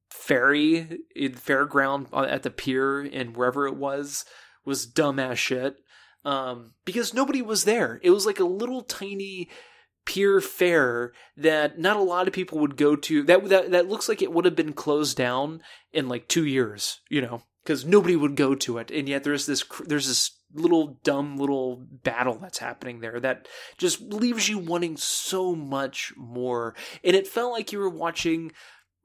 [0.09, 4.24] ferry, fairground uh, at the pier and wherever it was,
[4.65, 5.77] was dumbass shit.
[6.24, 7.99] Um, because nobody was there.
[8.03, 9.49] It was like a little tiny
[10.11, 13.23] pier fair that not a lot of people would go to.
[13.23, 15.62] That that that looks like it would have been closed down
[15.93, 18.91] in like two years, you know, because nobody would go to it.
[18.91, 23.47] And yet there's this there's this little dumb little battle that's happening there that
[23.78, 26.74] just leaves you wanting so much more.
[27.05, 28.51] And it felt like you were watching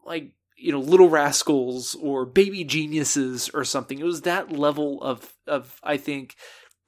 [0.04, 5.34] like you know little rascals or baby geniuses or something it was that level of
[5.48, 6.36] of i think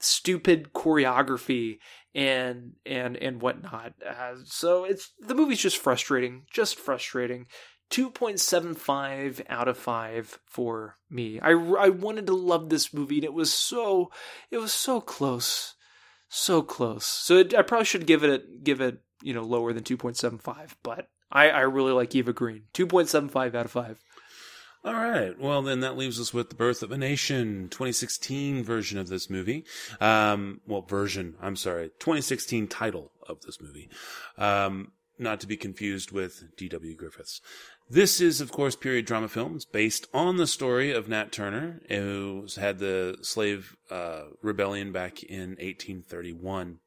[0.00, 1.76] stupid choreography
[2.18, 3.94] and and and whatnot.
[4.04, 7.46] Uh, so it's the movie's just frustrating, just frustrating.
[7.90, 11.40] 2.75 out of 5 for me.
[11.40, 14.10] I, I wanted to love this movie and it was so
[14.50, 15.74] it was so close.
[16.28, 17.06] So close.
[17.06, 21.08] So it, I probably should give it give it, you know, lower than 2.75, but
[21.30, 22.64] I I really like Eva Green.
[22.74, 24.00] 2.75 out of 5.
[24.84, 25.38] All right.
[25.38, 29.28] Well, then that leaves us with the Birth of a Nation 2016 version of this
[29.28, 29.64] movie.
[30.00, 33.90] Um, well, version, I'm sorry, 2016 title of this movie.
[34.36, 36.94] Um, not to be confused with D.W.
[36.94, 37.40] Griffiths.
[37.90, 42.46] This is, of course, period drama films based on the story of Nat Turner, who
[42.56, 46.78] had the slave uh, rebellion back in 1831.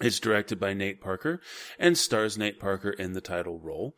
[0.00, 1.40] It's directed by Nate Parker
[1.78, 3.96] and stars Nate Parker in the title role.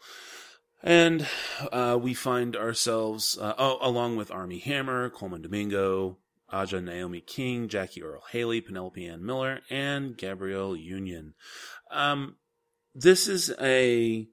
[0.83, 1.27] And
[1.73, 6.19] uh, we find ourselves, uh, oh, along with Armie Hammer, Colman Domingo,
[6.51, 11.35] Aja Naomi King, Jackie Earle Haley, Penelope Ann Miller, and Gabrielle Union.
[11.91, 12.37] Um,
[12.95, 14.29] this is a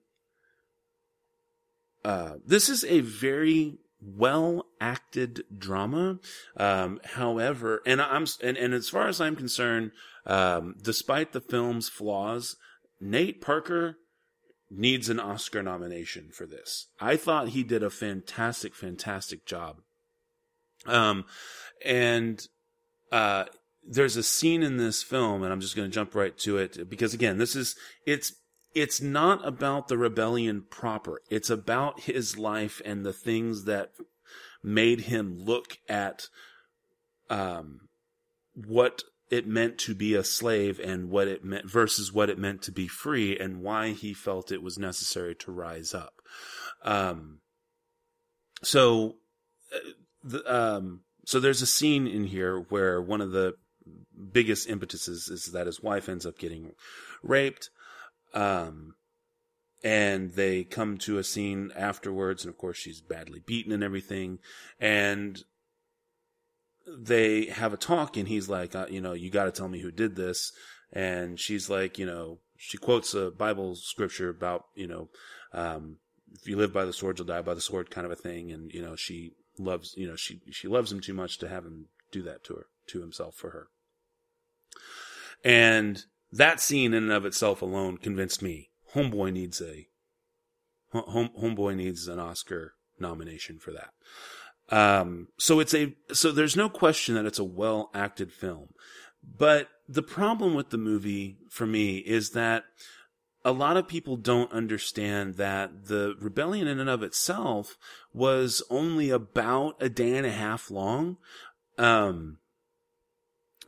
[2.06, 6.20] uh, this is a very well acted drama.
[6.58, 9.92] Um, however, and I'm and, and as far as I'm concerned,
[10.26, 12.58] um, despite the film's flaws,
[13.00, 13.98] Nate Parker
[14.76, 16.88] needs an Oscar nomination for this.
[17.00, 19.82] I thought he did a fantastic, fantastic job.
[20.86, 21.26] Um,
[21.86, 22.46] and,
[23.12, 23.46] uh,
[23.86, 26.90] there's a scene in this film, and I'm just going to jump right to it
[26.90, 27.76] because again, this is,
[28.06, 28.34] it's,
[28.74, 31.22] it's not about the rebellion proper.
[31.30, 33.92] It's about his life and the things that
[34.64, 36.28] made him look at,
[37.30, 37.82] um,
[38.56, 42.62] what it meant to be a slave and what it meant versus what it meant
[42.64, 46.22] to be free and why he felt it was necessary to rise up.
[46.84, 47.40] Um,
[48.62, 49.16] so,
[49.74, 49.80] uh,
[50.24, 53.56] the, um, so there's a scene in here where one of the
[54.32, 56.72] biggest impetuses is that his wife ends up getting
[57.22, 57.70] raped.
[58.34, 58.96] Um,
[59.84, 64.40] and they come to a scene afterwards, and of course she's badly beaten and everything.
[64.80, 65.44] And
[66.88, 69.80] they have a talk and he's like, uh, you know, you got to tell me
[69.80, 70.52] who did this.
[70.92, 75.10] And she's like, you know, she quotes a Bible scripture about, you know,
[75.54, 75.98] um,
[76.34, 78.52] if you live by the sword, you'll die by the sword kind of a thing.
[78.52, 81.66] And, you know, she loves, you know, she, she loves him too much to have
[81.66, 83.68] him do that to her, to himself for her.
[85.44, 89.88] And that scene in and of itself alone convinced me Homeboy needs a,
[90.92, 93.90] home, Homeboy needs an Oscar nomination for that.
[94.70, 98.70] Um, so it's a, so there's no question that it's a well acted film.
[99.24, 102.64] But the problem with the movie for me is that
[103.46, 107.78] a lot of people don't understand that the rebellion in and of itself
[108.14, 111.18] was only about a day and a half long.
[111.78, 112.38] Um,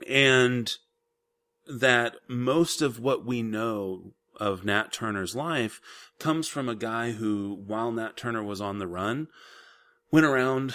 [0.08, 0.74] and
[1.68, 5.82] that most of what we know of Nat Turner's life
[6.20, 9.28] comes from a guy who, while Nat Turner was on the run,
[10.16, 10.74] went around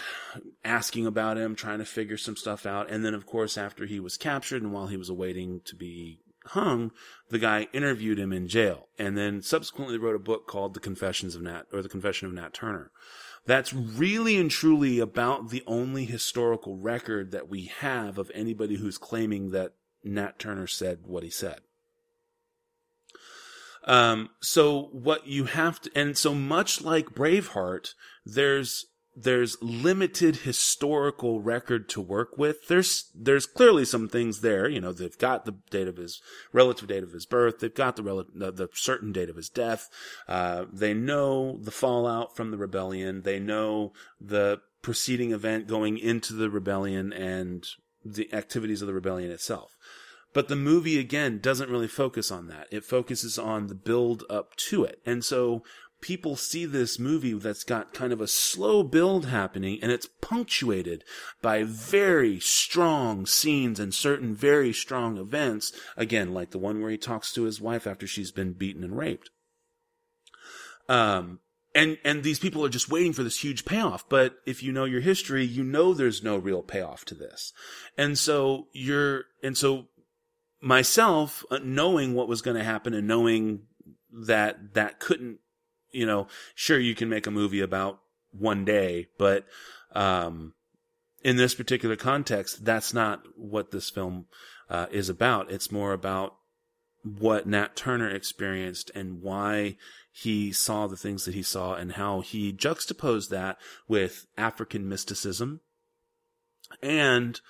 [0.67, 2.91] asking about him, trying to figure some stuff out.
[2.91, 6.21] And then, of course, after he was captured and while he was awaiting to be
[6.49, 6.93] hung,
[7.31, 11.35] the guy interviewed him in jail and then subsequently wrote a book called The Confessions
[11.35, 12.91] of Nat or The Confession of Nat Turner.
[13.47, 18.99] That's really and truly about the only historical record that we have of anybody who's
[18.99, 19.73] claiming that
[20.05, 21.61] Nat Turner said what he said.
[23.85, 27.95] Um, so what you have to, and so much like Braveheart,
[28.27, 28.85] there's
[29.23, 32.69] there's limited historical record to work with.
[32.69, 34.69] There's there's clearly some things there.
[34.69, 36.21] You know, they've got the date of his
[36.53, 37.59] relative date of his birth.
[37.59, 39.89] They've got the relative the, the certain date of his death.
[40.29, 43.23] Uh, they know the fallout from the rebellion.
[43.23, 47.67] They know the preceding event going into the rebellion and
[48.05, 49.77] the activities of the rebellion itself.
[50.33, 52.69] But the movie again doesn't really focus on that.
[52.71, 55.01] It focuses on the build up to it.
[55.05, 55.65] And so
[56.01, 61.05] people see this movie that's got kind of a slow build happening and it's punctuated
[61.43, 65.73] by very strong scenes and certain very strong events.
[65.97, 68.97] Again, like the one where he talks to his wife after she's been beaten and
[68.97, 69.31] raped.
[70.89, 71.41] Um,
[71.75, 74.09] and, and these people are just waiting for this huge payoff.
[74.09, 77.53] But if you know your history, you know there's no real payoff to this.
[77.97, 79.87] And so you're, and so
[80.61, 83.63] myself, uh, knowing what was going to happen and knowing
[84.13, 85.39] that that couldn't
[85.93, 88.01] you know, sure you can make a movie about
[88.33, 89.45] one day, but
[89.93, 90.55] um,
[91.23, 94.27] in this particular context, that's not what this film
[94.69, 95.51] uh, is about.
[95.51, 96.35] It's more about
[97.03, 99.77] what Nat Turner experienced and why
[100.13, 103.59] he saw the things that he saw and how he juxtaposed that
[103.89, 105.61] with African mysticism
[106.83, 107.41] and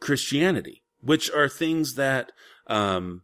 [0.00, 2.32] Christianity, which are things that
[2.66, 3.22] um,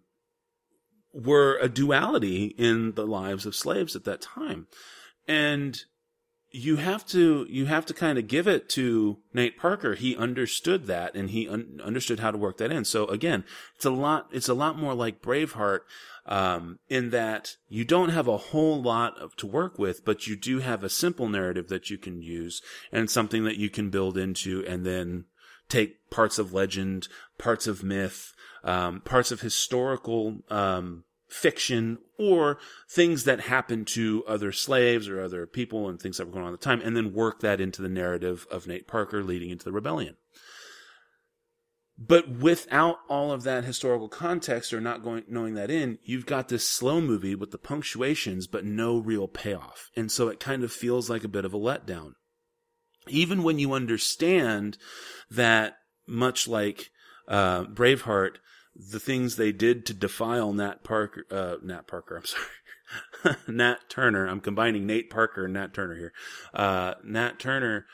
[1.19, 4.67] were a duality in the lives of slaves at that time.
[5.27, 5.83] And
[6.51, 9.95] you have to you have to kind of give it to Nate Parker.
[9.95, 12.85] He understood that and he un- understood how to work that in.
[12.85, 13.45] So again,
[13.77, 15.81] it's a lot it's a lot more like Braveheart
[16.25, 20.37] um, in that you don't have a whole lot of, to work with, but you
[20.37, 22.63] do have a simple narrative that you can use
[22.93, 25.25] and something that you can build into and then
[25.69, 28.33] take parts of legend, parts of myth,
[28.65, 35.47] um, parts of historical um, fiction or things that happened to other slaves or other
[35.47, 37.83] people and things that were going on at the time, and then work that into
[37.83, 40.17] the narrative of Nate Parker leading into the rebellion.
[41.99, 46.49] But without all of that historical context or not going knowing that in, you've got
[46.49, 49.91] this slow movie with the punctuations but no real payoff.
[49.97, 52.13] And so it kind of feels like a bit of a letdown.
[53.09, 54.79] Even when you understand
[55.29, 56.91] that much like
[57.27, 58.37] uh, Braveheart,
[58.75, 64.27] the things they did to defile Nat Parker, uh, Nat Parker, I'm sorry, Nat Turner.
[64.27, 66.13] I'm combining Nate Parker and Nat Turner here.
[66.55, 67.87] Uh, Nat Turner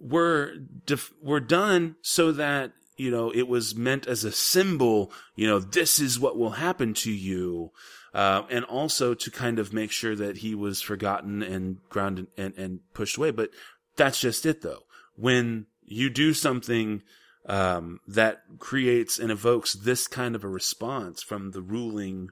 [0.00, 0.54] were
[0.86, 5.12] def- were done so that you know it was meant as a symbol.
[5.36, 7.70] You know, this is what will happen to you.
[8.12, 12.56] Uh, and also to kind of make sure that he was forgotten and grounded and,
[12.56, 13.32] and pushed away.
[13.32, 13.50] But
[13.96, 14.84] that's just it though.
[15.16, 17.02] When you do something
[17.46, 22.30] um, that creates and evokes this kind of a response from the ruling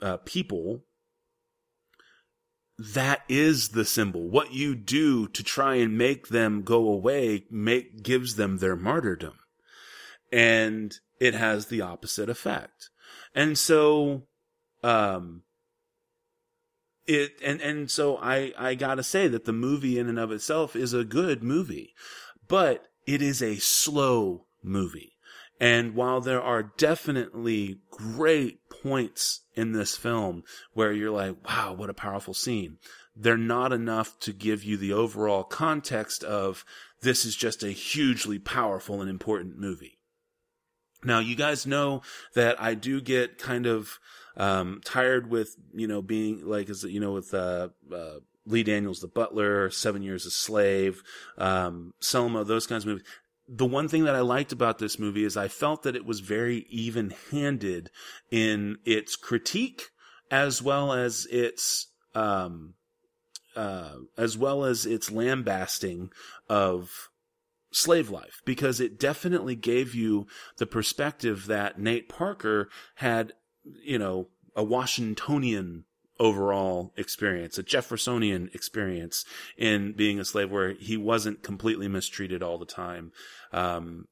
[0.00, 0.84] uh, people.
[2.78, 4.28] That is the symbol.
[4.28, 9.38] What you do to try and make them go away make gives them their martyrdom,
[10.32, 12.90] and it has the opposite effect.
[13.32, 14.26] And so,
[14.82, 15.42] um,
[17.06, 20.74] it and and so I I gotta say that the movie in and of itself
[20.74, 21.94] is a good movie,
[22.48, 25.12] but it is a slow movie.
[25.60, 31.90] And while there are definitely great points in this film where you're like, wow, what
[31.90, 32.78] a powerful scene,
[33.16, 36.64] they're not enough to give you the overall context of
[37.02, 39.98] this is just a hugely powerful and important movie.
[41.04, 42.02] Now, you guys know
[42.34, 43.98] that I do get kind of
[44.36, 49.00] um, tired with, you know, being like, is you know, with uh, uh, Lee Daniels,
[49.00, 51.02] The Butler, Seven Years a Slave,
[51.38, 53.06] um, Selma, those kinds of movies.
[53.46, 56.20] The one thing that I liked about this movie is I felt that it was
[56.20, 57.90] very even handed
[58.30, 59.90] in its critique
[60.30, 62.74] as well as its, um,
[63.54, 66.10] uh, as well as its lambasting
[66.48, 67.10] of
[67.70, 70.26] slave life because it definitely gave you
[70.58, 73.32] the perspective that Nate Parker had,
[73.82, 75.84] you know, a Washingtonian
[76.18, 79.24] overall experience, a Jeffersonian experience
[79.56, 83.12] in being a slave where he wasn't completely mistreated all the time.
[83.52, 84.06] Um,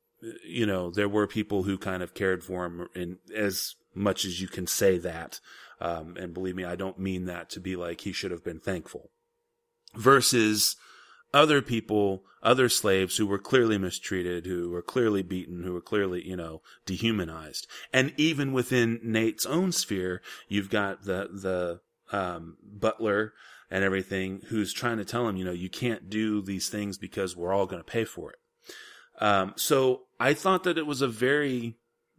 [0.45, 4.41] you know, there were people who kind of cared for him in as much as
[4.41, 5.41] you can say that.
[5.81, 8.61] Um, and believe me, I don't mean that to be like he should have been
[8.61, 9.11] thankful
[9.95, 10.77] versus
[11.35, 16.27] other people, other slaves who were clearly mistreated, who were clearly beaten, who were clearly,
[16.27, 17.67] you know, dehumanized.
[17.93, 21.81] And even within Nate's own sphere, you've got the, the,
[22.13, 23.33] um, butler
[23.71, 27.37] and everything who's trying to tell him, you know, you can't do these things because
[27.37, 28.39] we're all going to pay for it.
[29.23, 31.77] Um, so I thought that it was a very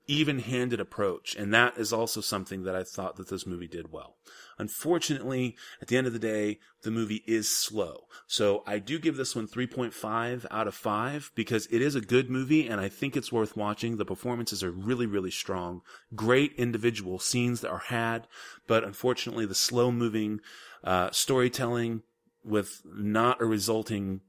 [0.07, 4.17] even-handed approach, and that is also something that I thought that this movie did well.
[4.57, 8.05] Unfortunately, at the end of the day, the movie is slow.
[8.27, 12.29] So I do give this one 3.5 out of 5 because it is a good
[12.29, 13.97] movie and I think it's worth watching.
[13.97, 15.81] The performances are really, really strong.
[16.15, 18.27] Great individual scenes that are had,
[18.67, 20.39] but unfortunately the slow moving,
[20.83, 22.03] uh, storytelling
[22.43, 24.21] with not a resulting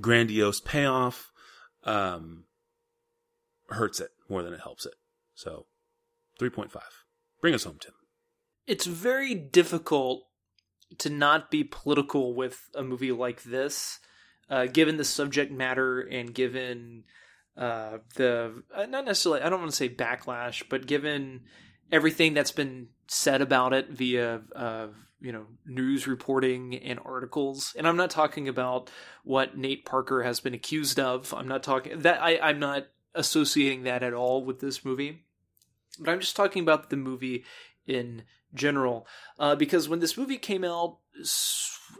[0.00, 1.32] grandiose payoff,
[1.84, 2.44] um,
[3.70, 4.94] hurts it more than it helps it.
[5.34, 5.66] So
[6.40, 6.72] 3.5.
[7.40, 7.92] Bring us home, Tim
[8.66, 10.26] it's very difficult
[10.98, 14.00] to not be political with a movie like this,
[14.50, 17.04] uh, given the subject matter and given
[17.56, 21.42] uh, the uh, not necessarily I don't want to say backlash, but given
[21.90, 24.88] everything that's been said about it via uh,
[25.20, 28.90] you know news reporting and articles, and I'm not talking about
[29.24, 31.32] what Nate Parker has been accused of.
[31.34, 32.86] I'm not talking that I, I'm not
[33.16, 35.24] associating that at all with this movie,
[35.98, 37.44] but I'm just talking about the movie
[37.86, 38.22] in
[38.54, 39.06] general.
[39.38, 40.98] Uh, because when this movie came out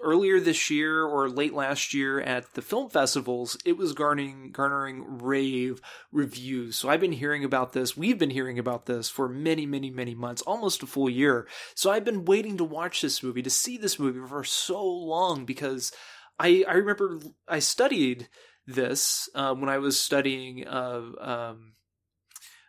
[0.02, 5.18] earlier this year or late last year at the film festivals, it was garnering garnering
[5.18, 5.80] rave
[6.12, 6.76] reviews.
[6.76, 7.96] So I've been hearing about this.
[7.96, 11.46] We've been hearing about this for many, many, many months, almost a full year.
[11.74, 15.44] So I've been waiting to watch this movie, to see this movie for so long
[15.44, 15.92] because
[16.38, 18.28] I I remember I studied
[18.66, 21.72] this uh, when I was studying uh, um,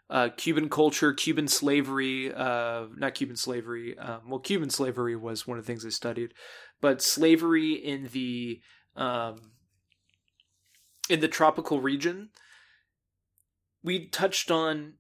[0.10, 3.98] uh, Cuban culture, Cuban slavery, uh, not Cuban slavery.
[3.98, 6.34] Um, well, Cuban slavery was one of the things I studied,
[6.82, 8.62] but slavery in the
[8.96, 9.52] um,
[11.10, 12.30] in the tropical region.
[13.84, 14.94] We touched on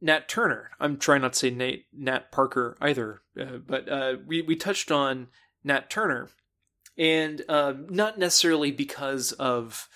[0.00, 0.70] Nat Turner.
[0.80, 4.90] I'm trying not to say Nate Nat Parker either, uh, but uh, we we touched
[4.90, 5.28] on
[5.64, 6.28] Nat Turner,
[6.98, 9.88] and um, not necessarily because of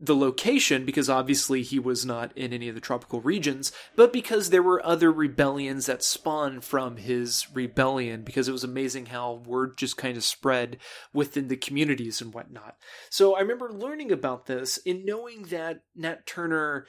[0.00, 4.50] the location because obviously he was not in any of the tropical regions, but because
[4.50, 9.78] there were other rebellions that spawned from his rebellion because it was amazing how word
[9.78, 10.78] just kind of spread
[11.12, 12.76] within the communities and whatnot.
[13.08, 16.86] So I remember learning about this and knowing that Nat Turner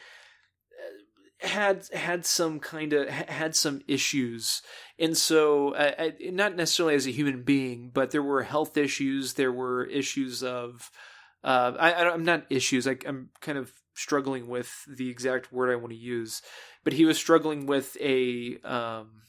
[1.46, 4.62] had had some kind of had some issues
[5.00, 9.52] and so uh, not necessarily as a human being but there were health issues there
[9.52, 10.92] were issues of
[11.46, 12.88] uh, I, am not issues.
[12.88, 16.42] I, I'm kind of struggling with the exact word I want to use,
[16.84, 19.22] but he was struggling with a um,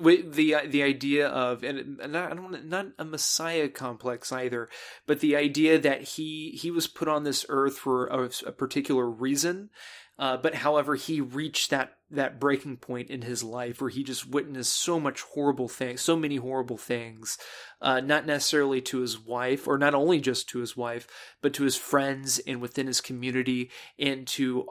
[0.00, 4.68] with the the idea of and not I don't not a messiah complex either,
[5.06, 9.08] but the idea that he he was put on this earth for a, a particular
[9.08, 9.70] reason,
[10.20, 14.28] uh, but however, he reached that that breaking point in his life where he just
[14.28, 17.38] witnessed so much horrible things, so many horrible things,
[17.80, 21.08] uh, not necessarily to his wife, or not only just to his wife,
[21.40, 24.66] but to his friends and within his community, and to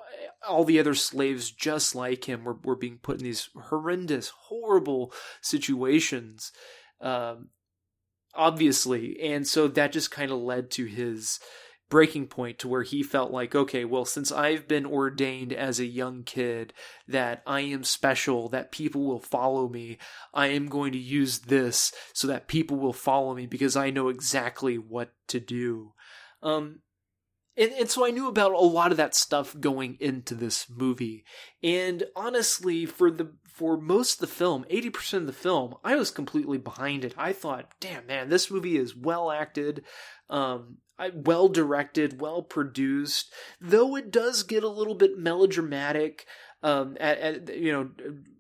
[0.47, 5.11] all the other slaves just like him were, were being put in these horrendous, horrible
[5.41, 6.51] situations.
[7.01, 7.47] Um,
[8.35, 11.39] obviously, and so that just kind of led to his
[11.90, 15.86] breaking point to where he felt like, okay, well, since I've been ordained as a
[15.86, 16.74] young kid
[17.07, 19.98] that I am special, that people will follow me,
[20.34, 24.10] I am going to use this so that people will follow me because I know
[24.10, 25.94] exactly what to do.
[26.41, 26.82] Um,
[27.57, 31.26] and, and so I knew about a lot of that stuff going into this movie.
[31.61, 36.11] And honestly, for the for most of the film, 80% of the film, I was
[36.11, 37.14] completely behind it.
[37.18, 39.84] I thought, damn man, this movie is well acted.
[40.30, 40.77] Um,
[41.14, 46.26] well directed, well produced, though it does get a little bit melodramatic.
[46.64, 47.90] Um, at, at, you know,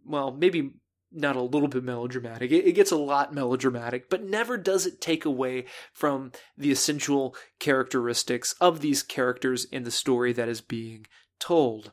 [0.05, 0.71] well, maybe
[1.11, 2.51] not a little bit melodramatic.
[2.51, 7.35] It, it, gets a lot melodramatic, but never does it take away from the essential
[7.59, 11.07] characteristics of these characters in the story that is being
[11.41, 11.91] told.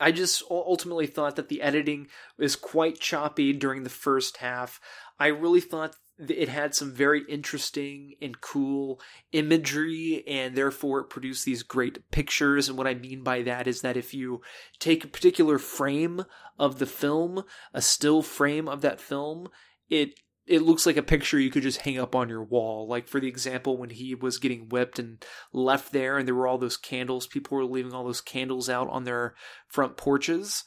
[0.00, 2.08] I just ultimately thought that the editing
[2.38, 4.80] was quite choppy during the first half.
[5.18, 9.00] I really thought it had some very interesting and cool
[9.32, 13.80] imagery and therefore it produced these great pictures and what i mean by that is
[13.80, 14.40] that if you
[14.78, 16.24] take a particular frame
[16.58, 17.42] of the film
[17.72, 19.48] a still frame of that film
[19.88, 22.88] it it looks like a picture you could just hang up on your wall.
[22.88, 26.46] Like for the example when he was getting whipped and left there and there were
[26.46, 29.34] all those candles people were leaving all those candles out on their
[29.68, 30.64] front porches.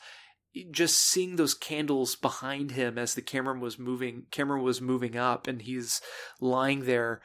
[0.72, 5.48] Just seeing those candles behind him as the camera was moving camera was moving up
[5.48, 6.02] and he's
[6.40, 7.22] lying there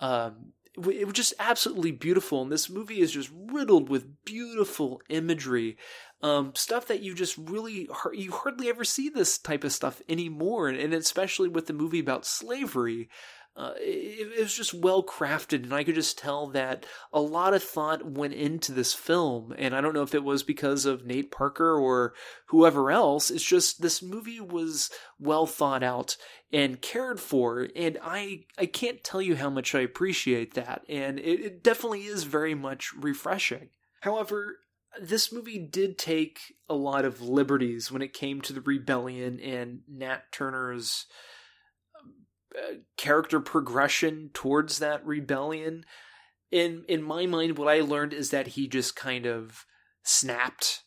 [0.00, 5.76] um, it was just absolutely beautiful and this movie is just riddled with beautiful imagery
[6.22, 10.68] um, stuff that you just really you hardly ever see this type of stuff anymore
[10.68, 13.10] and especially with the movie about slavery
[13.54, 17.52] uh, it, it, was just well crafted, and I could just tell that a lot
[17.52, 19.54] of thought went into this film.
[19.58, 22.14] And I don't know if it was because of Nate Parker or
[22.46, 23.30] whoever else.
[23.30, 26.16] It's just this movie was well thought out
[26.50, 30.82] and cared for, and I I can't tell you how much I appreciate that.
[30.88, 33.68] And it, it definitely is very much refreshing.
[34.00, 34.56] However,
[35.00, 39.80] this movie did take a lot of liberties when it came to the rebellion and
[39.88, 41.06] Nat Turner's
[42.96, 45.84] character progression towards that rebellion.
[46.50, 49.64] In in my mind, what I learned is that he just kind of
[50.02, 50.84] snapped.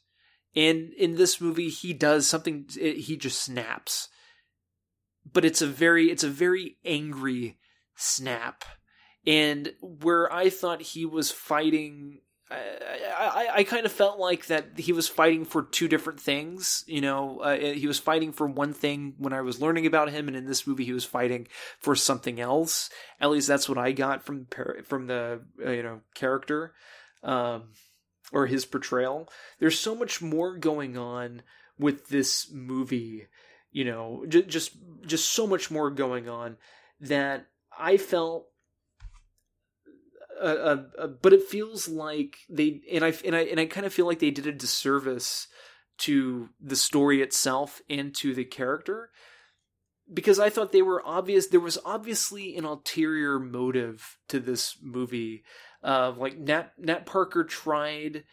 [0.56, 2.68] And in this movie, he does something.
[2.74, 4.10] He just snaps.
[5.26, 7.58] but it's a very it's a very angry
[7.96, 8.64] snap
[9.26, 12.20] and where i thought he was fighting
[12.50, 12.58] I,
[13.18, 16.84] I, I kind of felt like that he was fighting for two different things.
[16.88, 20.28] You know, uh, he was fighting for one thing when I was learning about him,
[20.28, 21.48] and in this movie, he was fighting
[21.80, 22.90] for something else.
[23.20, 24.48] At least that's what I got from
[24.84, 26.74] from the uh, you know character
[27.24, 27.70] um,
[28.32, 29.28] or his portrayal.
[29.60, 31.42] There's so much more going on
[31.80, 33.26] with this movie.
[33.72, 34.74] You know, j- just
[35.06, 36.58] just so much more going on
[37.02, 37.48] that
[37.78, 38.48] I felt
[40.42, 43.94] uh, uh, but it feels like they and I and I and I kind of
[43.94, 45.48] feel like they did a disservice
[46.00, 49.12] to the story itself and to the character
[50.14, 51.48] because I thought they were obvious.
[51.48, 55.44] There was obviously an ulterior motive to this movie.
[55.84, 58.24] Like Nat Nat Parker tried.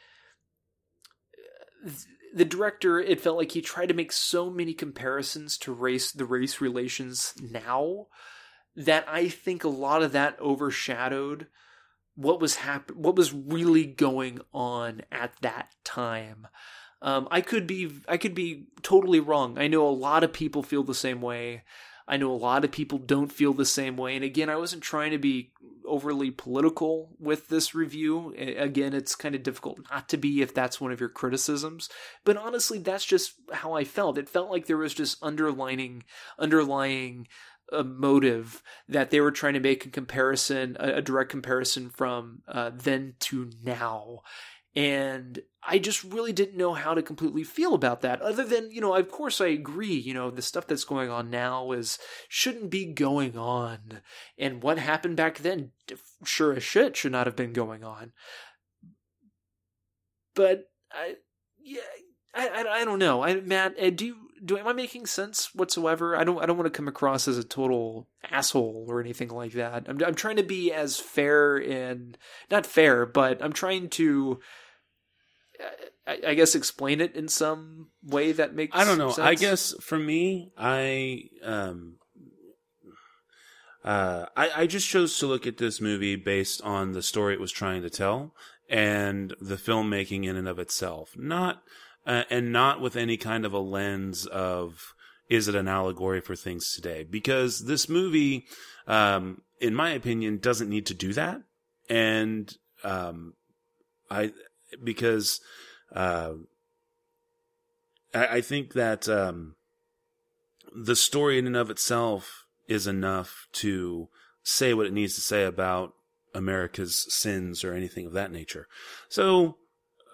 [2.34, 6.24] The director, it felt like he tried to make so many comparisons to race, the
[6.24, 8.06] race relations now,
[8.74, 11.48] that I think a lot of that overshadowed
[12.14, 16.46] what was hap- what was really going on at that time.
[17.00, 19.58] Um, I could be I could be totally wrong.
[19.58, 21.62] I know a lot of people feel the same way.
[22.06, 24.16] I know a lot of people don't feel the same way.
[24.16, 25.52] And again, I wasn't trying to be
[25.86, 28.34] overly political with this review.
[28.36, 31.88] Again, it's kind of difficult not to be if that's one of your criticisms.
[32.24, 34.18] But honestly, that's just how I felt.
[34.18, 36.04] It felt like there was just underlining
[36.38, 37.28] underlying
[37.72, 42.42] a motive that they were trying to make a comparison, a, a direct comparison from
[42.48, 44.20] uh, then to now.
[44.74, 48.22] And I just really didn't know how to completely feel about that.
[48.22, 51.28] Other than, you know, of course I agree, you know, the stuff that's going on
[51.30, 54.00] now is shouldn't be going on.
[54.38, 55.72] And what happened back then,
[56.24, 58.12] sure as shit, should not have been going on.
[60.34, 61.16] But I,
[61.62, 61.80] yeah,
[62.34, 63.22] I, I, I don't know.
[63.22, 66.16] I, Matt, uh, do you, do am I making sense whatsoever?
[66.16, 69.52] I don't I don't want to come across as a total asshole or anything like
[69.52, 69.86] that.
[69.88, 72.16] I'm I'm trying to be as fair and
[72.50, 74.40] not fair, but I'm trying to
[76.06, 79.10] I, I guess explain it in some way that makes I don't know.
[79.10, 79.26] Sense.
[79.26, 81.96] I guess for me, I um
[83.84, 87.40] uh I, I just chose to look at this movie based on the story it
[87.40, 88.34] was trying to tell
[88.68, 91.12] and the filmmaking in and of itself.
[91.16, 91.62] Not
[92.06, 94.94] uh, and not with any kind of a lens of
[95.28, 97.04] is it an allegory for things today?
[97.04, 98.46] Because this movie,
[98.86, 101.42] um, in my opinion, doesn't need to do that.
[101.88, 102.54] And
[102.84, 103.34] um,
[104.10, 104.32] I
[104.82, 105.40] because
[105.94, 106.34] uh,
[108.14, 109.54] I, I think that um,
[110.74, 114.08] the story in and of itself is enough to
[114.42, 115.94] say what it needs to say about
[116.34, 118.66] America's sins or anything of that nature.
[119.08, 119.56] So,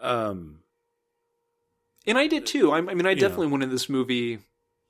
[0.01, 0.61] um,
[2.09, 2.73] and I did too.
[2.73, 3.53] I, I mean, I definitely know.
[3.53, 4.39] went in this movie.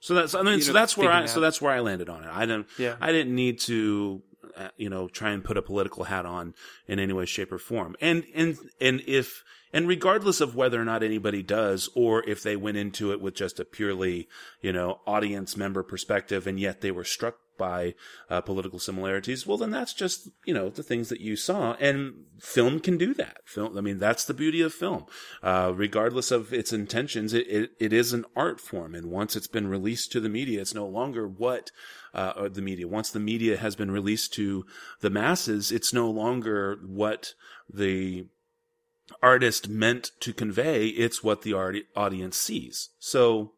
[0.00, 1.80] So that's I mean You so know, that's where I thinking so that's where I
[1.80, 2.30] landed on it.
[2.32, 2.96] I didn't Yeah.
[3.00, 4.22] I didn't need to
[4.56, 6.54] uh, you know try and put a political hat on
[6.86, 7.96] in any way shape or form.
[8.00, 9.42] And and and if
[9.72, 13.34] and regardless of whether or not anybody does or if they went into it with
[13.34, 14.28] just a purely,
[14.62, 17.94] you know, audience member perspective and yet they were struck by
[18.30, 22.24] uh, political similarities, well then that's just, you know, the things that you saw and
[22.38, 23.40] film can do that.
[23.44, 25.04] Film I mean that's the beauty of film.
[25.42, 29.48] Uh, regardless of its intentions, it, it, it is an art form and once it's
[29.48, 31.70] been released to the media, it's no longer what
[32.14, 32.88] uh, the media.
[32.88, 34.64] Once the media has been released to
[35.00, 37.34] the masses, it's no longer what
[37.72, 38.26] the
[39.22, 40.88] artist meant to convey.
[40.88, 42.90] It's what the art- audience sees.
[42.98, 43.52] So,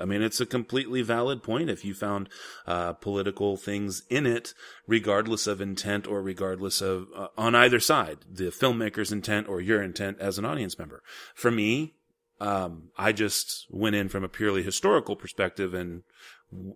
[0.00, 2.28] I mean, it's a completely valid point if you found
[2.66, 4.54] uh, political things in it,
[4.86, 9.82] regardless of intent or regardless of uh, on either side, the filmmaker's intent or your
[9.82, 11.02] intent as an audience member.
[11.34, 11.94] For me,
[12.40, 16.02] um, I just went in from a purely historical perspective and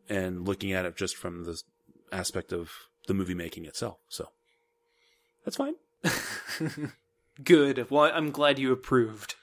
[0.09, 1.61] and looking at it just from the
[2.13, 2.71] aspect of
[3.09, 3.99] the movie making itself.
[4.09, 4.29] So
[5.45, 5.75] that's fine.
[7.45, 7.91] Good.
[7.91, 9.35] Well, I'm glad you approved.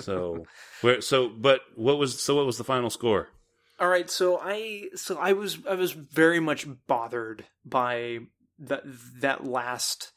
[0.00, 0.44] So
[0.80, 3.28] where so but what was so what was the final score?
[3.78, 8.18] All right, so I so I was I was very much bothered by
[8.58, 8.82] that
[9.20, 10.12] that last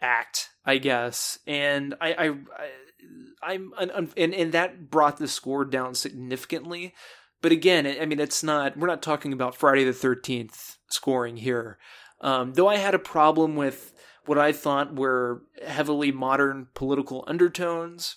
[0.00, 5.94] act, I guess, and I I, I I'm and and that brought the score down
[5.94, 6.94] significantly.
[7.40, 11.78] But again, I mean, it's not we're not talking about Friday the Thirteenth scoring here.
[12.20, 13.92] Um, though I had a problem with
[14.26, 18.16] what I thought were heavily modern political undertones.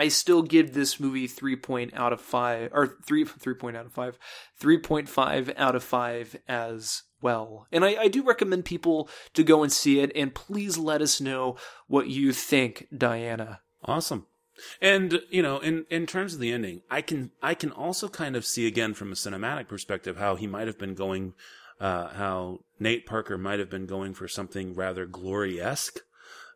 [0.00, 3.84] I still give this movie three point out of five, or three three point out
[3.84, 4.18] of five,
[4.56, 7.66] three point five out of five as well.
[7.70, 10.10] And I, I do recommend people to go and see it.
[10.16, 11.56] And please let us know
[11.86, 13.60] what you think, Diana.
[13.84, 14.26] Awesome.
[14.80, 18.36] And you know, in in terms of the ending, I can I can also kind
[18.36, 21.34] of see again from a cinematic perspective how he might have been going,
[21.78, 25.98] uh, how Nate Parker might have been going for something rather glory esque,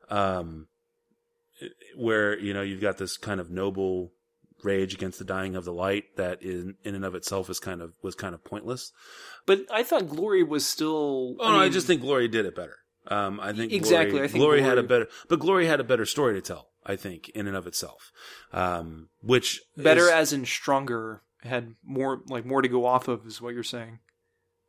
[0.09, 0.69] um,
[1.97, 4.12] where you know you've got this kind of noble
[4.62, 7.82] rage against the dying of the light that in in and of itself is kind
[7.82, 8.93] of was kind of pointless.
[9.47, 11.36] But I thought Glory was still.
[11.39, 12.76] Oh, no, I mean, just think Glory did it better.
[13.06, 15.85] Um, I think Exactly, Glory, I think Glory had a better, but Glory had a
[15.85, 16.70] better story to tell.
[16.86, 18.10] I think in and of itself,
[18.52, 21.22] um, which better is- as in stronger.
[21.43, 23.98] Had more like more to go off of, is what you're saying.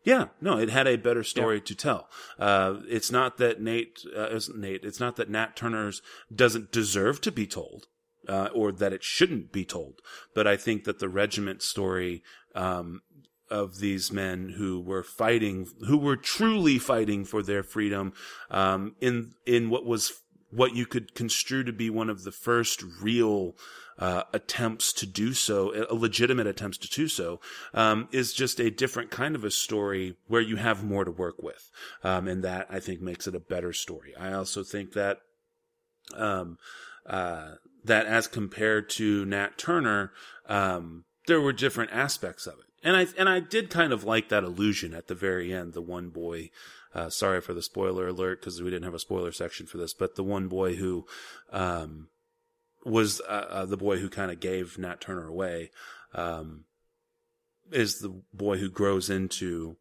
[0.05, 2.07] Yeah, no, it had a better story to tell.
[2.37, 6.03] Uh, it's not that Nate, uh, isn't Nate, it's not that Nat Turner's
[6.33, 7.87] doesn't deserve to be told,
[8.29, 10.01] uh, or that it shouldn't be told.
[10.35, 12.23] But I think that the regiment story,
[12.53, 13.01] um,
[13.49, 18.13] of these men who were fighting, who were truly fighting for their freedom,
[18.51, 20.21] um, in, in what was,
[20.51, 23.55] what you could construe to be one of the first real,
[23.97, 27.39] uh, attempts to do so, uh, legitimate attempts to do so,
[27.73, 31.41] um, is just a different kind of a story where you have more to work
[31.41, 31.71] with.
[32.03, 34.13] Um, and that I think makes it a better story.
[34.15, 35.19] I also think that,
[36.13, 36.57] um,
[37.05, 37.53] uh,
[37.83, 40.11] that as compared to Nat Turner,
[40.47, 42.65] um, there were different aspects of it.
[42.83, 45.81] And I, and I did kind of like that illusion at the very end, the
[45.81, 46.51] one boy,
[46.93, 49.93] uh, sorry for the spoiler alert because we didn't have a spoiler section for this,
[49.93, 51.05] but the one boy who,
[51.51, 52.09] um,
[52.85, 55.71] was uh, uh, the boy who kind of gave Nat Turner away,
[56.13, 56.65] um,
[57.71, 59.77] is the boy who grows into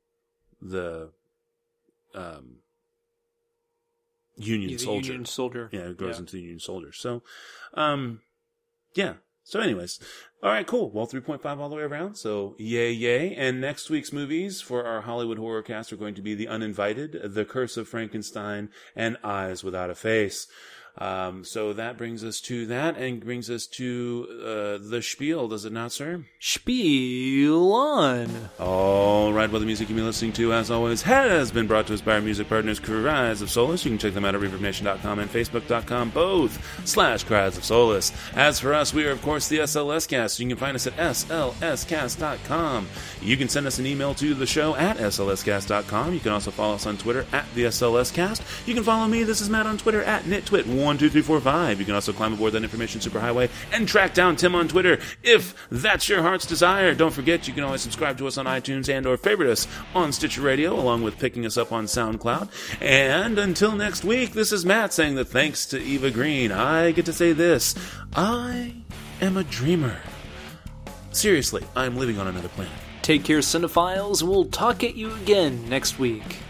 [0.61, 1.11] the
[2.15, 2.57] um,
[4.37, 5.13] Union the soldier.
[5.13, 5.69] Union soldier.
[5.73, 6.21] Yeah, who grows Yeah.
[6.21, 6.93] into the Union soldier.
[6.93, 7.23] So,
[7.75, 8.21] um,
[8.95, 9.15] yeah.
[9.47, 10.01] So, anyways,
[10.43, 10.91] all right, cool.
[10.91, 12.15] Well, 3.5 all the way around.
[12.15, 13.35] So, yay, yay.
[13.35, 17.35] And next week's movies for our Halloween horror cast are going to be The Uninvited,
[17.35, 20.47] The Curse of Frankenstein, and Eyes Without a Face.
[20.97, 25.65] Um, so that brings us to that and brings us to uh, the spiel, does
[25.65, 26.25] it not, sir?
[26.39, 28.51] Spiel on.
[28.61, 31.95] All right, well, the music you've been listening to, as always, has been brought to
[31.95, 33.85] us by our music partners, Cries of Solace.
[33.85, 38.13] You can check them out at ReverbNation.com and Facebook.com, both slash Cries of Solace.
[38.37, 40.39] As for us, we are, of course, the SLS Cast.
[40.39, 42.87] You can find us at SLScast.com.
[43.21, 46.15] You can send us an email to the show at SLScast.com.
[46.15, 48.43] You can also follow us on Twitter at the SLS Cast.
[48.67, 50.23] You can follow me, this is Matt, on Twitter at
[50.93, 51.79] NitTwit12345.
[51.79, 55.55] You can also climb aboard that information superhighway and track down Tim on Twitter if
[55.71, 56.95] that's your heart's desire.
[56.95, 60.13] Don't forget, you can always subscribe to us on iTunes and or favorite us on
[60.13, 62.49] Stitcher Radio, along with picking us up on SoundCloud.
[62.81, 67.07] And until next week, this is Matt saying that thanks to Eva Green, I get
[67.07, 67.75] to say this.
[68.15, 68.75] I
[69.21, 69.99] am a dreamer.
[71.13, 72.73] Seriously, I'm living on another planet.
[73.03, 74.23] Take care, cinephiles.
[74.23, 76.44] We'll talk at you again next week.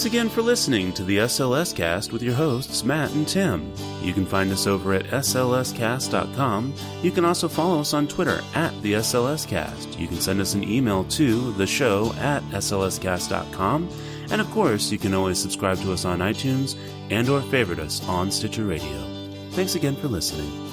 [0.00, 3.70] Thanks again for listening to the SLS Cast with your hosts, Matt and Tim.
[4.00, 6.74] You can find us over at slscast.com.
[7.02, 9.98] You can also follow us on Twitter at the SLS Cast.
[9.98, 13.90] You can send us an email to the show at slscast.com.
[14.30, 16.78] And of course, you can always subscribe to us on iTunes
[17.10, 19.04] and or favorite us on Stitcher Radio.
[19.50, 20.69] Thanks again for listening.